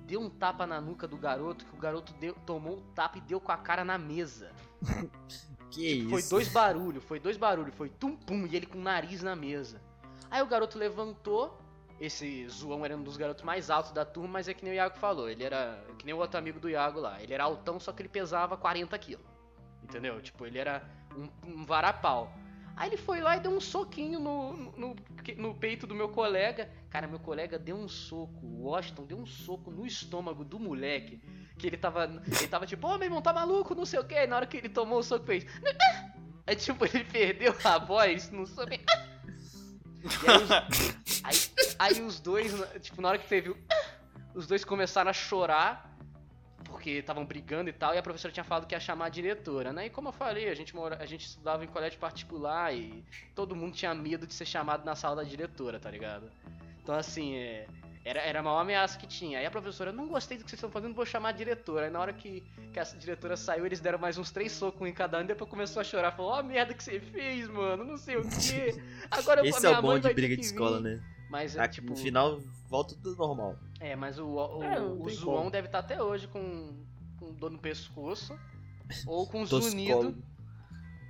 deu 0.07 0.19
um 0.19 0.32
tapa 0.32 0.65
na 0.65 0.82
nuca 0.82 1.07
do 1.07 1.15
garoto, 1.15 1.63
que 1.63 1.76
o 1.76 1.80
garoto 1.80 2.11
deu, 2.13 2.34
tomou 2.43 2.80
o 2.80 2.82
tapa 2.95 3.19
e 3.19 3.21
deu 3.21 3.39
com 3.39 3.51
a 3.51 3.57
cara 3.57 3.86
na 3.86 3.99
mesa. 3.99 4.51
Que 5.69 5.88
isso? 5.88 6.09
Foi 6.11 6.21
dois 6.21 6.47
barulhos, 6.49 7.03
foi 7.03 7.19
dois 7.19 7.36
barulhos, 7.36 7.74
foi 7.74 7.89
tum 7.89 8.15
pum 8.15 8.45
e 8.45 8.55
ele 8.55 8.67
com 8.67 8.78
o 8.78 8.82
nariz 8.82 9.24
na 9.24 9.36
mesa. 9.36 9.82
Aí 10.30 10.39
o 10.39 10.45
garoto 10.45 10.78
levantou, 10.78 11.59
esse 11.99 12.47
Zoão 12.47 12.86
era 12.86 12.95
um 12.95 13.01
dos 13.01 13.17
garotos 13.17 13.43
mais 13.43 13.71
altos 13.71 13.91
da 13.91 14.05
turma, 14.05 14.34
mas 14.34 14.47
é 14.47 14.53
que 14.53 14.63
nem 14.63 14.71
o 14.71 14.76
Iago 14.76 14.99
falou, 14.99 15.28
ele 15.28 15.43
era 15.43 15.84
que 15.97 16.05
nem 16.05 16.13
o 16.13 16.19
outro 16.19 16.38
amigo 16.38 16.59
do 16.59 16.69
Iago 16.69 16.99
lá, 16.99 17.19
ele 17.24 17.34
era 17.34 17.45
altão, 17.45 17.80
só 17.80 17.91
que 17.91 18.03
ele 18.03 18.09
pesava 18.09 18.55
40 18.55 18.95
quilos. 18.99 19.32
Entendeu? 19.84 20.21
Tipo, 20.21 20.45
ele 20.45 20.57
era 20.57 20.84
um, 21.15 21.29
um 21.45 21.65
varapau. 21.65 22.34
Aí 22.75 22.89
ele 22.89 22.97
foi 22.97 23.21
lá 23.21 23.38
e 23.38 23.39
deu 23.39 23.51
um 23.51 23.61
soquinho 23.61 24.19
no, 24.19 24.53
no, 24.71 24.95
no, 25.38 25.53
peito 25.53 25.86
do 25.86 25.93
meu 25.93 26.09
colega. 26.09 26.69
Cara, 26.89 27.07
meu 27.07 27.19
colega 27.19 27.59
deu 27.59 27.75
um 27.75 27.88
soco. 27.88 28.45
O 28.45 28.63
Washington 28.63 29.05
deu 29.05 29.17
um 29.17 29.25
soco 29.25 29.69
no 29.69 29.86
estômago 29.86 30.43
do 30.43 30.59
moleque. 30.59 31.21
Que 31.57 31.67
ele 31.67 31.77
tava. 31.77 32.05
Ele 32.05 32.47
tava 32.47 32.65
tipo, 32.65 32.88
ô 32.88 32.91
oh, 32.93 32.97
meu 32.97 33.05
irmão, 33.05 33.21
tá 33.21 33.31
maluco, 33.31 33.75
não 33.75 33.86
sei 33.86 33.99
o 33.99 34.03
que. 34.03 34.25
Na 34.25 34.38
hora 34.38 34.47
que 34.47 34.57
ele 34.57 34.69
tomou 34.69 34.99
o 34.99 35.03
soco, 35.03 35.25
fez. 35.25 35.45
Aí 36.47 36.55
tipo, 36.55 36.84
ele 36.86 37.03
perdeu 37.03 37.55
a 37.63 37.77
voz, 37.77 38.31
não 38.31 38.45
soube. 38.45 38.81
Aí 40.03 40.43
os, 40.43 40.93
aí, 41.23 41.75
aí 41.79 42.01
os 42.01 42.19
dois, 42.19 42.51
tipo, 42.81 43.01
na 43.01 43.07
hora 43.07 43.17
que 43.17 43.25
teve 43.25 43.51
o. 43.51 43.57
Os 44.36 44.47
dois 44.47 44.65
começaram 44.65 45.09
a 45.09 45.13
chorar 45.13 45.92
porque 46.74 46.89
estavam 46.89 47.24
brigando 47.24 47.69
e 47.69 47.74
tal, 47.74 47.93
e 47.93 47.99
a 47.99 48.01
professora 48.01 48.34
tinha 48.34 48.43
falado 48.43 48.65
que 48.65 48.74
ia 48.74 48.80
chamar 48.80 49.05
a 49.05 49.09
diretora, 49.09 49.71
né? 49.71 49.86
E 49.86 49.89
como 49.91 50.07
eu 50.09 50.11
falei, 50.11 50.49
a 50.49 50.55
gente, 50.55 50.76
mora, 50.76 50.97
a 50.99 51.05
gente 51.05 51.28
estudava 51.28 51.63
em 51.63 51.67
colégio 51.67 51.99
particular 51.99 52.74
e 52.74 53.03
todo 53.36 53.55
mundo 53.55 53.74
tinha 53.74 53.93
medo 53.93 54.26
de 54.26 54.34
ser 54.34 54.45
chamado 54.45 54.84
na 54.84 54.95
sala 54.95 55.17
da 55.17 55.24
diretora, 55.24 55.80
tá 55.80 55.91
ligado? 55.91 56.32
Então, 56.82 56.95
assim, 56.95 57.36
é, 57.36 57.67
era, 58.03 58.19
era 58.21 58.39
a 58.39 58.43
maior 58.43 58.59
ameaça 58.59 58.97
que 58.97 59.05
tinha. 59.05 59.38
Aí 59.38 59.45
a 59.45 59.51
professora, 59.51 59.91
não 59.91 60.07
gostei 60.07 60.36
do 60.36 60.43
que 60.43 60.49
vocês 60.49 60.57
estão 60.57 60.71
fazendo, 60.71 60.95
vou 60.95 61.05
chamar 61.05 61.30
a 61.30 61.32
diretora. 61.32 61.86
Aí 61.86 61.91
na 61.91 61.99
hora 61.99 62.11
que, 62.11 62.43
que 62.74 62.80
a 62.80 62.84
diretora 62.84 63.38
saiu, 63.38 63.67
eles 63.67 63.80
deram 63.80 63.99
mais 63.99 64.17
uns 64.17 64.32
três 64.32 64.51
socos 64.51 64.88
em 64.88 64.93
cada 64.93 65.19
um 65.19 65.21
e 65.21 65.26
depois 65.26 65.47
começou 65.47 65.80
a 65.80 65.84
chorar. 65.84 66.11
Falou, 66.11 66.32
ó, 66.32 66.39
oh, 66.39 66.43
merda 66.43 66.74
que 66.74 66.84
você 66.84 66.99
fez, 66.99 67.47
mano, 67.47 67.86
não 67.86 67.97
sei 67.97 68.17
o 68.17 68.24
quê. 68.24 68.82
Agora 69.11 69.47
Esse 69.47 69.65
é 69.67 69.69
o 69.78 69.82
bom 69.82 69.99
de 69.99 70.11
briga 70.11 70.36
de 70.36 70.41
escola, 70.41 70.80
né? 70.80 71.01
Mas, 71.34 71.55
é, 71.55 71.67
tipo... 71.67 71.89
No 71.89 71.95
final, 71.95 72.39
volta 72.67 72.93
tudo 73.01 73.15
normal. 73.15 73.57
É, 73.79 73.95
mas 73.95 74.19
o, 74.19 74.27
o, 74.27 74.63
é, 74.63 74.79
o 74.79 75.09
Zoão 75.09 75.49
deve 75.49 75.67
estar 75.67 75.81
tá 75.81 75.86
até 75.93 76.03
hoje 76.03 76.27
com, 76.27 76.86
com 77.17 77.34
dor 77.34 77.49
no 77.49 77.57
pescoço. 77.57 78.38
ou 79.07 79.25
com 79.25 79.43
zunido. 79.43 80.15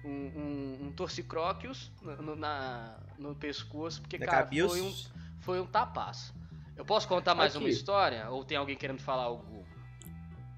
Um, 0.05 0.09
um, 0.09 0.77
um 0.83 0.91
torcicróquios 0.93 1.91
no, 2.01 2.37
na, 2.37 2.97
no 3.19 3.35
pescoço. 3.35 4.01
Porque, 4.01 4.17
da 4.17 4.25
cara, 4.25 4.47
foi 4.47 4.81
um, 4.81 4.93
foi 5.41 5.59
um 5.59 5.65
tapaço. 5.65 6.33
Eu 6.77 6.85
posso 6.85 7.05
contar 7.05 7.35
mais 7.35 7.53
Aqui. 7.53 7.65
uma 7.65 7.69
história? 7.69 8.29
Ou 8.29 8.45
tem 8.45 8.55
alguém 8.55 8.77
querendo 8.77 9.01
falar 9.01 9.23
algo? 9.23 9.65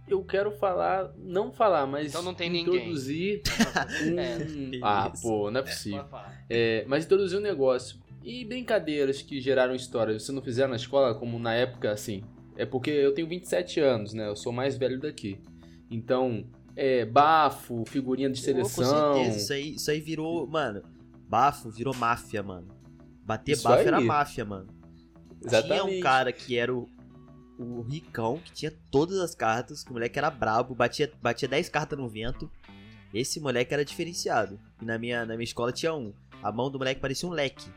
Eu 0.08 0.24
quero 0.24 0.52
falar, 0.52 1.12
não 1.18 1.52
falar, 1.52 1.88
mas 1.88 2.10
então 2.10 2.22
não 2.22 2.36
tem 2.36 2.56
introduzir 2.56 3.42
ninguém. 4.06 4.14
um... 4.14 4.78
é, 4.78 4.80
ah, 4.86 5.12
pô, 5.20 5.50
não 5.50 5.60
é, 5.60 5.64
é 5.64 5.66
possível. 5.66 6.06
É, 6.48 6.86
mas 6.88 7.06
introduzir 7.06 7.40
um 7.40 7.42
negócio. 7.42 8.05
E 8.26 8.44
brincadeiras 8.44 9.22
que 9.22 9.40
geraram 9.40 9.76
história, 9.76 10.20
você 10.20 10.32
não 10.32 10.42
fizeram 10.42 10.72
na 10.72 10.78
escola 10.78 11.14
como 11.14 11.38
na 11.38 11.54
época, 11.54 11.92
assim? 11.92 12.24
É 12.58 12.66
porque 12.66 12.90
eu 12.90 13.14
tenho 13.14 13.28
27 13.28 13.80
anos, 13.80 14.14
né? 14.14 14.28
Eu 14.28 14.36
sou 14.36 14.52
mais 14.52 14.76
velho 14.76 15.00
daqui. 15.00 15.40
Então, 15.92 16.44
é, 16.76 17.06
bafo, 17.06 17.84
figurinha 17.86 18.28
de 18.28 18.40
seleção. 18.40 19.14
com 19.14 19.20
certeza, 19.20 19.38
isso 19.38 19.54
aí, 19.54 19.76
isso 19.76 19.92
aí 19.92 20.02
virou, 20.02 20.48
mano, 20.48 20.82
bafo 21.30 21.70
virou 21.70 21.94
máfia, 21.94 22.42
mano. 22.42 22.68
Bater 23.24 23.52
isso 23.52 23.64
bafo 23.64 23.82
aí. 23.82 23.88
era 23.88 24.02
máfia, 24.02 24.44
mano. 24.44 24.70
Exatamente. 25.46 25.88
Tinha 25.88 26.00
um 26.00 26.02
cara 26.02 26.32
que 26.32 26.58
era 26.58 26.74
o, 26.74 26.90
o 27.60 27.82
ricão, 27.84 28.40
que 28.44 28.52
tinha 28.52 28.74
todas 28.90 29.20
as 29.20 29.36
cartas, 29.36 29.84
que 29.84 29.92
o 29.92 29.94
moleque 29.94 30.18
era 30.18 30.32
brabo, 30.32 30.74
batia, 30.74 31.12
batia 31.22 31.48
10 31.48 31.70
cartas 31.70 32.00
no 32.00 32.10
vento. 32.10 32.50
Esse 33.14 33.40
moleque 33.40 33.72
era 33.72 33.86
diferenciado. 33.86 34.60
E 34.82 34.86
na 34.86 34.98
minha, 34.98 35.28
na 35.28 35.36
minha 35.36 35.44
escola 35.44 35.72
tinha 35.72 35.94
um. 35.94 36.12
A 36.42 36.52
mão 36.52 36.72
do 36.72 36.80
moleque 36.80 37.00
parecia 37.00 37.30
um 37.30 37.32
leque 37.32 37.70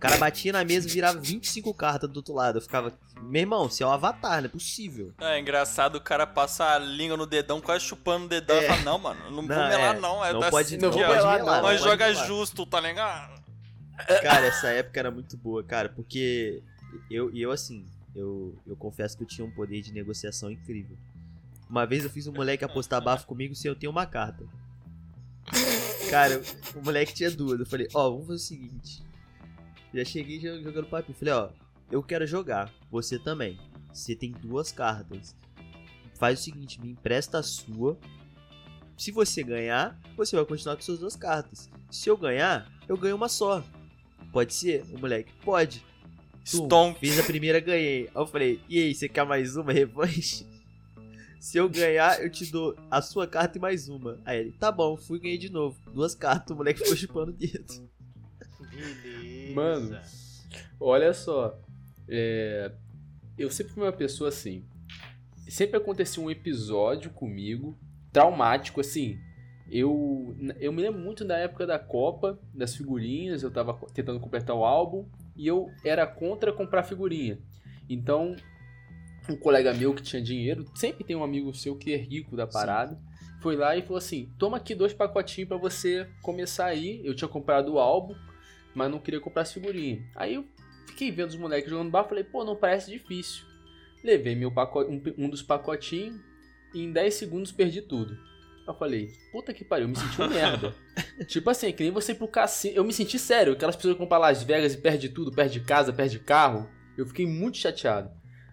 cara 0.00 0.16
batia 0.16 0.52
na 0.52 0.64
mesa 0.64 0.88
e 0.88 0.90
virava 0.90 1.20
25 1.20 1.72
cartas 1.74 2.10
do 2.10 2.16
outro 2.16 2.34
lado. 2.34 2.56
Eu 2.56 2.62
ficava, 2.62 2.92
meu 3.20 3.42
irmão, 3.42 3.68
você 3.68 3.82
é 3.82 3.86
um 3.86 3.92
avatar, 3.92 4.38
não 4.40 4.46
é 4.46 4.48
possível. 4.48 5.12
É 5.20 5.38
engraçado, 5.38 5.96
o 5.96 6.00
cara 6.00 6.26
passa 6.26 6.64
a 6.74 6.78
língua 6.78 7.18
no 7.18 7.26
dedão, 7.26 7.60
quase 7.60 7.84
chupando 7.84 8.24
o 8.24 8.28
dedão. 8.28 8.56
É. 8.56 8.64
E 8.64 8.66
fala, 8.66 8.82
não, 8.82 8.98
mano, 8.98 9.20
não, 9.24 9.42
não 9.42 9.46
vou 9.46 9.56
melar, 9.56 9.96
é. 9.96 10.00
não. 10.00 10.24
É 10.24 10.32
não, 10.32 10.50
pode, 10.50 10.78
não 10.78 10.90
vou 10.90 11.00
melar, 11.00 11.38
não. 11.38 11.62
Mas 11.62 11.80
joga 11.80 12.08
melar. 12.08 12.26
justo, 12.26 12.64
tá 12.64 12.80
ligado? 12.80 13.40
Cara, 14.22 14.46
essa 14.46 14.68
época 14.68 14.98
era 14.98 15.10
muito 15.10 15.36
boa, 15.36 15.62
cara, 15.62 15.90
porque 15.90 16.62
eu, 17.10 17.30
eu 17.36 17.50
assim, 17.50 17.84
eu, 18.16 18.58
eu 18.66 18.74
confesso 18.76 19.14
que 19.16 19.22
eu 19.22 19.28
tinha 19.28 19.46
um 19.46 19.50
poder 19.50 19.82
de 19.82 19.92
negociação 19.92 20.50
incrível. 20.50 20.96
Uma 21.68 21.86
vez 21.86 22.04
eu 22.04 22.10
fiz 22.10 22.26
um 22.26 22.32
moleque 22.32 22.64
apostar 22.64 23.02
bafo 23.02 23.26
comigo 23.26 23.54
sem 23.54 23.68
eu 23.68 23.76
ter 23.76 23.86
uma 23.86 24.06
carta. 24.06 24.44
Cara, 26.08 26.40
o 26.74 26.82
moleque 26.82 27.12
tinha 27.12 27.30
duas. 27.30 27.60
Eu 27.60 27.66
falei, 27.66 27.86
ó, 27.94 28.08
oh, 28.08 28.12
vamos 28.12 28.26
fazer 28.26 28.36
o 28.36 28.38
seguinte. 28.38 29.09
Já 29.92 30.04
cheguei 30.04 30.40
jogando 30.40 30.86
papinho. 30.86 31.16
Falei, 31.16 31.34
ó, 31.34 31.50
eu 31.90 32.02
quero 32.02 32.26
jogar. 32.26 32.72
Você 32.90 33.18
também. 33.18 33.58
Você 33.92 34.14
tem 34.14 34.32
duas 34.32 34.70
cartas. 34.70 35.34
Faz 36.18 36.40
o 36.40 36.42
seguinte, 36.42 36.80
me 36.80 36.90
empresta 36.90 37.38
a 37.38 37.42
sua. 37.42 37.98
Se 38.96 39.10
você 39.10 39.42
ganhar, 39.42 39.98
você 40.16 40.36
vai 40.36 40.44
continuar 40.44 40.76
com 40.76 40.82
suas 40.82 40.98
duas 40.98 41.16
cartas. 41.16 41.70
Se 41.90 42.08
eu 42.08 42.16
ganhar, 42.16 42.70
eu 42.88 42.96
ganho 42.96 43.16
uma 43.16 43.28
só. 43.28 43.64
Pode 44.30 44.54
ser? 44.54 44.84
O 44.92 44.98
moleque, 44.98 45.32
pode. 45.42 45.82
Tum, 46.68 46.94
fiz 46.94 47.18
a 47.18 47.22
primeira, 47.22 47.60
ganhei. 47.60 48.02
Aí 48.08 48.10
eu 48.14 48.26
falei, 48.26 48.60
e 48.68 48.78
aí, 48.78 48.94
você 48.94 49.08
quer 49.08 49.24
mais 49.24 49.56
uma 49.56 49.72
revanche? 49.72 50.46
Se 51.40 51.56
eu 51.56 51.68
ganhar, 51.68 52.22
eu 52.22 52.30
te 52.30 52.44
dou 52.52 52.76
a 52.90 53.00
sua 53.00 53.26
carta 53.26 53.56
e 53.56 53.60
mais 53.60 53.88
uma. 53.88 54.18
Aí 54.24 54.40
ele, 54.40 54.52
tá 54.52 54.70
bom, 54.70 54.96
fui 54.96 55.18
e 55.18 55.22
ganhei 55.22 55.38
de 55.38 55.50
novo. 55.50 55.76
Duas 55.92 56.14
cartas, 56.14 56.50
o 56.50 56.56
moleque 56.56 56.80
ficou 56.80 56.96
chupando 56.96 57.30
o 57.30 57.34
dedo. 57.34 57.88
Mano, 59.54 59.98
olha 60.78 61.12
só. 61.12 61.58
É, 62.08 62.72
eu 63.38 63.50
sempre 63.50 63.72
fui 63.72 63.82
uma 63.82 63.92
pessoa 63.92 64.28
assim. 64.28 64.64
Sempre 65.48 65.76
acontecia 65.78 66.22
um 66.22 66.30
episódio 66.30 67.10
comigo, 67.10 67.76
traumático, 68.12 68.80
assim. 68.80 69.18
Eu, 69.70 70.34
eu 70.58 70.72
me 70.72 70.82
lembro 70.82 71.00
muito 71.00 71.24
da 71.24 71.38
época 71.38 71.66
da 71.66 71.78
Copa, 71.78 72.38
das 72.52 72.74
figurinhas. 72.74 73.42
Eu 73.42 73.50
tava 73.50 73.74
tentando 73.94 74.20
completar 74.20 74.56
o 74.56 74.64
álbum 74.64 75.06
e 75.36 75.46
eu 75.46 75.70
era 75.84 76.06
contra 76.06 76.52
comprar 76.52 76.82
figurinha. 76.82 77.38
Então, 77.88 78.36
um 79.28 79.36
colega 79.36 79.72
meu 79.72 79.94
que 79.94 80.02
tinha 80.02 80.20
dinheiro, 80.20 80.64
sempre 80.74 81.04
tem 81.04 81.16
um 81.16 81.24
amigo 81.24 81.54
seu 81.54 81.76
que 81.76 81.92
é 81.92 81.96
rico 81.96 82.36
da 82.36 82.46
parada, 82.46 82.94
Sim. 82.94 83.40
foi 83.40 83.56
lá 83.56 83.76
e 83.76 83.82
falou 83.82 83.98
assim: 83.98 84.30
toma 84.38 84.56
aqui 84.56 84.74
dois 84.74 84.92
pacotinhos 84.92 85.48
para 85.48 85.56
você 85.56 86.08
começar 86.22 86.66
aí. 86.66 87.00
Eu 87.04 87.14
tinha 87.14 87.28
comprado 87.28 87.74
o 87.74 87.78
álbum, 87.78 88.14
mas 88.74 88.90
não 88.90 88.98
queria 88.98 89.20
comprar 89.20 89.42
as 89.42 89.52
figurinhas. 89.52 90.02
Aí 90.14 90.34
eu 90.34 90.44
fiquei 90.86 91.10
vendo 91.10 91.30
os 91.30 91.36
moleques 91.36 91.70
jogando 91.70 91.90
bar, 91.90 92.04
falei, 92.04 92.24
pô, 92.24 92.44
não 92.44 92.56
parece 92.56 92.90
difícil. 92.90 93.44
Levei 94.02 94.34
meu 94.34 94.52
pacote, 94.52 94.90
um, 94.90 95.24
um 95.24 95.28
dos 95.28 95.42
pacotinhos 95.42 96.20
e 96.74 96.82
em 96.82 96.92
10 96.92 97.14
segundos 97.14 97.52
perdi 97.52 97.82
tudo. 97.82 98.16
Eu 98.66 98.74
falei, 98.74 99.12
puta 99.32 99.52
que 99.52 99.64
pariu, 99.64 99.84
eu 99.84 99.88
me 99.88 99.96
senti 99.96 100.22
um 100.22 100.28
merda. 100.28 100.74
tipo 101.26 101.50
assim, 101.50 101.72
que 101.72 101.82
nem 101.82 101.92
você 101.92 102.12
ir 102.12 102.14
pro 102.14 102.28
cassino. 102.28 102.76
Eu 102.76 102.84
me 102.84 102.92
senti 102.92 103.18
sério, 103.18 103.52
aquelas 103.52 103.74
pessoas 103.74 103.94
que 103.94 103.98
vão 103.98 104.06
pra 104.06 104.18
Las 104.18 104.42
Vegas 104.42 104.74
e 104.74 104.78
perde 104.78 105.08
tudo, 105.08 105.32
perde 105.32 105.60
casa, 105.60 105.92
perde 105.92 106.18
carro. 106.20 106.68
Eu 106.96 107.06
fiquei 107.06 107.26
muito 107.26 107.58
chateado. 107.58 108.10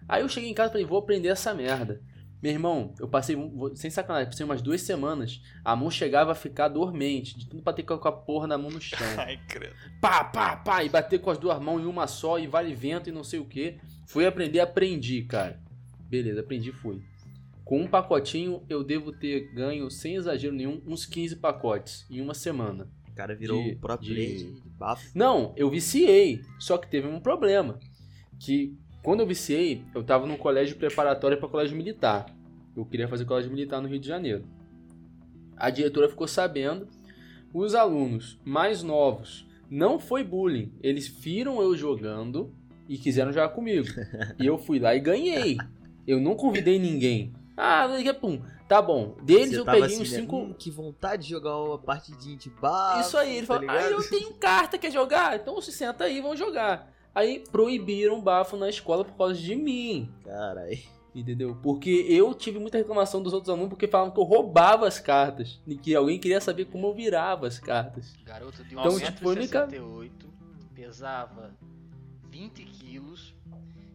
Aí 0.08 0.22
eu 0.22 0.28
cheguei 0.28 0.50
em 0.50 0.54
casa 0.54 0.70
e 0.70 0.72
falei, 0.72 0.86
vou 0.86 0.98
aprender 0.98 1.28
essa 1.28 1.54
merda. 1.54 2.02
Meu 2.42 2.52
irmão, 2.52 2.94
eu 3.00 3.08
passei, 3.08 3.36
sem 3.74 3.90
sacanagem, 3.90 4.30
passei 4.30 4.44
umas 4.46 4.62
duas 4.62 4.80
semanas. 4.82 5.42
A 5.64 5.74
mão 5.74 5.90
chegava 5.90 6.32
a 6.32 6.34
ficar 6.36 6.68
dormente, 6.68 7.36
de 7.36 7.46
tudo 7.48 7.62
pra 7.62 7.72
ter 7.72 7.82
com 7.82 7.94
a 7.94 8.12
porra 8.12 8.46
na 8.46 8.56
mão 8.56 8.70
no 8.70 8.80
chão. 8.80 8.98
Ai, 9.18 9.40
credo. 9.48 9.74
pá, 10.00 10.22
pá, 10.22 10.56
pá, 10.56 10.84
e 10.84 10.88
bater 10.88 11.20
com 11.20 11.30
as 11.30 11.38
duas 11.38 11.60
mãos 11.60 11.80
em 11.80 11.86
uma 11.86 12.06
só, 12.06 12.38
e 12.38 12.46
vale 12.46 12.74
vento 12.74 13.08
e 13.08 13.12
não 13.12 13.24
sei 13.24 13.40
o 13.40 13.44
que. 13.44 13.78
Fui 14.06 14.24
aprender, 14.24 14.60
aprendi, 14.60 15.22
cara. 15.22 15.60
Beleza, 16.08 16.40
aprendi, 16.40 16.70
fui. 16.72 17.02
Com 17.64 17.82
um 17.82 17.88
pacotinho, 17.88 18.62
eu 18.68 18.82
devo 18.84 19.12
ter 19.12 19.52
ganho, 19.52 19.90
sem 19.90 20.14
exagero 20.14 20.54
nenhum, 20.54 20.80
uns 20.86 21.04
15 21.04 21.36
pacotes 21.36 22.06
em 22.08 22.20
uma 22.20 22.32
semana. 22.34 22.88
O 23.10 23.14
cara 23.14 23.34
virou 23.34 23.62
De- 23.62 23.72
o 23.72 23.78
próprio 23.78 24.14
de, 24.14 24.52
de 24.54 24.68
bafo. 24.78 25.10
Não, 25.12 25.52
eu 25.56 25.68
viciei, 25.68 26.40
só 26.58 26.78
que 26.78 26.88
teve 26.88 27.08
um 27.08 27.18
problema. 27.20 27.78
Que 28.38 28.78
quando 29.08 29.20
eu 29.20 29.26
viciei, 29.26 29.86
eu 29.94 30.04
tava 30.04 30.26
num 30.26 30.36
colégio 30.36 30.76
preparatório 30.76 31.38
para 31.38 31.48
colégio 31.48 31.74
militar. 31.74 32.26
Eu 32.76 32.84
queria 32.84 33.08
fazer 33.08 33.24
colégio 33.24 33.50
militar 33.50 33.80
no 33.80 33.88
Rio 33.88 33.98
de 33.98 34.06
Janeiro. 34.06 34.44
A 35.56 35.70
diretora 35.70 36.10
ficou 36.10 36.28
sabendo. 36.28 36.86
Os 37.54 37.74
alunos 37.74 38.38
mais 38.44 38.82
novos 38.82 39.48
não 39.70 39.98
foi 39.98 40.22
bullying. 40.22 40.74
Eles 40.82 41.08
viram 41.08 41.62
eu 41.62 41.74
jogando 41.74 42.52
e 42.86 42.98
quiseram 42.98 43.32
jogar 43.32 43.48
comigo. 43.48 43.88
e 44.38 44.44
eu 44.44 44.58
fui 44.58 44.78
lá 44.78 44.94
e 44.94 45.00
ganhei. 45.00 45.56
Eu 46.06 46.20
não 46.20 46.34
convidei 46.34 46.78
ninguém. 46.78 47.32
Ah, 47.56 47.88
pum. 48.20 48.42
Tá 48.68 48.82
bom. 48.82 49.16
Deles 49.22 49.52
Você 49.52 49.60
eu 49.60 49.64
peguei 49.64 49.84
assim, 49.84 50.02
uns 50.02 50.12
né? 50.12 50.18
cinco. 50.18 50.36
Hum, 50.36 50.52
que 50.52 50.70
vontade 50.70 51.22
de 51.22 51.30
jogar 51.30 51.56
uma 51.56 51.78
partidinha 51.78 52.36
de 52.36 52.50
bafo. 52.50 53.00
Isso 53.00 53.16
aí, 53.16 53.38
ele 53.38 53.46
tá 53.46 53.54
falou, 53.54 53.70
ah, 53.70 53.90
eu 53.90 54.06
tenho 54.06 54.34
carta, 54.34 54.76
quer 54.76 54.92
jogar? 54.92 55.34
Então 55.34 55.58
se 55.62 55.72
senta 55.72 56.04
aí, 56.04 56.20
vamos 56.20 56.38
jogar. 56.38 56.97
Aí 57.18 57.40
proibiram 57.50 58.18
o 58.18 58.22
bafo 58.22 58.56
na 58.56 58.68
escola 58.68 59.04
por 59.04 59.16
causa 59.16 59.34
de 59.34 59.56
mim, 59.56 60.08
Caralho. 60.24 60.78
entendeu? 61.14 61.56
Porque 61.62 62.06
eu 62.08 62.32
tive 62.32 62.58
muita 62.60 62.78
reclamação 62.78 63.20
dos 63.22 63.32
outros 63.32 63.50
alunos 63.50 63.70
porque 63.70 63.88
falavam 63.88 64.12
que 64.14 64.20
eu 64.20 64.24
roubava 64.24 64.86
as 64.86 65.00
cartas. 65.00 65.60
E 65.66 65.76
que 65.76 65.94
alguém 65.96 66.18
queria 66.20 66.40
saber 66.40 66.66
como 66.66 66.86
eu 66.86 66.94
virava 66.94 67.46
as 67.48 67.58
cartas. 67.58 68.14
Garoto 68.24 68.62
de 68.62 68.72
Então, 68.74 68.84
1,68m, 68.92 69.12
tipo, 69.14 69.28
única- 69.30 69.68
pesava 70.74 71.50
20 72.30 72.62
quilos, 72.64 73.34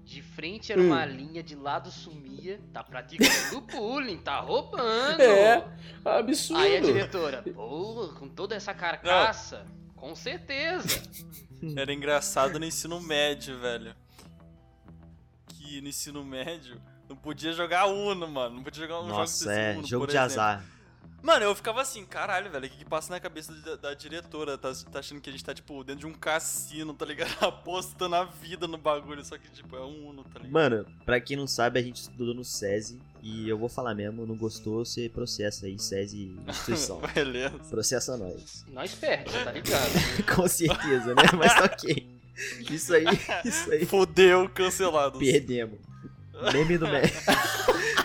de 0.04 0.22
frente 0.22 0.72
era 0.74 0.82
uma 0.82 1.04
Hum. 1.06 1.10
linha, 1.10 1.42
de 1.42 1.56
lado 1.56 1.90
sumia, 1.90 2.60
tá 2.74 2.84
praticando 2.84 3.62
bullying, 3.72 4.18
tá 4.18 4.42
roubando. 4.42 5.22
É, 5.22 5.66
absurdo. 6.04 6.62
Aí 6.62 6.76
a 6.78 6.82
diretora, 6.82 7.42
pô, 7.54 8.10
com 8.20 8.28
toda 8.28 8.54
essa 8.54 8.74
carcaça, 8.74 9.66
com 9.96 10.14
certeza. 10.14 11.02
Era 11.76 11.94
engraçado 11.94 12.60
no 12.60 12.66
ensino 12.66 13.00
médio, 13.02 13.60
velho. 13.60 13.96
Que 15.48 15.82
no 15.82 15.88
ensino 15.88 16.24
médio 16.24 16.82
não 17.08 17.16
podia 17.16 17.54
jogar 17.54 17.86
Uno, 17.86 18.28
mano. 18.28 18.56
Não 18.56 18.64
podia 18.64 18.82
jogar 18.82 19.02
um 19.02 19.08
Nossa, 19.08 19.46
jogo 19.46 19.52
é. 19.52 19.66
desse 19.68 19.78
Uno, 19.80 19.88
jogo 19.88 20.08
de 20.08 20.12
exemplo. 20.18 20.26
azar. 20.32 20.64
Mano, 21.24 21.46
eu 21.46 21.56
ficava 21.56 21.82
assim, 21.82 22.04
caralho, 22.04 22.52
velho, 22.52 22.66
o 22.66 22.70
que, 22.70 22.80
que 22.80 22.86
passa 22.86 23.14
na 23.14 23.18
cabeça 23.18 23.54
da, 23.54 23.78
da 23.78 23.94
diretora? 23.94 24.58
Tá, 24.58 24.74
tá 24.92 25.00
achando 25.00 25.22
que 25.22 25.30
a 25.30 25.32
gente 25.32 25.44
tá, 25.44 25.54
tipo, 25.54 25.82
dentro 25.82 26.02
de 26.02 26.06
um 26.06 26.14
cassino, 26.14 26.94
tá 26.94 27.06
ligado? 27.06 27.32
Apostando 27.40 28.14
a 28.16 28.26
vida 28.26 28.68
no 28.68 28.78
bagulho, 28.78 29.24
só 29.24 29.38
que, 29.38 29.50
tipo, 29.52 29.74
é 29.78 29.80
um 29.80 30.10
Uno, 30.10 30.26
tá 30.26 30.40
ligado? 30.40 30.52
Mano, 30.52 30.86
pra 31.06 31.22
quem 31.22 31.38
não 31.38 31.48
sabe, 31.48 31.80
a 31.80 31.82
gente 31.82 32.02
estudou 32.02 32.34
no 32.34 32.44
SESI. 32.44 33.00
E 33.22 33.48
eu 33.48 33.58
vou 33.58 33.70
falar 33.70 33.96
mesmo, 33.96 34.26
não 34.26 34.36
gostou, 34.36 34.84
você 34.84 35.08
processa 35.08 35.66
aí, 35.66 35.80
SESI 35.80 36.36
instituição. 36.46 37.00
Beleza. 37.16 37.58
Processa 37.70 38.18
nós. 38.18 38.66
Nós 38.68 38.94
perde, 38.94 39.32
tá 39.32 39.52
ligado? 39.54 39.92
Com 40.36 40.46
certeza, 40.46 41.16
né? 41.16 41.24
Mas 41.38 41.56
ok. 41.64 42.20
Isso 42.70 42.94
aí, 42.94 43.06
isso 43.46 43.72
aí. 43.72 43.86
Fudeu, 43.86 44.50
cancelado. 44.50 45.20
Perdemos. 45.20 45.80
Meme 46.52 46.78
do 46.78 46.86
mês. 46.86 47.14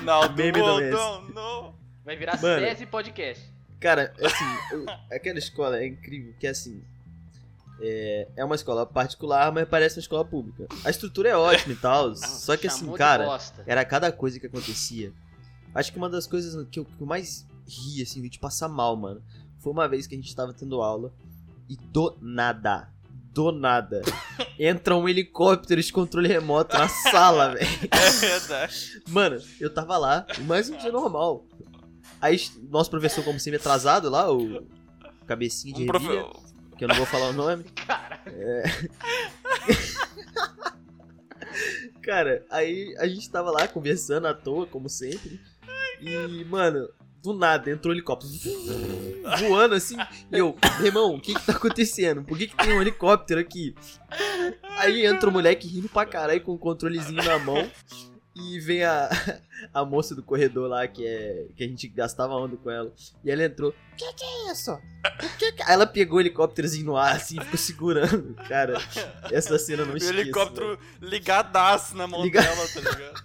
Não, 0.04 0.32
Meme 0.32 0.52
do 0.52 0.58
não, 0.66 0.76
mês. 0.76 0.92
não, 0.92 1.22
não. 1.30 1.77
Vai 2.08 2.16
virar 2.16 2.40
Mano. 2.40 2.66
SESI 2.66 2.86
Podcast. 2.86 3.44
Cara, 3.78 4.14
assim, 4.18 4.44
eu- 4.72 4.86
aquela 5.14 5.38
escola 5.38 5.78
é 5.78 5.86
incrível, 5.86 6.32
que 6.40 6.46
assim. 6.46 6.82
É, 7.82 8.28
é 8.34 8.44
uma 8.46 8.54
escola 8.54 8.86
particular, 8.86 9.52
mas 9.52 9.68
parece 9.68 9.98
uma 9.98 10.00
escola 10.00 10.24
pública. 10.24 10.66
A 10.86 10.88
estrutura 10.88 11.28
é 11.28 11.36
ótima 11.36 11.74
e 11.74 11.76
tal, 11.76 12.16
só 12.16 12.56
que 12.56 12.66
assim, 12.66 12.90
cara, 12.94 13.26
bosta. 13.26 13.62
era 13.66 13.84
cada 13.84 14.10
coisa 14.10 14.40
que 14.40 14.46
acontecia. 14.46 15.12
Acho 15.74 15.92
que 15.92 15.98
uma 15.98 16.08
das 16.08 16.26
coisas 16.26 16.66
que 16.70 16.80
eu, 16.80 16.86
que 16.86 16.98
eu 16.98 17.06
mais 17.06 17.46
ri, 17.68 18.00
assim, 18.00 18.26
de 18.26 18.38
passar 18.38 18.70
mal, 18.70 18.96
mano, 18.96 19.22
foi 19.58 19.70
uma 19.70 19.86
vez 19.86 20.06
que 20.06 20.14
a 20.14 20.18
gente 20.18 20.34
tava 20.34 20.54
tendo 20.54 20.80
aula 20.80 21.12
e 21.68 21.76
do 21.76 22.16
nada, 22.22 22.88
do 23.34 23.52
nada, 23.52 24.00
entra 24.58 24.96
um 24.96 25.06
helicóptero 25.06 25.82
de 25.82 25.92
controle 25.92 26.26
remoto 26.26 26.74
na 26.74 26.88
sala, 26.88 27.54
velho. 27.54 27.68
É 27.90 28.10
verdade. 28.10 29.02
Mano, 29.08 29.42
eu 29.60 29.68
tava 29.68 29.98
lá, 29.98 30.26
mais 30.46 30.70
um 30.70 30.76
dia 30.78 30.90
normal. 30.90 31.44
Aí, 32.20 32.40
nosso 32.70 32.90
professor, 32.90 33.24
como 33.24 33.38
sempre, 33.38 33.58
atrasado 33.58 34.10
lá, 34.10 34.32
o 34.32 34.66
cabecinha 35.26 35.74
de 35.74 35.82
Um 35.82 35.86
que 36.76 36.84
eu 36.84 36.88
não 36.88 36.94
vou 36.94 37.06
falar 37.06 37.30
o 37.30 37.32
nome. 37.32 37.64
Cara, 37.86 38.20
Cara, 42.02 42.44
aí 42.50 42.94
a 42.98 43.06
gente 43.06 43.28
tava 43.28 43.50
lá 43.50 43.66
conversando 43.66 44.26
à 44.26 44.34
toa, 44.34 44.66
como 44.66 44.88
sempre. 44.88 45.40
E, 46.00 46.44
mano, 46.44 46.88
do 47.22 47.34
nada 47.34 47.70
entrou 47.70 47.92
um 47.92 47.96
helicóptero 47.96 48.32
voando 49.40 49.74
assim. 49.74 49.96
E 50.32 50.38
eu, 50.38 50.56
irmão, 50.82 51.16
o 51.16 51.20
que 51.20 51.34
que 51.34 51.44
tá 51.44 51.52
acontecendo? 51.52 52.22
Por 52.22 52.38
que 52.38 52.46
que 52.46 52.56
tem 52.56 52.72
um 52.72 52.80
helicóptero 52.80 53.40
aqui? 53.40 53.74
Aí 54.78 55.04
entra 55.04 55.28
o 55.28 55.32
moleque 55.32 55.66
rindo 55.66 55.88
pra 55.88 56.06
caralho 56.06 56.40
com 56.40 56.52
o 56.52 56.58
controlezinho 56.58 57.22
na 57.22 57.38
mão. 57.38 57.68
E 58.40 58.60
vem 58.60 58.84
a, 58.84 59.08
a 59.74 59.84
moça 59.84 60.14
do 60.14 60.22
corredor 60.22 60.68
lá, 60.68 60.86
que 60.86 61.04
é 61.06 61.46
que 61.56 61.64
a 61.64 61.66
gente 61.68 61.88
gastava 61.88 62.34
onda 62.34 62.56
com 62.56 62.70
ela. 62.70 62.92
E 63.24 63.30
ela 63.30 63.44
entrou. 63.44 63.70
O 63.70 63.96
que 63.96 64.12
que 64.14 64.24
é 64.24 64.52
isso? 64.52 64.72
O 64.72 65.38
que 65.38 65.52
que... 65.52 65.62
Aí 65.62 65.72
ela 65.72 65.86
pegou 65.86 66.18
o 66.18 66.20
helicópterozinho 66.20 66.86
no 66.86 66.96
ar, 66.96 67.16
assim, 67.16 67.40
ficou 67.40 67.58
segurando. 67.58 68.34
Cara, 68.48 68.74
essa 69.32 69.58
cena 69.58 69.82
eu 69.82 69.86
não 69.86 69.94
O 69.94 69.96
esqueço. 69.96 70.12
velho. 70.14 70.24
helicóptero 70.26 70.78
ligadaço 71.00 71.96
na 71.96 72.06
mão 72.06 72.22
Liga- 72.22 72.40
dela, 72.42 72.68
tá 72.68 72.80
ligado? 72.80 73.24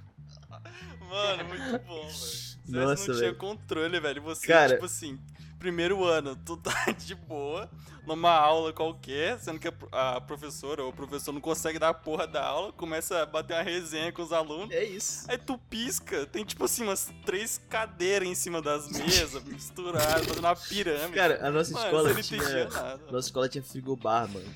Mano, 1.10 1.44
muito 1.46 1.86
bom, 1.86 2.08
velho. 2.08 2.44
Nossa, 2.66 3.08
não 3.12 3.16
tinha 3.18 3.28
velho. 3.28 3.36
controle, 3.36 4.00
velho. 4.00 4.22
Você, 4.24 4.48
Cara- 4.48 4.74
tipo 4.76 4.86
assim, 4.86 5.20
primeiro 5.64 6.04
ano, 6.04 6.36
tu 6.46 6.58
tá 6.58 6.92
de 6.92 7.16
boa, 7.16 7.70
numa 8.06 8.32
aula 8.32 8.74
qualquer, 8.74 9.40
sendo 9.40 9.60
que 9.60 9.68
a, 9.70 9.72
pro- 9.72 9.88
a 9.92 10.20
professora 10.20 10.84
ou 10.84 10.90
o 10.90 10.94
professor 10.94 11.32
não 11.32 11.40
consegue 11.40 11.80
dar 11.80 11.90
a 11.90 11.94
porra 11.94 12.28
da 12.28 12.46
aula, 12.46 12.74
começa 12.74 13.22
a 13.22 13.26
bater 13.26 13.54
uma 13.54 13.64
resenha 13.64 14.12
com 14.12 14.22
os 14.22 14.34
alunos. 14.34 14.70
É 14.76 14.84
isso. 14.84 15.26
Aí 15.32 15.38
tu 15.38 15.58
pisca, 15.70 16.26
tem 16.26 16.44
tipo 16.44 16.66
assim, 16.66 16.84
umas 16.84 17.12
três 17.26 17.62
cadeiras 17.70 18.28
em 18.28 18.36
cima 18.36 18.62
das 18.62 18.90
mesas, 18.90 19.42
misturadas, 19.46 20.26
fazendo 20.26 20.40
uma 20.40 20.56
pirâmide. 20.56 21.14
Cara, 21.14 21.40
a 21.48 21.50
nossa 21.50 21.72
Mano, 21.74 21.86
escola 21.86 22.22
tinha. 22.22 22.66
nada. 22.70 23.04
Nossa 23.10 23.28
escola 23.28 23.48
tinha 23.50 23.64
frigobar, 23.64 24.30
mano. 24.30 24.54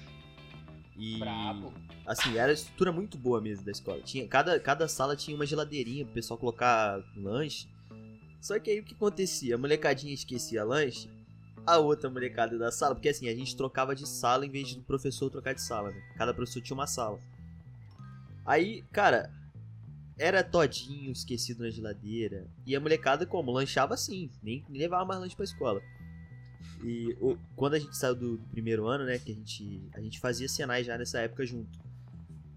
E. 0.97 1.17
brabo. 1.17 1.73
Assim, 2.05 2.37
era 2.37 2.51
a 2.51 2.53
estrutura 2.53 2.91
muito 2.91 3.17
boa 3.17 3.39
mesmo 3.41 3.65
da 3.65 3.71
escola. 3.71 4.01
Tinha, 4.01 4.27
cada, 4.27 4.59
cada 4.59 4.87
sala 4.87 5.15
tinha 5.15 5.35
uma 5.35 5.45
geladeirinha 5.45 6.05
pro 6.05 6.13
pessoal 6.13 6.37
colocar 6.37 6.99
lanche. 7.15 7.67
Só 8.41 8.59
que 8.59 8.69
aí 8.71 8.79
o 8.79 8.83
que 8.83 8.93
acontecia? 8.93 9.55
A 9.55 9.57
molecadinha 9.57 10.13
esquecia 10.13 10.63
lanche, 10.63 11.09
a 11.65 11.77
outra 11.77 12.09
molecada 12.09 12.57
da 12.57 12.71
sala, 12.71 12.95
porque 12.95 13.09
assim, 13.09 13.27
a 13.27 13.35
gente 13.35 13.55
trocava 13.57 13.95
de 13.95 14.07
sala 14.07 14.45
em 14.45 14.49
vez 14.49 14.73
do 14.73 14.81
professor 14.83 15.29
trocar 15.29 15.53
de 15.53 15.61
sala, 15.61 15.91
né? 15.91 16.01
Cada 16.15 16.33
professor 16.33 16.61
tinha 16.61 16.75
uma 16.75 16.87
sala. 16.87 17.19
Aí, 18.45 18.83
cara, 18.93 19.29
era 20.17 20.43
todinho 20.43 21.11
esquecido 21.11 21.63
na 21.63 21.69
geladeira. 21.69 22.47
E 22.65 22.75
a 22.75 22.79
molecada, 22.79 23.25
como? 23.25 23.51
Lanchava 23.51 23.93
assim, 23.95 24.29
nem, 24.41 24.63
nem 24.69 24.79
levava 24.81 25.05
mais 25.05 25.19
lanche 25.19 25.35
pra 25.35 25.43
escola. 25.43 25.81
E 26.83 27.15
o- 27.19 27.37
quando 27.55 27.73
a 27.73 27.79
gente 27.79 27.97
saiu 27.97 28.15
do, 28.15 28.37
do 28.37 28.47
primeiro 28.49 28.87
ano, 28.87 29.03
né, 29.05 29.19
que 29.19 29.31
a 29.31 29.35
gente, 29.35 29.81
a 29.93 29.99
gente 29.99 30.19
fazia 30.19 30.47
Senai 30.47 30.83
já 30.83 30.97
nessa 30.97 31.19
época 31.19 31.45
junto. 31.45 31.77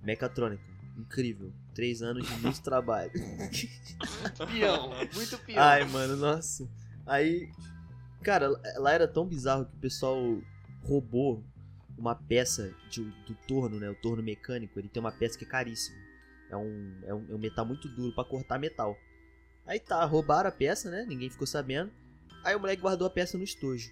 Mecatrônica, 0.03 0.63
incrível. 1.01 1.53
Três 1.75 2.03
anos 2.03 2.27
de 2.27 2.35
muito 2.41 2.61
trabalho. 2.63 3.11
Peão, 4.53 4.91
muito 5.15 5.39
peão. 5.39 5.63
Ai, 5.63 5.85
mano, 5.85 6.17
nossa. 6.17 6.69
Aí, 7.07 7.51
cara, 8.23 8.49
lá 8.77 8.93
era 8.93 9.07
tão 9.09 9.27
bizarro 9.27 9.67
que 9.67 9.77
o 9.77 9.81
pessoal 9.81 10.17
roubou 10.83 11.45
uma 11.99 12.15
peça 12.15 12.75
de- 12.89 13.05
do 13.27 13.35
torno, 13.47 13.79
né? 13.79 13.91
O 13.91 13.95
torno 13.95 14.23
mecânico. 14.23 14.79
Ele 14.79 14.89
tem 14.89 15.01
uma 15.01 15.13
peça 15.13 15.39
que 15.39 15.45
é 15.45 15.49
caríssima. 15.49 15.97
É 16.51 16.57
um, 16.57 16.95
é 17.05 17.15
um, 17.15 17.27
é 17.31 17.35
um 17.35 17.39
metal 17.39 17.65
muito 17.65 17.89
duro 17.89 18.15
pra 18.15 18.25
cortar 18.25 18.59
metal. 18.59 18.97
Aí 19.67 19.79
tá, 19.79 20.05
roubaram 20.05 20.49
a 20.49 20.53
peça, 20.53 20.91
né? 20.91 21.05
Ninguém 21.09 21.31
ficou 21.31 21.47
sabendo. 21.47 21.91
Aí 22.43 22.57
o 22.57 22.61
moleque 22.61 22.83
guardou 22.83 23.07
a 23.07 23.11
peça 23.11 23.37
no 23.39 23.45
estojo. 23.45 23.91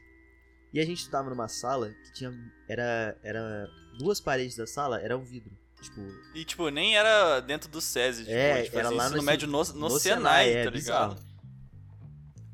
E 0.73 0.81
a 0.81 0.85
gente 0.85 1.09
tava 1.11 1.31
numa 1.31 1.49
sala 1.49 1.91
que 1.91 2.13
tinha. 2.13 2.33
Era. 2.69 3.17
Era. 3.23 3.69
Duas 3.99 4.21
paredes 4.21 4.57
da 4.57 4.67
sala 4.67 5.01
eram 5.01 5.23
vidro. 5.25 5.57
Tipo, 5.81 6.01
E, 6.35 6.45
tipo, 6.45 6.69
nem 6.71 6.97
era 6.97 7.41
dentro 7.41 7.69
do 7.71 7.81
SESI, 7.81 8.25
tipo, 8.25 8.35
É, 8.35 8.67
era 8.75 8.91
lá 8.91 9.05
ensino 9.05 9.17
no- 9.19 9.23
médio 9.23 9.47
no, 9.49 9.63
no, 9.65 9.75
no 9.75 9.91
Senai, 9.91 10.51
é 10.53 10.65
tá 10.65 10.71
bizarro. 10.71 11.15
ligado? 11.15 11.29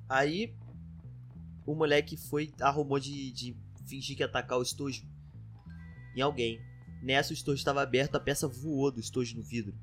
Aí 0.09 0.55
o 1.66 1.75
moleque 1.75 2.16
foi, 2.16 2.53
arrumou 2.61 2.99
de, 3.01 3.33
de 3.33 3.57
fingir 3.89 4.16
que 4.16 4.22
ia 4.22 4.27
atacar 4.27 4.59
o 4.59 4.62
estojo 4.62 5.03
em 6.16 6.20
alguém. 6.20 6.61
Nessa 7.03 7.31
o 7.31 7.35
estojo 7.35 7.57
estava 7.59 7.83
aberto, 7.83 8.14
a 8.16 8.20
peça 8.20 8.47
voou 8.47 8.91
do 8.91 9.01
estojo 9.01 9.37
no 9.37 9.43
vidro. 9.43 9.75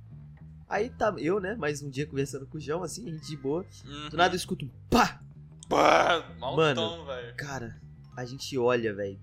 Aí 0.70 0.90
tá 0.90 1.14
eu, 1.18 1.40
né, 1.40 1.56
mais 1.56 1.82
um 1.82 1.90
dia 1.90 2.06
conversando 2.08 2.48
com 2.48 2.58
o 2.58 2.62
João, 2.62 2.84
assim, 2.84 3.08
a 3.10 3.12
gente 3.12 3.28
de 3.28 3.36
boa. 3.38 3.66
Uhum. 3.86 4.10
Do 4.10 4.18
nada 4.18 4.34
eu 4.34 4.38
escuto 4.38 4.66
um 4.66 4.70
pá! 4.90 5.22
Pá, 5.68 6.34
mal 6.40 6.56
Mano. 6.56 6.82
tom, 6.82 7.06
velho. 7.06 7.36
Cara, 7.36 7.82
a 8.16 8.26
gente 8.26 8.58
olha, 8.58 8.94
velho, 8.94 9.20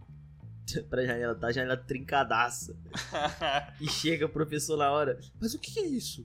pra 0.88 1.04
janela, 1.04 1.34
tá 1.34 1.48
a 1.48 1.52
janela 1.52 1.76
trincadaça. 1.76 2.76
E 3.80 3.88
chega 3.88 4.26
o 4.26 4.28
professor 4.28 4.76
na 4.76 4.90
hora. 4.90 5.18
Mas 5.40 5.54
o 5.54 5.58
que, 5.58 5.78
é 5.80 5.86
isso? 5.86 6.22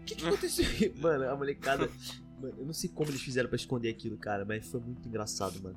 O 0.00 0.04
que, 0.04 0.14
que 0.14 0.26
aconteceu? 0.26 0.64
mano, 0.96 1.28
a 1.30 1.36
molecada. 1.36 1.88
Mano, 2.40 2.54
eu 2.58 2.66
não 2.66 2.72
sei 2.72 2.88
como 2.90 3.10
eles 3.10 3.20
fizeram 3.20 3.48
pra 3.48 3.56
esconder 3.56 3.90
aquilo, 3.90 4.16
cara, 4.16 4.44
mas 4.44 4.66
foi 4.68 4.80
muito 4.80 5.06
engraçado, 5.08 5.60
mano. 5.62 5.76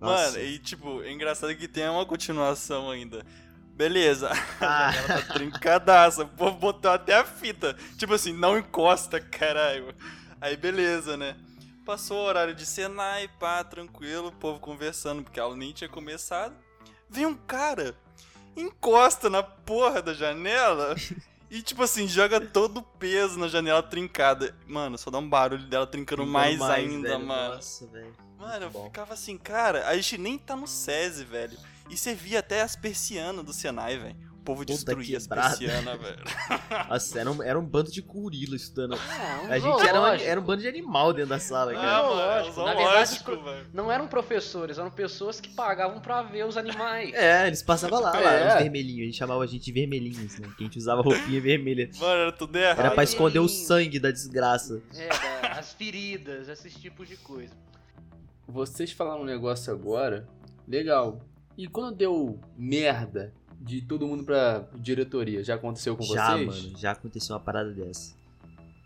Nossa. 0.00 0.32
Mano, 0.32 0.44
e 0.44 0.58
tipo, 0.58 1.02
é 1.02 1.12
engraçado 1.12 1.54
que 1.56 1.68
tem 1.68 1.88
uma 1.88 2.04
continuação 2.06 2.90
ainda. 2.90 3.24
Beleza, 3.74 4.30
Ah. 4.60 4.88
a 4.88 4.92
janela 4.92 5.22
tá 5.22 5.34
trincadaça, 5.34 6.22
o 6.24 6.28
povo 6.28 6.58
botou 6.58 6.90
até 6.90 7.14
a 7.14 7.24
fita. 7.24 7.74
Tipo 7.96 8.14
assim, 8.14 8.32
não 8.32 8.58
encosta, 8.58 9.20
caralho. 9.20 9.94
Aí 10.40 10.56
beleza, 10.56 11.16
né? 11.16 11.36
Passou 11.84 12.18
o 12.18 12.24
horário 12.24 12.54
de 12.54 12.66
Senai, 12.66 13.28
pá, 13.38 13.62
tranquilo, 13.62 14.28
o 14.28 14.32
povo 14.32 14.58
conversando, 14.58 15.22
porque 15.22 15.38
a 15.38 15.44
aula 15.44 15.56
nem 15.56 15.72
tinha 15.72 15.88
começado. 15.88 16.54
Vem 17.08 17.26
um 17.26 17.34
cara, 17.34 17.96
encosta 18.56 19.30
na 19.30 19.42
porra 19.42 20.02
da 20.02 20.12
janela 20.14 20.94
e, 21.50 21.62
tipo 21.62 21.82
assim, 21.82 22.08
joga 22.08 22.40
todo 22.40 22.78
o 22.78 22.82
peso 22.82 23.38
na 23.38 23.48
janela 23.48 23.82
trincada. 23.82 24.54
Mano, 24.66 24.98
só 24.98 25.10
dá 25.10 25.18
um 25.18 25.28
barulho 25.28 25.66
dela 25.66 25.86
trincando 25.86 26.22
Brincando 26.22 26.32
mais, 26.32 26.60
ainda, 26.62 27.08
velho. 27.10 27.26
mano. 27.26 27.54
Nossa, 27.56 27.86
velho. 27.86 28.14
Mano, 28.38 28.64
eu 28.66 28.70
bom. 28.70 28.84
ficava 28.84 29.14
assim, 29.14 29.38
cara, 29.38 29.86
a 29.88 29.94
gente 29.96 30.18
nem 30.18 30.36
tá 30.36 30.54
no 30.54 30.66
SESI, 30.66 31.24
velho. 31.24 31.58
E 31.88 31.96
você 31.96 32.14
via 32.14 32.40
até 32.40 32.62
as 32.62 32.74
persianas 32.76 33.44
do 33.44 33.52
Senai, 33.52 33.96
velho. 33.96 34.16
O 34.46 34.54
povo 34.54 34.64
Toda 34.64 34.76
destruía 34.76 35.16
as 35.16 35.26
persianas, 35.26 36.00
velho. 36.00 36.22
Nossa, 36.88 37.18
era 37.20 37.32
um, 37.32 37.42
era 37.42 37.58
um 37.58 37.64
bando 37.66 37.90
de 37.90 38.00
gorila 38.00 38.54
estudando. 38.54 38.94
É, 38.94 39.46
um 39.48 39.52
A 39.52 39.58
gente 39.58 39.88
era, 39.88 39.98
uma- 40.00 40.16
era 40.16 40.40
um 40.40 40.44
bando 40.44 40.62
de 40.62 40.68
animal 40.68 41.12
dentro 41.12 41.30
da 41.30 41.40
sala, 41.40 41.72
Ah, 41.72 41.74
cara. 41.74 42.02
mano, 42.04 42.14
lógico. 42.14 42.60
Na 42.64 42.74
verdade, 42.74 43.24
velho. 43.44 43.66
Não 43.74 43.90
eram 43.90 44.06
professores, 44.06 44.78
eram 44.78 44.88
pessoas 44.90 45.40
que 45.40 45.48
pagavam 45.52 46.00
pra 46.00 46.22
ver 46.22 46.46
os 46.46 46.56
animais. 46.56 47.12
É, 47.12 47.48
eles 47.48 47.60
passavam 47.60 48.00
lá, 48.00 48.12
lá, 48.12 48.32
É. 48.32 48.48
os 48.48 48.62
vermelhinhos. 48.62 49.02
A 49.02 49.04
gente 49.06 49.16
chamava 49.18 49.42
a 49.42 49.46
gente 49.48 49.64
de 49.64 49.72
vermelhinhos, 49.72 50.38
né? 50.38 50.48
Que 50.56 50.62
a 50.62 50.66
gente 50.66 50.78
usava 50.78 51.02
roupinha 51.02 51.40
vermelha. 51.40 51.90
Mano, 51.98 52.20
era 52.22 52.32
tudo 52.32 52.54
errado. 52.56 52.78
Era 52.78 52.90
pra 52.92 53.02
esconder 53.02 53.40
o 53.40 53.48
sangue 53.48 53.98
da 53.98 54.12
desgraça. 54.12 54.80
É, 54.94 55.08
as 55.58 55.72
feridas, 55.74 56.48
esses 56.48 56.72
tipos 56.74 57.08
de 57.08 57.16
coisa. 57.16 57.52
Vocês 58.46 58.92
falaram 58.92 59.22
um 59.22 59.26
negócio 59.26 59.72
agora, 59.72 60.28
legal. 60.68 61.20
E 61.58 61.66
quando 61.66 61.96
deu 61.96 62.38
merda 62.56 63.32
de 63.66 63.82
todo 63.82 64.06
mundo 64.06 64.24
pra 64.24 64.64
diretoria, 64.76 65.42
já 65.42 65.56
aconteceu 65.56 65.96
com 65.96 66.04
já, 66.04 66.36
vocês? 66.36 66.46
mano, 66.46 66.78
já 66.78 66.92
aconteceu 66.92 67.34
uma 67.34 67.40
parada 67.42 67.70
dessa. 67.72 68.14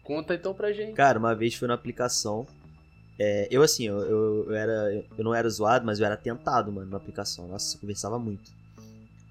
Conta 0.03 0.35
então 0.35 0.55
pra 0.55 0.73
gente. 0.73 0.95
Cara, 0.95 1.19
uma 1.19 1.35
vez 1.35 1.55
foi 1.55 1.69
na 1.69 1.75
aplicação. 1.75 2.47
é, 3.19 3.47
eu, 3.51 3.63
assim, 3.63 3.87
eu, 3.87 3.99
eu, 3.99 4.45
eu 4.47 4.55
era. 4.55 5.05
Eu 5.17 5.25
não 5.25 5.35
era 5.35 5.49
zoado, 5.49 5.85
mas 5.85 6.01
eu 6.01 6.07
era 6.07 6.17
tentado, 6.17 6.73
mano, 6.73 6.91
na 6.91 6.97
aplicação. 6.97 7.47
Nossa, 7.47 7.77
eu 7.77 7.81
conversava 7.81 8.19
muito. 8.19 8.51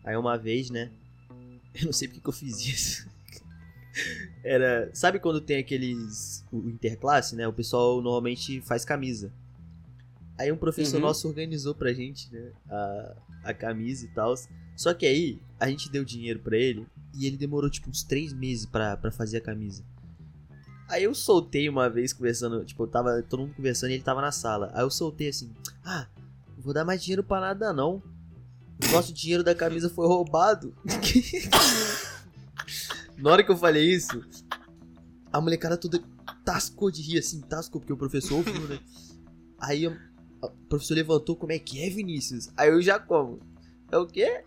Aí 0.05 0.15
uma 0.15 0.37
vez, 0.37 0.69
né? 0.69 0.91
Eu 1.75 1.85
não 1.85 1.93
sei 1.93 2.07
porque 2.07 2.19
que 2.19 2.27
eu 2.27 2.33
fiz 2.33 2.65
isso. 2.65 3.07
Era. 4.43 4.89
Sabe 4.93 5.19
quando 5.19 5.39
tem 5.41 5.57
aqueles. 5.57 6.43
O 6.51 6.67
interclasse, 6.69 7.35
né? 7.35 7.47
O 7.47 7.53
pessoal 7.53 8.01
normalmente 8.01 8.59
faz 8.61 8.83
camisa. 8.83 9.31
Aí 10.39 10.49
um 10.53 10.57
professor 10.57 10.95
Uhum. 10.95 11.01
nosso 11.01 11.27
organizou 11.27 11.75
pra 11.75 11.91
gente, 11.91 12.31
né? 12.31 12.51
A, 12.69 13.15
a 13.43 13.53
camisa 13.53 14.05
e 14.05 14.07
tal. 14.07 14.33
Só 14.73 14.93
que 14.93 15.05
aí, 15.05 15.37
a 15.59 15.69
gente 15.69 15.91
deu 15.91 16.05
dinheiro 16.05 16.39
pra 16.39 16.57
ele 16.57 16.87
e 17.13 17.25
ele 17.25 17.35
demorou 17.35 17.69
tipo 17.69 17.89
uns 17.89 18.03
três 18.03 18.31
meses 18.31 18.65
pra, 18.65 18.95
pra 18.95 19.11
fazer 19.11 19.37
a 19.37 19.41
camisa. 19.41 19.83
Aí 20.87 21.03
eu 21.03 21.13
soltei 21.13 21.67
uma 21.67 21.89
vez 21.89 22.13
conversando, 22.13 22.63
tipo, 22.63 22.81
eu 22.83 22.87
tava 22.87 23.21
todo 23.21 23.41
mundo 23.41 23.53
conversando 23.53 23.89
e 23.91 23.95
ele 23.95 24.03
tava 24.03 24.21
na 24.21 24.31
sala. 24.31 24.71
Aí 24.73 24.81
eu 24.81 24.89
soltei 24.89 25.27
assim: 25.27 25.51
Ah, 25.83 26.07
não 26.55 26.63
vou 26.63 26.73
dar 26.73 26.85
mais 26.85 27.03
dinheiro 27.03 27.23
pra 27.23 27.41
nada 27.41 27.73
não. 27.73 28.01
O 28.87 28.91
nosso 28.93 29.11
dinheiro 29.13 29.43
da 29.43 29.53
camisa 29.53 29.89
foi 29.89 30.07
roubado. 30.07 30.73
na 33.17 33.29
hora 33.29 33.43
que 33.43 33.51
eu 33.51 33.57
falei 33.57 33.93
isso, 33.93 34.23
a 35.33 35.41
molecada 35.41 35.75
toda 35.75 36.01
tascou 36.45 36.89
de 36.89 37.01
rir 37.01 37.19
assim, 37.19 37.41
tascou, 37.41 37.81
porque 37.81 37.91
o 37.91 37.97
professor 37.97 38.37
ouviu, 38.37 38.69
né? 38.69 38.79
Aí 39.59 39.85
o 40.41 40.49
professor 40.67 40.95
levantou: 40.95 41.35
Como 41.35 41.51
é 41.51 41.59
que 41.59 41.81
é, 41.81 41.89
Vinícius? 41.89 42.49
Aí 42.55 42.69
eu 42.69 42.81
já 42.81 42.99
como? 42.99 43.39
É 43.91 43.97
o 43.97 44.05
quê? 44.05 44.43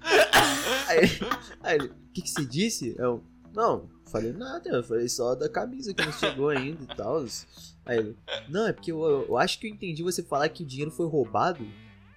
Aí, 0.88 1.00
aí 1.62 1.76
ele: 1.76 1.86
O 1.88 2.12
que, 2.12 2.22
que 2.22 2.30
você 2.30 2.44
disse? 2.44 2.94
Eu, 2.98 3.22
não, 3.54 3.88
falei 4.10 4.32
nada, 4.32 4.68
eu 4.68 4.82
falei 4.82 5.08
só 5.08 5.34
da 5.34 5.48
camisa 5.48 5.94
que 5.94 6.04
não 6.04 6.12
chegou 6.12 6.50
ainda 6.50 6.82
e 6.82 6.96
tal. 6.96 7.24
Aí 7.86 7.98
ele, 7.98 8.16
não, 8.48 8.66
é 8.66 8.72
porque 8.72 8.92
eu, 8.92 9.26
eu 9.28 9.36
acho 9.36 9.58
que 9.58 9.66
eu 9.66 9.70
entendi 9.70 10.02
você 10.02 10.22
falar 10.22 10.48
que 10.48 10.62
o 10.62 10.66
dinheiro 10.66 10.90
foi 10.90 11.06
roubado. 11.06 11.66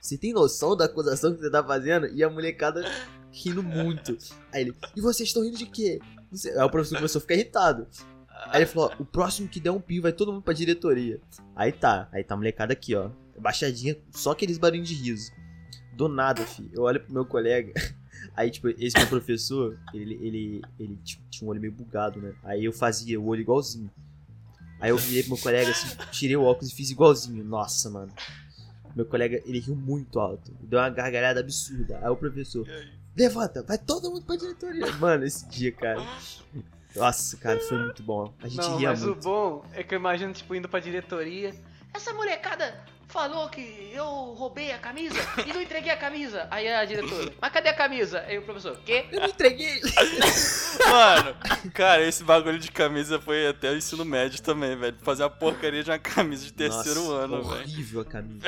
Você 0.01 0.17
tem 0.17 0.33
noção 0.33 0.75
da 0.75 0.85
acusação 0.85 1.33
que 1.33 1.39
você 1.39 1.49
tá 1.49 1.63
fazendo? 1.63 2.07
E 2.07 2.23
a 2.23 2.29
molecada 2.29 2.83
rindo 3.31 3.63
muito. 3.63 4.17
Aí 4.51 4.61
ele, 4.61 4.75
e 4.95 5.01
vocês 5.01 5.29
estão 5.29 5.43
rindo 5.43 5.57
de 5.57 5.65
quê? 5.65 5.99
Aí 6.55 6.63
o 6.63 6.69
professor 6.69 6.95
começou 6.95 7.19
a 7.19 7.21
ficar 7.21 7.33
irritado. 7.35 7.87
Aí 8.45 8.61
ele 8.61 8.65
falou, 8.65 8.91
ó, 8.91 9.01
o 9.01 9.05
próximo 9.05 9.47
que 9.47 9.59
der 9.59 9.71
um 9.71 9.81
pio 9.81 10.01
vai 10.01 10.13
todo 10.13 10.31
mundo 10.31 10.43
pra 10.43 10.53
diretoria. 10.53 11.19
Aí 11.55 11.71
tá, 11.71 12.07
aí 12.11 12.23
tá 12.23 12.33
a 12.33 12.37
molecada 12.37 12.73
aqui, 12.73 12.95
ó. 12.95 13.09
Baixadinha, 13.39 13.97
só 14.11 14.31
aqueles 14.31 14.57
barulhos 14.57 14.87
de 14.87 14.95
riso. 14.95 15.31
Do 15.93 16.07
nada, 16.07 16.45
fi. 16.45 16.69
Eu 16.73 16.83
olho 16.83 16.99
pro 16.99 17.13
meu 17.13 17.25
colega. 17.25 17.73
Aí, 18.35 18.51
tipo, 18.51 18.67
esse 18.69 18.95
meu 18.97 19.07
professor, 19.07 19.79
ele, 19.93 20.13
ele, 20.15 20.61
ele 20.79 20.95
tipo, 20.97 21.23
tinha 21.29 21.47
um 21.47 21.51
olho 21.51 21.61
meio 21.61 21.73
bugado, 21.73 22.21
né? 22.21 22.35
Aí 22.43 22.65
eu 22.65 22.73
fazia 22.73 23.19
o 23.19 23.25
olho 23.25 23.41
igualzinho. 23.41 23.89
Aí 24.79 24.91
eu 24.91 24.97
virei 24.97 25.23
pro 25.23 25.33
meu 25.33 25.41
colega, 25.41 25.71
assim, 25.71 25.87
tirei 26.11 26.35
o 26.35 26.43
óculos 26.43 26.71
e 26.71 26.75
fiz 26.75 26.91
igualzinho. 26.91 27.43
Nossa, 27.43 27.89
mano. 27.89 28.11
Meu 28.95 29.05
colega, 29.05 29.41
ele 29.45 29.59
riu 29.59 29.75
muito 29.75 30.19
alto. 30.19 30.51
Deu 30.61 30.79
uma 30.79 30.89
gargalhada 30.89 31.39
absurda. 31.39 31.99
Aí 32.01 32.09
o 32.09 32.15
professor, 32.15 32.67
levanta, 33.15 33.63
vai 33.63 33.77
todo 33.77 34.11
mundo 34.11 34.25
pra 34.25 34.35
diretoria. 34.35 34.91
Mano, 34.93 35.25
esse 35.25 35.47
dia, 35.47 35.71
cara. 35.71 36.05
Nossa, 36.97 37.37
cara, 37.37 37.59
foi 37.59 37.77
muito 37.77 38.03
bom. 38.03 38.33
A 38.41 38.47
gente 38.47 38.57
Não, 38.67 38.77
ria 38.77 38.89
mas 38.89 39.03
muito. 39.03 39.17
o 39.19 39.21
bom 39.21 39.65
é 39.73 39.83
que 39.83 39.93
eu 39.93 39.99
imagino, 39.99 40.33
tipo, 40.33 40.53
indo 40.55 40.67
pra 40.67 40.79
diretoria. 40.79 41.53
Essa 41.93 42.13
molecada 42.13 42.77
falou 43.07 43.47
que 43.49 43.89
eu 43.93 44.05
roubei 44.05 44.71
a 44.73 44.77
camisa 44.77 45.15
e 45.45 45.53
não 45.53 45.61
entreguei 45.61 45.91
a 45.91 45.97
camisa. 45.97 46.47
Aí 46.51 46.67
a 46.67 46.83
diretora, 46.85 47.33
mas 47.41 47.51
cadê 47.53 47.69
a 47.69 47.73
camisa? 47.73 48.19
Aí 48.27 48.37
o 48.37 48.41
professor, 48.41 48.77
quê? 48.85 49.05
Eu 49.11 49.21
não 49.21 49.27
entreguei. 49.29 49.79
Mano, 50.89 51.35
cara, 51.73 52.03
esse 52.05 52.23
bagulho 52.23 52.59
de 52.59 52.69
camisa 52.71 53.19
foi 53.19 53.47
até 53.47 53.71
o 53.71 53.77
ensino 53.77 54.03
médio 54.03 54.41
também, 54.41 54.75
velho. 54.75 54.97
Fazer 55.01 55.23
a 55.23 55.29
porcaria 55.29 55.83
de 55.83 55.89
uma 55.89 55.99
camisa 55.99 56.43
de 56.45 56.53
terceiro 56.53 57.01
Nossa, 57.01 57.13
ano, 57.23 57.43
velho. 57.43 57.61
horrível 57.61 58.01
a 58.01 58.05
camisa. 58.05 58.47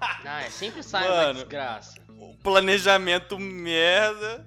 Ah, 0.00 0.42
é, 0.42 0.50
sempre 0.50 0.82
sai 0.82 1.06
uma 1.06 1.16
Mano. 1.16 1.34
desgraça. 1.34 1.94
O 2.08 2.34
planejamento 2.42 3.38
merda. 3.38 4.44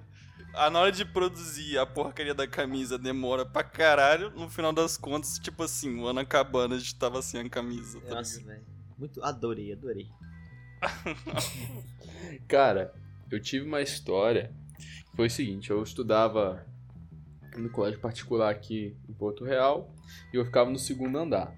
A 0.56 0.70
na 0.70 0.80
hora 0.80 0.92
de 0.92 1.04
produzir 1.04 1.78
a 1.78 1.84
porcaria 1.84 2.34
da 2.34 2.46
camisa 2.46 2.96
demora 2.96 3.44
pra 3.44 3.64
caralho. 3.64 4.30
No 4.30 4.48
final 4.48 4.72
das 4.72 4.96
contas, 4.96 5.38
tipo 5.38 5.62
assim, 5.62 5.98
o 6.00 6.06
ano 6.06 6.20
acabando, 6.20 6.74
a 6.74 6.78
gente 6.78 6.94
tava 6.94 7.20
sem 7.22 7.40
a 7.40 7.48
camisa, 7.48 8.00
tá 8.00 8.16
Nossa, 8.16 8.40
velho. 8.42 8.62
Muito, 8.96 9.22
adorei, 9.22 9.72
adorei. 9.72 10.08
Cara, 12.46 12.94
eu 13.30 13.40
tive 13.40 13.66
uma 13.66 13.80
história. 13.80 14.52
que 15.10 15.16
Foi 15.16 15.26
o 15.26 15.30
seguinte, 15.30 15.70
eu 15.70 15.82
estudava 15.82 16.64
no 17.56 17.68
colégio 17.70 18.00
particular 18.00 18.50
aqui 18.50 18.96
em 19.08 19.12
Porto 19.12 19.44
Real 19.44 19.92
e 20.32 20.36
eu 20.36 20.44
ficava 20.44 20.70
no 20.70 20.78
segundo 20.78 21.18
andar. 21.18 21.52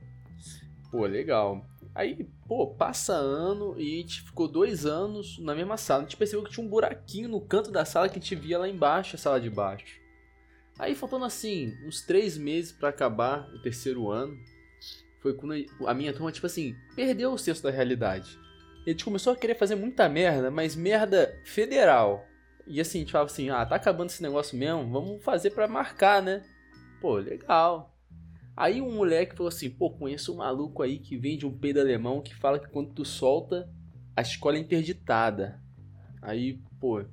Pô, 0.90 1.04
legal. 1.04 1.66
Aí, 1.96 2.28
pô, 2.46 2.66
passa 2.66 3.14
ano 3.14 3.74
e 3.80 3.94
a 3.94 4.00
gente 4.02 4.20
ficou 4.20 4.46
dois 4.46 4.84
anos 4.84 5.38
na 5.38 5.54
mesma 5.54 5.78
sala. 5.78 6.00
A 6.00 6.04
gente 6.04 6.18
percebeu 6.18 6.44
que 6.44 6.50
tinha 6.50 6.64
um 6.64 6.68
buraquinho 6.68 7.26
no 7.26 7.40
canto 7.40 7.70
da 7.70 7.86
sala 7.86 8.06
que 8.06 8.18
a 8.18 8.20
gente 8.20 8.34
via 8.34 8.58
lá 8.58 8.68
embaixo, 8.68 9.16
a 9.16 9.18
sala 9.18 9.40
de 9.40 9.48
baixo. 9.48 9.98
Aí, 10.78 10.94
faltando 10.94 11.24
assim, 11.24 11.72
uns 11.86 12.02
três 12.02 12.36
meses 12.36 12.70
pra 12.70 12.90
acabar 12.90 13.48
o 13.54 13.62
terceiro 13.62 14.10
ano, 14.10 14.36
foi 15.22 15.32
quando 15.32 15.54
a 15.86 15.94
minha 15.94 16.12
turma, 16.12 16.30
tipo 16.30 16.44
assim, 16.44 16.76
perdeu 16.94 17.32
o 17.32 17.38
senso 17.38 17.62
da 17.62 17.70
realidade. 17.70 18.38
A 18.86 18.90
gente 18.90 19.02
começou 19.02 19.32
a 19.32 19.36
querer 19.36 19.54
fazer 19.54 19.74
muita 19.74 20.06
merda, 20.06 20.50
mas 20.50 20.76
merda 20.76 21.40
federal. 21.46 22.26
E 22.66 22.78
assim, 22.78 22.98
a 22.98 23.00
gente 23.00 23.12
falava 23.12 23.30
assim, 23.30 23.48
ah, 23.48 23.64
tá 23.64 23.76
acabando 23.76 24.10
esse 24.10 24.22
negócio 24.22 24.54
mesmo, 24.58 24.86
vamos 24.92 25.24
fazer 25.24 25.48
pra 25.48 25.66
marcar, 25.66 26.20
né? 26.22 26.44
Pô, 27.00 27.14
legal. 27.14 27.95
Aí 28.56 28.80
um 28.80 28.90
moleque 28.90 29.36
falou 29.36 29.48
assim, 29.48 29.68
pô, 29.68 29.90
conheço 29.90 30.32
um 30.32 30.36
maluco 30.38 30.82
aí 30.82 30.98
que 30.98 31.16
vende 31.16 31.44
um 31.44 31.52
peido 31.56 31.78
alemão 31.78 32.22
que 32.22 32.34
fala 32.34 32.58
que 32.58 32.68
quando 32.68 32.94
tu 32.94 33.04
solta, 33.04 33.68
a 34.16 34.22
escola 34.22 34.56
é 34.56 34.60
interditada. 34.60 35.60
Aí, 36.22 36.58
pô, 36.80 37.00
a 37.00 37.04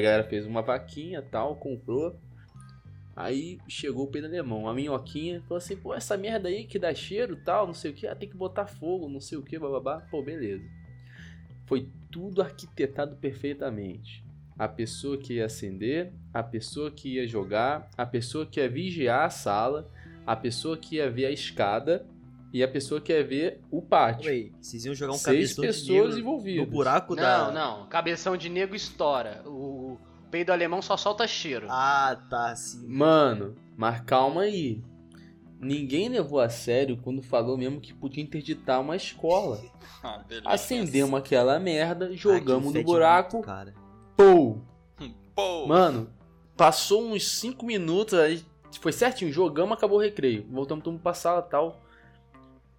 galera 0.00 0.24
fez 0.24 0.46
uma 0.46 0.62
vaquinha 0.62 1.20
tal, 1.20 1.56
comprou. 1.56 2.18
Aí 3.14 3.58
chegou 3.68 4.06
o 4.06 4.10
peido 4.10 4.26
alemão, 4.26 4.66
a 4.66 4.72
minhoquinha, 4.72 5.42
falou 5.42 5.58
assim, 5.58 5.76
pô, 5.76 5.92
essa 5.92 6.16
merda 6.16 6.48
aí 6.48 6.64
que 6.64 6.78
dá 6.78 6.94
cheiro 6.94 7.36
tal, 7.44 7.66
não 7.66 7.74
sei 7.74 7.90
o 7.90 7.94
que, 7.94 8.06
ah, 8.06 8.16
tem 8.16 8.28
que 8.28 8.36
botar 8.36 8.66
fogo, 8.66 9.10
não 9.10 9.20
sei 9.20 9.36
o 9.36 9.42
que, 9.42 9.58
bababá. 9.58 10.00
Pô, 10.10 10.22
beleza. 10.22 10.64
Foi 11.66 11.86
tudo 12.10 12.40
arquitetado 12.40 13.16
perfeitamente. 13.16 14.24
a 14.58 14.68
pessoa 14.68 15.18
que 15.18 15.34
ia 15.34 15.46
acender, 15.46 16.12
a 16.32 16.42
pessoa 16.42 16.90
que 16.90 17.14
ia 17.14 17.26
jogar, 17.26 17.90
a 17.96 18.06
pessoa 18.06 18.46
que 18.46 18.60
ia 18.60 18.68
vigiar 18.68 19.24
a 19.24 19.30
sala, 19.30 19.90
a 20.26 20.36
pessoa 20.36 20.76
que 20.76 20.96
ia 20.96 21.10
ver 21.10 21.26
a 21.26 21.30
escada 21.30 22.06
e 22.52 22.62
a 22.62 22.68
pessoa 22.68 23.00
que 23.00 23.12
ia 23.12 23.24
ver 23.24 23.60
o 23.70 23.80
pátio. 23.80 24.30
Aí, 24.30 24.52
vocês 24.60 24.84
iam 24.84 24.94
jogar 24.94 25.12
um 25.14 25.16
Seis 25.16 25.54
cabeção 25.54 25.62
de 25.62 25.66
pessoas 25.68 26.14
negro 26.14 26.18
envolvidas. 26.20 26.64
no 26.66 26.70
buraco 26.70 27.14
Não, 27.14 27.22
da... 27.22 27.50
não. 27.50 27.86
Cabeção 27.86 28.36
de 28.36 28.48
nego 28.48 28.74
estoura. 28.74 29.42
O 29.46 29.98
peido 30.30 30.50
alemão 30.52 30.82
só 30.82 30.96
solta 30.96 31.26
cheiro. 31.26 31.66
Ah, 31.70 32.16
tá, 32.28 32.54
sim. 32.54 32.86
Mano, 32.86 33.54
mas 33.76 34.00
calma 34.02 34.42
aí. 34.42 34.82
Ninguém 35.60 36.08
levou 36.08 36.40
a 36.40 36.48
sério 36.48 36.96
quando 37.00 37.22
falou 37.22 37.56
mesmo 37.56 37.80
que 37.80 37.94
podia 37.94 38.22
interditar 38.22 38.80
uma 38.80 38.96
escola. 38.96 39.60
Ah, 40.04 40.18
beleza. 40.26 40.48
Acendemos 40.48 41.16
aquela 41.20 41.60
merda, 41.60 42.12
jogamos 42.16 42.74
no 42.74 42.82
buraco, 42.82 43.36
muito, 43.36 43.46
cara. 43.46 43.72
pô! 44.16 44.58
Pô, 45.32 45.64
Mano, 45.68 46.10
passou 46.56 47.04
uns 47.12 47.28
5 47.38 47.64
minutos, 47.64 48.18
aí 48.18 48.42
foi 48.80 48.92
certinho, 48.92 49.32
jogamos, 49.32 49.76
acabou 49.76 49.98
o 49.98 50.02
recreio. 50.02 50.46
Voltamos 50.50 50.84
todo 50.84 50.92
mundo 50.92 51.02
pra 51.02 51.14
sala 51.14 51.44
e 51.46 51.50
tal. 51.50 51.82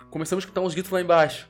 Começamos 0.09 0.43
a 0.43 0.45
escutar 0.45 0.61
uns 0.61 0.73
gritos 0.73 0.91
lá 0.91 1.01
embaixo. 1.01 1.49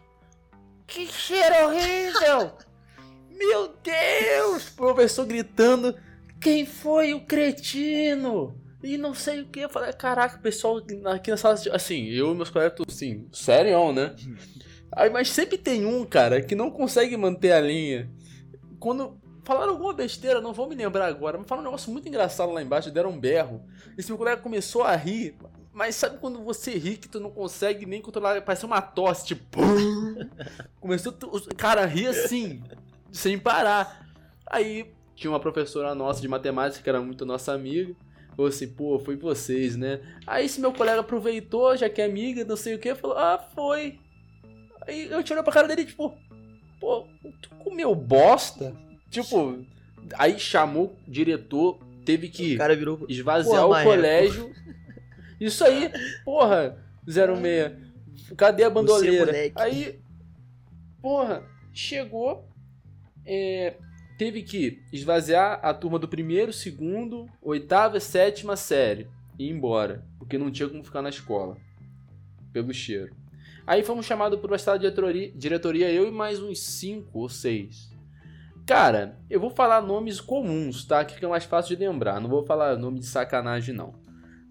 Que 0.88 1.06
cheiro 1.08 1.68
horrível! 1.68 2.52
Meu 3.32 3.74
Deus! 3.84 4.70
O 4.70 4.76
professor 4.76 5.26
gritando. 5.26 5.96
Quem 6.40 6.66
foi 6.66 7.14
o 7.14 7.26
cretino? 7.26 8.56
E 8.84 8.98
não 8.98 9.14
sei 9.14 9.42
o 9.42 9.46
que. 9.46 9.62
Eu 9.62 9.70
falei, 9.70 9.94
caraca, 9.94 10.38
o 10.38 10.42
pessoal 10.42 10.82
aqui 11.06 11.32
na 11.32 11.38
sala, 11.38 11.56
assim, 11.72 12.10
eu 12.10 12.34
e 12.34 12.36
meus 12.36 12.50
colegas, 12.50 12.76
tudo 12.76 12.92
assim, 12.92 13.28
sério, 13.32 13.94
né? 13.94 14.14
Aí, 14.92 15.10
mas 15.10 15.30
sempre 15.30 15.58
tem 15.58 15.86
um, 15.86 16.06
cara, 16.06 16.42
que 16.42 16.54
não 16.54 16.70
consegue 16.70 17.16
manter 17.16 17.54
a 17.54 17.62
linha. 17.62 18.12
Quando 18.80 19.18
falaram 19.44 19.74
alguma 19.74 19.94
besteira, 19.94 20.42
não 20.42 20.54
vou 20.54 20.68
me 20.68 20.76
lembrar 20.76 21.08
agora, 21.08 21.38
mas 21.38 21.48
falaram 21.48 21.68
um 21.68 21.72
negócio 21.72 21.92
muito 21.92 22.08
engraçado 22.08 22.52
lá 22.52 22.62
embaixo, 22.62 22.92
deram 22.92 23.12
um 23.12 23.20
berro. 23.20 23.62
Esse 23.98 24.10
meu 24.10 24.18
colega 24.18 24.42
começou 24.42 24.84
a 24.84 24.96
rir, 24.96 25.36
mas 25.72 25.96
sabe 25.96 26.18
quando 26.18 26.44
você 26.44 26.72
ri 26.72 26.98
que 26.98 27.10
tu 27.10 27.20
não 27.20 27.32
consegue 27.32 27.86
nem 27.86 28.02
controlar, 28.02 28.42
parece 28.42 28.66
uma 28.66 28.82
tosse, 28.82 29.28
tipo... 29.28 29.60
Começou, 30.80 31.14
o 31.24 31.56
cara 31.56 31.86
ri 31.86 32.08
assim, 32.08 32.62
sem 33.12 33.40
parar. 33.40 34.08
Aí 34.46 34.94
tinha 35.16 35.32
uma 35.32 35.40
professora 35.40 35.96
nossa 35.96 36.22
de 36.22 36.28
matemática 36.28 36.84
que 36.84 36.90
era 36.90 37.02
muito 37.02 37.26
nossa 37.26 37.54
amiga. 37.54 37.96
Falou 38.36 38.50
assim, 38.50 38.68
pô, 38.68 39.00
foi 39.00 39.16
vocês, 39.16 39.76
né? 39.76 40.02
Aí 40.26 40.46
esse 40.46 40.60
meu 40.60 40.74
colega 40.74 41.02
aproveitou, 41.02 41.78
já 41.78 41.88
que 41.88 42.02
é 42.02 42.06
amiga, 42.06 42.44
não 42.44 42.58
sei 42.58 42.76
o 42.76 42.80
que, 42.80 42.96
falou, 42.96 43.18
ah, 43.18 43.38
foi. 43.54 44.00
Aí 44.88 45.10
eu 45.10 45.24
tirei 45.24 45.44
pra 45.44 45.54
cara 45.54 45.68
dele, 45.68 45.86
tipo, 45.86 46.18
pô, 46.80 47.08
tu 47.42 47.50
comeu 47.64 47.94
bosta? 47.94 48.76
Tipo, 49.14 49.64
aí 50.16 50.40
chamou 50.40 50.98
o 51.08 51.12
diretor, 51.12 51.78
teve 52.04 52.30
que 52.30 52.56
O 52.56 52.58
cara 52.58 52.76
virou... 52.76 53.06
esvaziar 53.08 53.62
Porra, 53.62 53.82
o 53.82 53.84
colégio. 53.84 54.52
Isso 55.40 55.64
aí, 55.64 55.92
porra, 56.26 56.84
06. 57.08 58.36
Cadê 58.36 58.64
a 58.64 58.72
bandoleira? 58.72 59.32
Aí, 59.56 60.00
porra, 61.00 61.44
chegou, 61.72 62.50
é, 63.24 63.76
teve 64.18 64.42
que 64.42 64.82
esvaziar 64.92 65.60
a 65.62 65.76
turma 65.76 66.00
do 66.00 66.08
primeiro, 66.08 66.52
segundo, 66.52 67.30
oitava 67.40 67.98
e 67.98 68.02
sétima 68.02 68.56
série 68.56 69.08
e 69.38 69.46
ir 69.46 69.52
embora, 69.52 70.04
porque 70.18 70.40
não 70.40 70.50
tinha 70.50 70.68
como 70.68 70.84
ficar 70.84 71.04
na 71.04 71.10
escola, 71.10 71.56
pelo 72.52 72.74
cheiro. 72.74 73.16
Aí 73.68 73.84
fomos 73.84 74.08
chamados 74.08 74.40
por 74.40 74.50
uma 74.50 74.58
sala 74.58 74.80
de 74.80 74.84
diretoria, 74.90 75.32
diretoria, 75.36 75.92
eu 75.92 76.08
e 76.08 76.12
mais 76.12 76.42
uns 76.42 76.60
cinco 76.60 77.20
ou 77.20 77.30
seis. 77.30 77.93
Cara, 78.66 79.20
eu 79.30 79.40
vou 79.40 79.50
falar 79.50 79.82
nomes 79.82 80.22
comuns, 80.22 80.86
tá? 80.86 81.04
Que 81.04 81.16
fica 81.16 81.28
mais 81.28 81.44
fácil 81.44 81.76
de 81.76 81.86
lembrar. 81.86 82.22
Não 82.22 82.30
vou 82.30 82.46
falar 82.46 82.78
nome 82.78 83.00
de 83.00 83.06
sacanagem, 83.06 83.76
não. 83.76 83.94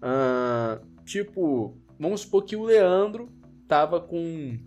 Ah, 0.01 0.79
tipo, 1.03 1.77
vamos 1.99 2.21
supor 2.21 2.43
que 2.43 2.55
o 2.55 2.63
Leandro 2.63 3.29
tava 3.67 3.99
com, 3.99 4.59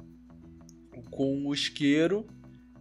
com 1.11 1.47
o 1.47 1.55
isqueiro 1.55 2.27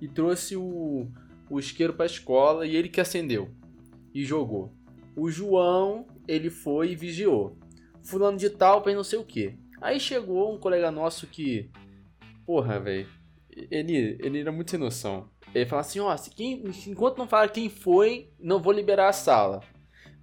e 0.01 0.07
trouxe 0.07 0.55
o, 0.55 1.07
o 1.49 1.59
isqueiro 1.59 1.93
pra 1.93 2.05
escola 2.05 2.65
e 2.65 2.75
ele 2.75 2.89
que 2.89 3.01
acendeu 3.01 3.53
e 4.13 4.23
jogou. 4.25 4.73
O 5.15 5.29
João, 5.29 6.07
ele 6.27 6.49
foi 6.49 6.91
e 6.91 6.95
vigiou. 6.95 7.57
Fulano 8.03 8.37
de 8.37 8.49
tal 8.49 8.83
fez 8.83 8.95
não 8.95 9.03
sei 9.03 9.19
o 9.19 9.25
que. 9.25 9.55
Aí 9.81 9.99
chegou 9.99 10.53
um 10.53 10.57
colega 10.57 10.89
nosso 10.89 11.27
que. 11.27 11.69
Porra, 12.45 12.79
velho. 12.79 13.07
Ele, 13.49 14.17
ele 14.19 14.39
era 14.39 14.51
muito 14.51 14.71
sem 14.71 14.79
noção. 14.79 15.29
Ele 15.55 15.65
falou 15.65 15.81
assim: 15.81 15.99
ó, 15.99 16.15
se 16.17 16.29
quem, 16.29 16.63
enquanto 16.87 17.17
não 17.17 17.27
falar 17.27 17.47
quem 17.49 17.69
foi, 17.69 18.29
não 18.39 18.59
vou 18.61 18.73
liberar 18.73 19.07
a 19.09 19.13
sala. 19.13 19.61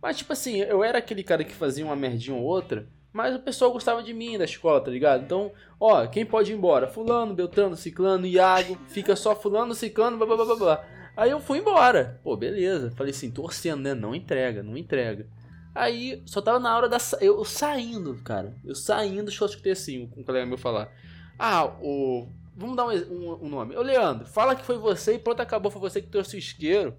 Mas, 0.00 0.18
tipo 0.18 0.32
assim, 0.32 0.56
eu 0.58 0.82
era 0.84 0.98
aquele 0.98 1.22
cara 1.22 1.42
que 1.44 1.54
fazia 1.54 1.84
uma 1.84 1.96
merdinha 1.96 2.36
ou 2.36 2.42
outra, 2.42 2.86
mas 3.12 3.34
o 3.34 3.38
pessoal 3.38 3.72
gostava 3.72 4.02
de 4.02 4.12
mim 4.12 4.36
da 4.36 4.44
escola, 4.44 4.80
tá 4.80 4.90
ligado? 4.90 5.22
Então, 5.24 5.52
ó, 5.78 6.06
quem 6.06 6.26
pode 6.26 6.52
ir 6.52 6.56
embora? 6.56 6.88
Fulano, 6.88 7.34
Beltrano, 7.34 7.76
Ciclano, 7.76 8.26
Iago, 8.26 8.76
fica 8.88 9.14
só 9.16 9.34
Fulano, 9.34 9.74
Ciclano, 9.74 10.16
blá 10.16 10.26
blá 10.26 10.36
blá 10.36 10.44
blá 10.44 10.56
blá. 10.56 10.84
Aí 11.16 11.30
eu 11.30 11.38
fui 11.40 11.58
embora. 11.58 12.20
Pô, 12.24 12.36
beleza. 12.36 12.90
Falei 12.96 13.10
assim, 13.12 13.30
torcendo, 13.30 13.80
né? 13.82 13.94
Não 13.94 14.14
entrega, 14.14 14.62
não 14.62 14.76
entrega. 14.76 15.26
Aí, 15.74 16.22
só 16.26 16.40
tava 16.42 16.58
na 16.58 16.76
hora 16.76 16.88
da. 16.88 16.98
sa- 16.98 17.18
Eu, 17.20 17.38
eu 17.38 17.44
saindo, 17.44 18.14
cara. 18.24 18.54
Eu 18.64 18.74
saindo, 18.74 19.30
só 19.30 19.46
escutei 19.46 19.72
assim, 19.72 20.10
um 20.16 20.22
colega 20.22 20.44
meu 20.46 20.58
falar. 20.58 20.90
Ah, 21.38 21.66
o. 21.80 22.28
Vamos 22.56 22.76
dar 22.76 22.86
um, 22.86 22.90
um, 22.90 23.44
um 23.44 23.48
nome. 23.48 23.76
Ô, 23.76 23.82
Leandro, 23.82 24.26
fala 24.26 24.54
que 24.54 24.64
foi 24.64 24.78
você 24.78 25.14
e 25.14 25.18
pronto, 25.18 25.40
acabou. 25.40 25.70
Foi 25.70 25.80
você 25.80 26.00
que 26.00 26.08
trouxe 26.08 26.36
o 26.36 26.38
isqueiro. 26.38 26.94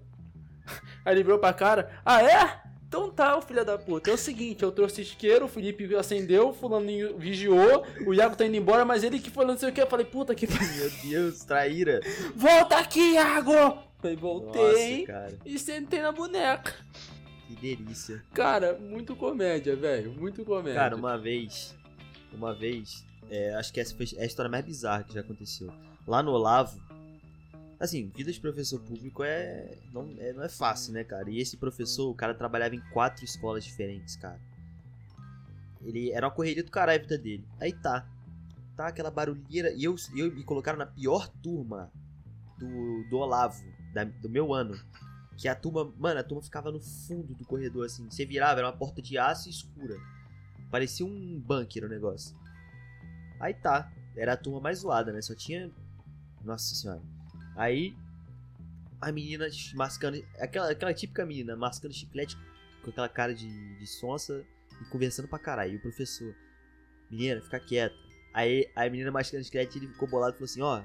Aí 1.04 1.14
ele 1.14 1.22
virou 1.22 1.38
pra 1.38 1.52
cara. 1.52 1.90
Ah, 2.04 2.22
é? 2.22 2.64
Então 2.94 3.10
tá, 3.10 3.36
ô 3.36 3.42
filho 3.42 3.64
da 3.64 3.76
puta. 3.76 4.08
É 4.08 4.14
o 4.14 4.16
seguinte, 4.16 4.62
eu 4.62 4.70
trouxe 4.70 5.02
isqueiro, 5.02 5.46
o 5.46 5.48
Felipe 5.48 5.92
acendeu, 5.96 6.50
o 6.50 6.52
fulaninho 6.52 7.18
vigiou, 7.18 7.84
o 8.06 8.14
Iago 8.14 8.36
tá 8.36 8.46
indo 8.46 8.56
embora, 8.56 8.84
mas 8.84 9.02
ele 9.02 9.18
que 9.18 9.30
foi 9.30 9.44
não 9.44 9.58
sei 9.58 9.70
o 9.70 9.72
que. 9.72 9.82
Eu 9.82 9.88
falei, 9.88 10.06
puta 10.06 10.32
que. 10.32 10.46
Meu 10.46 10.90
Deus, 11.02 11.44
traíra. 11.44 12.00
Volta 12.36 12.78
aqui, 12.78 13.14
Iago! 13.14 13.78
Falei, 13.98 14.16
voltei 14.16 15.06
Nossa, 15.08 15.38
e 15.44 15.58
sentei 15.58 16.02
na 16.02 16.12
boneca. 16.12 16.72
Que 17.48 17.56
delícia. 17.56 18.22
Cara, 18.32 18.78
muito 18.78 19.16
comédia, 19.16 19.74
velho. 19.74 20.12
Muito 20.12 20.44
comédia. 20.44 20.74
Cara, 20.74 20.94
uma 20.94 21.18
vez, 21.18 21.74
uma 22.32 22.54
vez, 22.54 23.04
é, 23.30 23.54
acho 23.54 23.72
que 23.72 23.80
essa 23.80 23.94
foi 23.94 24.06
a 24.18 24.24
história 24.24 24.50
mais 24.50 24.64
bizarra 24.64 25.04
que 25.04 25.14
já 25.14 25.20
aconteceu. 25.20 25.72
Lá 26.06 26.22
no 26.22 26.32
Olavo, 26.32 26.80
assim, 27.80 28.08
vida 28.14 28.30
de 28.32 28.40
professor 28.40 28.80
público 28.80 29.22
é 29.22 29.76
não, 29.92 30.08
é 30.18 30.32
não 30.32 30.42
é 30.42 30.48
fácil, 30.48 30.92
né, 30.92 31.04
cara? 31.04 31.30
E 31.30 31.38
esse 31.38 31.56
professor, 31.56 32.10
o 32.10 32.14
cara 32.14 32.34
trabalhava 32.34 32.74
em 32.74 32.80
quatro 32.92 33.24
escolas 33.24 33.64
diferentes, 33.64 34.16
cara. 34.16 34.40
Ele 35.82 36.10
era 36.10 36.26
uma 36.26 36.32
correria 36.32 36.64
do 36.64 36.70
caralho 36.70 37.00
a 37.00 37.02
vida 37.02 37.18
dele. 37.18 37.44
Aí 37.60 37.72
tá, 37.72 38.06
tá 38.76 38.88
aquela 38.88 39.10
barulheira 39.10 39.72
e 39.72 39.84
eu, 39.84 39.94
eu 40.16 40.32
me 40.32 40.42
colocaram 40.42 40.78
na 40.78 40.86
pior 40.86 41.28
turma 41.42 41.90
do, 42.58 43.04
do 43.10 43.18
Olavo, 43.18 43.62
da- 43.92 44.04
do 44.04 44.28
meu 44.28 44.52
ano. 44.52 44.74
Que 45.36 45.48
a 45.48 45.54
turma, 45.54 45.92
mano, 45.98 46.20
a 46.20 46.22
turma 46.22 46.42
ficava 46.42 46.70
no 46.70 46.80
fundo 46.80 47.34
do 47.34 47.44
corredor, 47.44 47.84
assim. 47.86 48.08
Você 48.08 48.24
virava, 48.24 48.60
era 48.60 48.68
uma 48.68 48.76
porta 48.76 49.02
de 49.02 49.18
aço 49.18 49.50
escura. 49.50 49.96
Parecia 50.70 51.04
um 51.04 51.40
bunker 51.40 51.84
o 51.84 51.88
negócio. 51.88 52.36
Aí 53.40 53.54
tá, 53.54 53.92
era 54.16 54.34
a 54.34 54.36
turma 54.36 54.60
mais 54.60 54.78
zoada, 54.78 55.12
né? 55.12 55.20
Só 55.20 55.34
tinha. 55.34 55.70
Nossa 56.42 56.74
senhora. 56.74 57.02
Aí. 57.56 57.94
A 59.00 59.12
menina 59.12 59.46
mascando. 59.74 60.24
Aquela, 60.38 60.70
aquela 60.70 60.94
típica 60.94 61.26
menina 61.26 61.54
mascando 61.56 61.92
chiclete 61.92 62.38
com 62.82 62.90
aquela 62.90 63.08
cara 63.08 63.34
de, 63.34 63.78
de 63.78 63.86
sonsa 63.86 64.44
e 64.80 64.84
conversando 64.86 65.28
pra 65.28 65.38
caralho. 65.38 65.74
E 65.74 65.76
o 65.76 65.82
professor. 65.82 66.34
Menina, 67.10 67.40
fica 67.42 67.60
quieta. 67.60 67.94
Aí 68.32 68.70
a 68.74 68.88
menina 68.88 69.10
mascando 69.10 69.44
chiclete 69.44 69.78
ele 69.78 69.88
ficou 69.88 70.08
bolado 70.08 70.34
e 70.34 70.38
falou 70.38 70.46
assim: 70.46 70.62
Ó, 70.62 70.82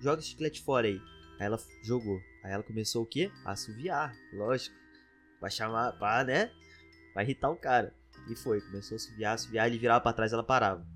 joga 0.00 0.20
esse 0.20 0.30
chiclete 0.30 0.60
fora 0.62 0.86
aí. 0.86 1.00
Aí 1.38 1.46
ela 1.46 1.58
jogou. 1.82 2.20
Aí 2.44 2.52
ela 2.52 2.62
começou 2.62 3.02
o 3.02 3.06
quê? 3.06 3.30
A 3.44 3.52
assoviar, 3.52 4.14
lógico. 4.32 4.76
Pra 5.40 5.48
chamar, 5.48 5.92
pra, 5.92 6.24
né? 6.24 6.50
Pra 7.12 7.22
irritar 7.22 7.50
o 7.50 7.56
cara. 7.56 7.94
E 8.28 8.36
foi, 8.36 8.60
começou 8.60 8.94
a 8.94 8.96
assoviar, 8.96 9.34
assoviar, 9.34 9.66
ele 9.66 9.78
virava 9.78 10.00
pra 10.00 10.12
trás, 10.12 10.32
ela 10.32 10.44
parava. 10.44 10.86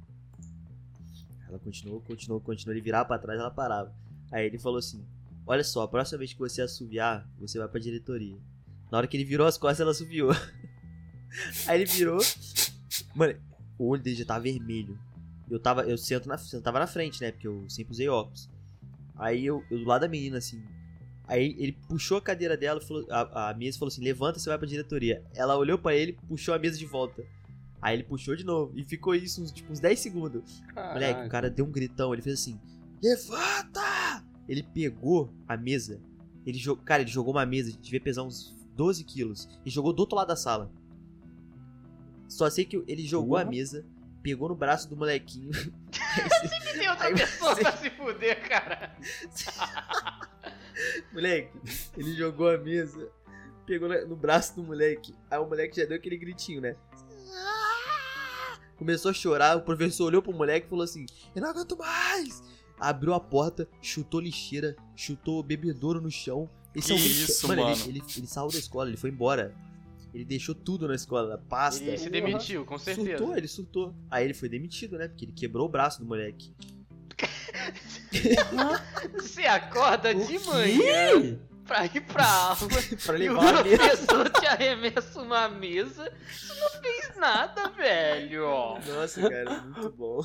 Ela 1.49 1.59
continuou, 1.59 2.01
continuou, 2.01 2.41
continuou, 2.41 2.75
ele 2.75 2.85
virava 2.85 3.07
pra 3.07 3.19
trás, 3.19 3.39
ela 3.39 3.51
parava. 3.51 3.95
Aí 4.31 4.47
ele 4.47 4.59
falou 4.59 4.79
assim: 4.79 5.05
Olha 5.47 5.63
só, 5.63 5.83
a 5.83 5.89
próxima 5.89 6.19
vez 6.19 6.33
que 6.33 6.39
você 6.39 6.63
assoviar, 6.63 7.29
você 7.39 7.59
vai 7.59 7.69
pra 7.69 7.81
diretoria. 7.81 8.37
Na 8.91 8.99
hora 8.99 9.07
que 9.07 9.17
ele 9.17 9.25
virou 9.25 9.47
as 9.47 9.57
costas, 9.57 9.81
ela 9.81 9.93
assoviou. 9.93 10.31
Aí 11.67 11.81
ele 11.81 11.87
virou. 11.87 12.19
Mano, 13.15 13.39
o 13.79 13.89
olho 13.89 14.03
dele 14.03 14.17
já 14.17 14.25
tava 14.25 14.41
vermelho. 14.41 14.99
Eu 15.49 15.61
tava, 15.61 15.83
eu 15.83 15.97
sento 15.97 16.29
na, 16.29 16.37
eu 16.53 16.61
tava 16.61 16.81
na 16.81 16.87
frente, 16.87 17.21
né? 17.21 17.31
Porque 17.31 17.47
eu 17.47 17.69
sempre 17.69 17.93
usei 17.93 18.09
óculos. 18.09 18.51
Aí 19.17 19.47
eu, 19.47 19.65
eu 19.71 19.79
do 19.79 19.85
lado 19.85 20.01
da 20.03 20.09
menina, 20.09 20.39
assim. 20.39 20.63
Aí 21.29 21.57
ele 21.59 21.73
puxou 21.89 22.19
a 22.19 22.23
cadeira 22.23 22.57
dela, 22.57 22.81
falou, 22.81 23.07
a, 23.11 23.51
a 23.51 23.55
mesa 23.55 23.79
falou 23.79 23.93
assim: 23.93 24.03
Levanta, 24.03 24.39
você 24.39 24.49
vai 24.49 24.59
pra 24.59 24.67
diretoria. 24.67 25.23
Ela 25.35 25.57
olhou 25.57 25.79
pra 25.79 25.95
ele, 25.95 26.19
puxou 26.29 26.55
a 26.55 26.59
mesa 26.59 26.79
de 26.79 26.87
volta. 26.87 27.25
Aí 27.81 27.95
ele 27.95 28.03
puxou 28.05 28.35
de 28.35 28.45
novo. 28.45 28.73
E 28.77 28.85
ficou 28.85 29.15
isso 29.15 29.43
uns, 29.43 29.53
tipo, 29.53 29.73
uns 29.73 29.81
10 29.81 29.99
segundos. 30.01 30.63
Moleque, 30.75 31.27
o 31.27 31.29
cara 31.29 31.49
deu 31.51 31.65
um 31.65 31.71
gritão, 31.71 32.13
ele 32.13 32.23
fez 32.23 32.41
assim: 32.41 32.59
Levanta! 33.03 34.25
Ele 34.49 34.63
pegou 34.63 35.33
a 35.47 35.57
mesa. 35.57 36.01
Ele 36.45 36.59
jogou, 36.59 36.85
cara, 36.85 37.03
ele 37.03 37.11
jogou 37.11 37.35
uma 37.35 37.45
mesa, 37.45 37.77
devia 37.81 38.01
pesar 38.01 38.23
uns 38.23 38.55
12 38.77 39.03
quilos. 39.05 39.49
E 39.65 39.71
jogou 39.71 39.93
do 39.93 40.01
outro 40.01 40.17
lado 40.17 40.29
da 40.29 40.37
sala. 40.37 40.71
Só 42.29 42.49
sei 42.51 42.65
que 42.65 42.83
ele 42.87 43.05
jogou 43.07 43.37
a 43.37 43.41
Porra. 43.41 43.51
mesa, 43.51 43.85
pegou 44.23 44.49
no 44.49 44.55
braço 44.55 44.89
do 44.89 44.97
molequinho. 44.97 45.51
E 46.45 46.79
tem 46.79 46.89
outra 46.89 47.13
pessoa 47.13 47.55
você- 47.55 47.61
pra 47.63 47.77
se 47.77 47.91
fuder, 47.91 48.49
cara. 48.49 48.97
moleque, 51.13 51.59
ele 51.97 52.15
jogou 52.15 52.49
a 52.51 52.59
mesa, 52.59 53.09
pegou 53.67 53.89
no 54.07 54.17
braço 54.17 54.55
do 54.57 54.63
moleque. 54.63 55.15
Aí 55.31 55.39
o 55.39 55.47
moleque 55.47 55.77
já 55.77 55.85
deu 55.87 55.97
aquele 55.97 56.17
gritinho, 56.17 56.61
né? 56.61 56.77
Começou 58.77 59.11
a 59.11 59.15
chorar, 59.15 59.57
o 59.57 59.63
professor 59.63 60.05
olhou 60.07 60.21
pro 60.23 60.33
moleque 60.33 60.67
e 60.67 60.71
falou 60.71 60.85
assim: 60.85 61.07
Eu 61.35 61.43
não 61.43 61.51
aguento 61.51 61.77
mais! 61.77 62.43
Abriu 62.79 63.15
a 63.15 63.21
porta, 63.21 63.67
chutou 63.81 64.21
lixeira, 64.21 64.77
chutou 64.95 65.43
bebedouro 65.43 66.01
no 66.01 66.11
chão. 66.11 66.49
Esse 66.75 66.89
Que 66.89 66.93
é 66.93 66.97
um 66.97 66.99
isso, 66.99 67.49
mano, 67.49 67.63
ele- 67.63 67.71
mano? 67.71 67.85
Ele, 67.89 68.03
ele 68.19 68.27
saiu 68.27 68.49
da 68.49 68.59
escola, 68.59 68.89
ele 68.91 68.99
foi 68.99 69.09
embora. 69.11 69.55
Ele 70.13 70.25
deixou 70.25 70.55
tudo 70.55 70.87
na 70.87 70.95
escola, 70.95 71.43
pasta. 71.49 71.85
Ele 71.85 71.97
se 71.99 72.09
demitiu, 72.11 72.65
com 72.67 72.79
certeza. 72.79 73.17
Surtou, 73.19 73.37
ele 73.37 73.49
surtou. 73.49 73.95
Aí 74.11 74.25
ele 74.25 74.35
foi 74.35 74.49
demitido, 74.49 74.97
né? 74.99 75.09
Porque 75.09 75.25
ele 75.25 75.33
quebrou 75.33 75.67
o 75.67 75.69
braço 75.71 76.01
do 76.01 76.07
moleque. 76.07 76.55
Você 79.15 79.43
acorda 79.47 80.11
O 80.17 80.21
de 80.27 80.39
quê? 80.39 80.47
manhã 80.47 81.39
pra 81.67 81.85
ir 81.87 82.01
pra 82.01 82.27
aula 82.27 82.57
pra 83.05 83.19
e 83.19 83.29
o 83.29 83.37
professor 83.37 84.31
te 84.31 84.47
arremessa 84.47 85.21
uma 85.21 85.49
mesa. 85.49 86.13
Você 86.31 86.55
não 86.55 86.71
fez 86.81 87.17
nada, 87.17 87.69
velho. 87.71 88.47
Nossa, 88.87 89.29
cara, 89.29 89.61
muito 89.63 89.91
bom. 89.91 90.23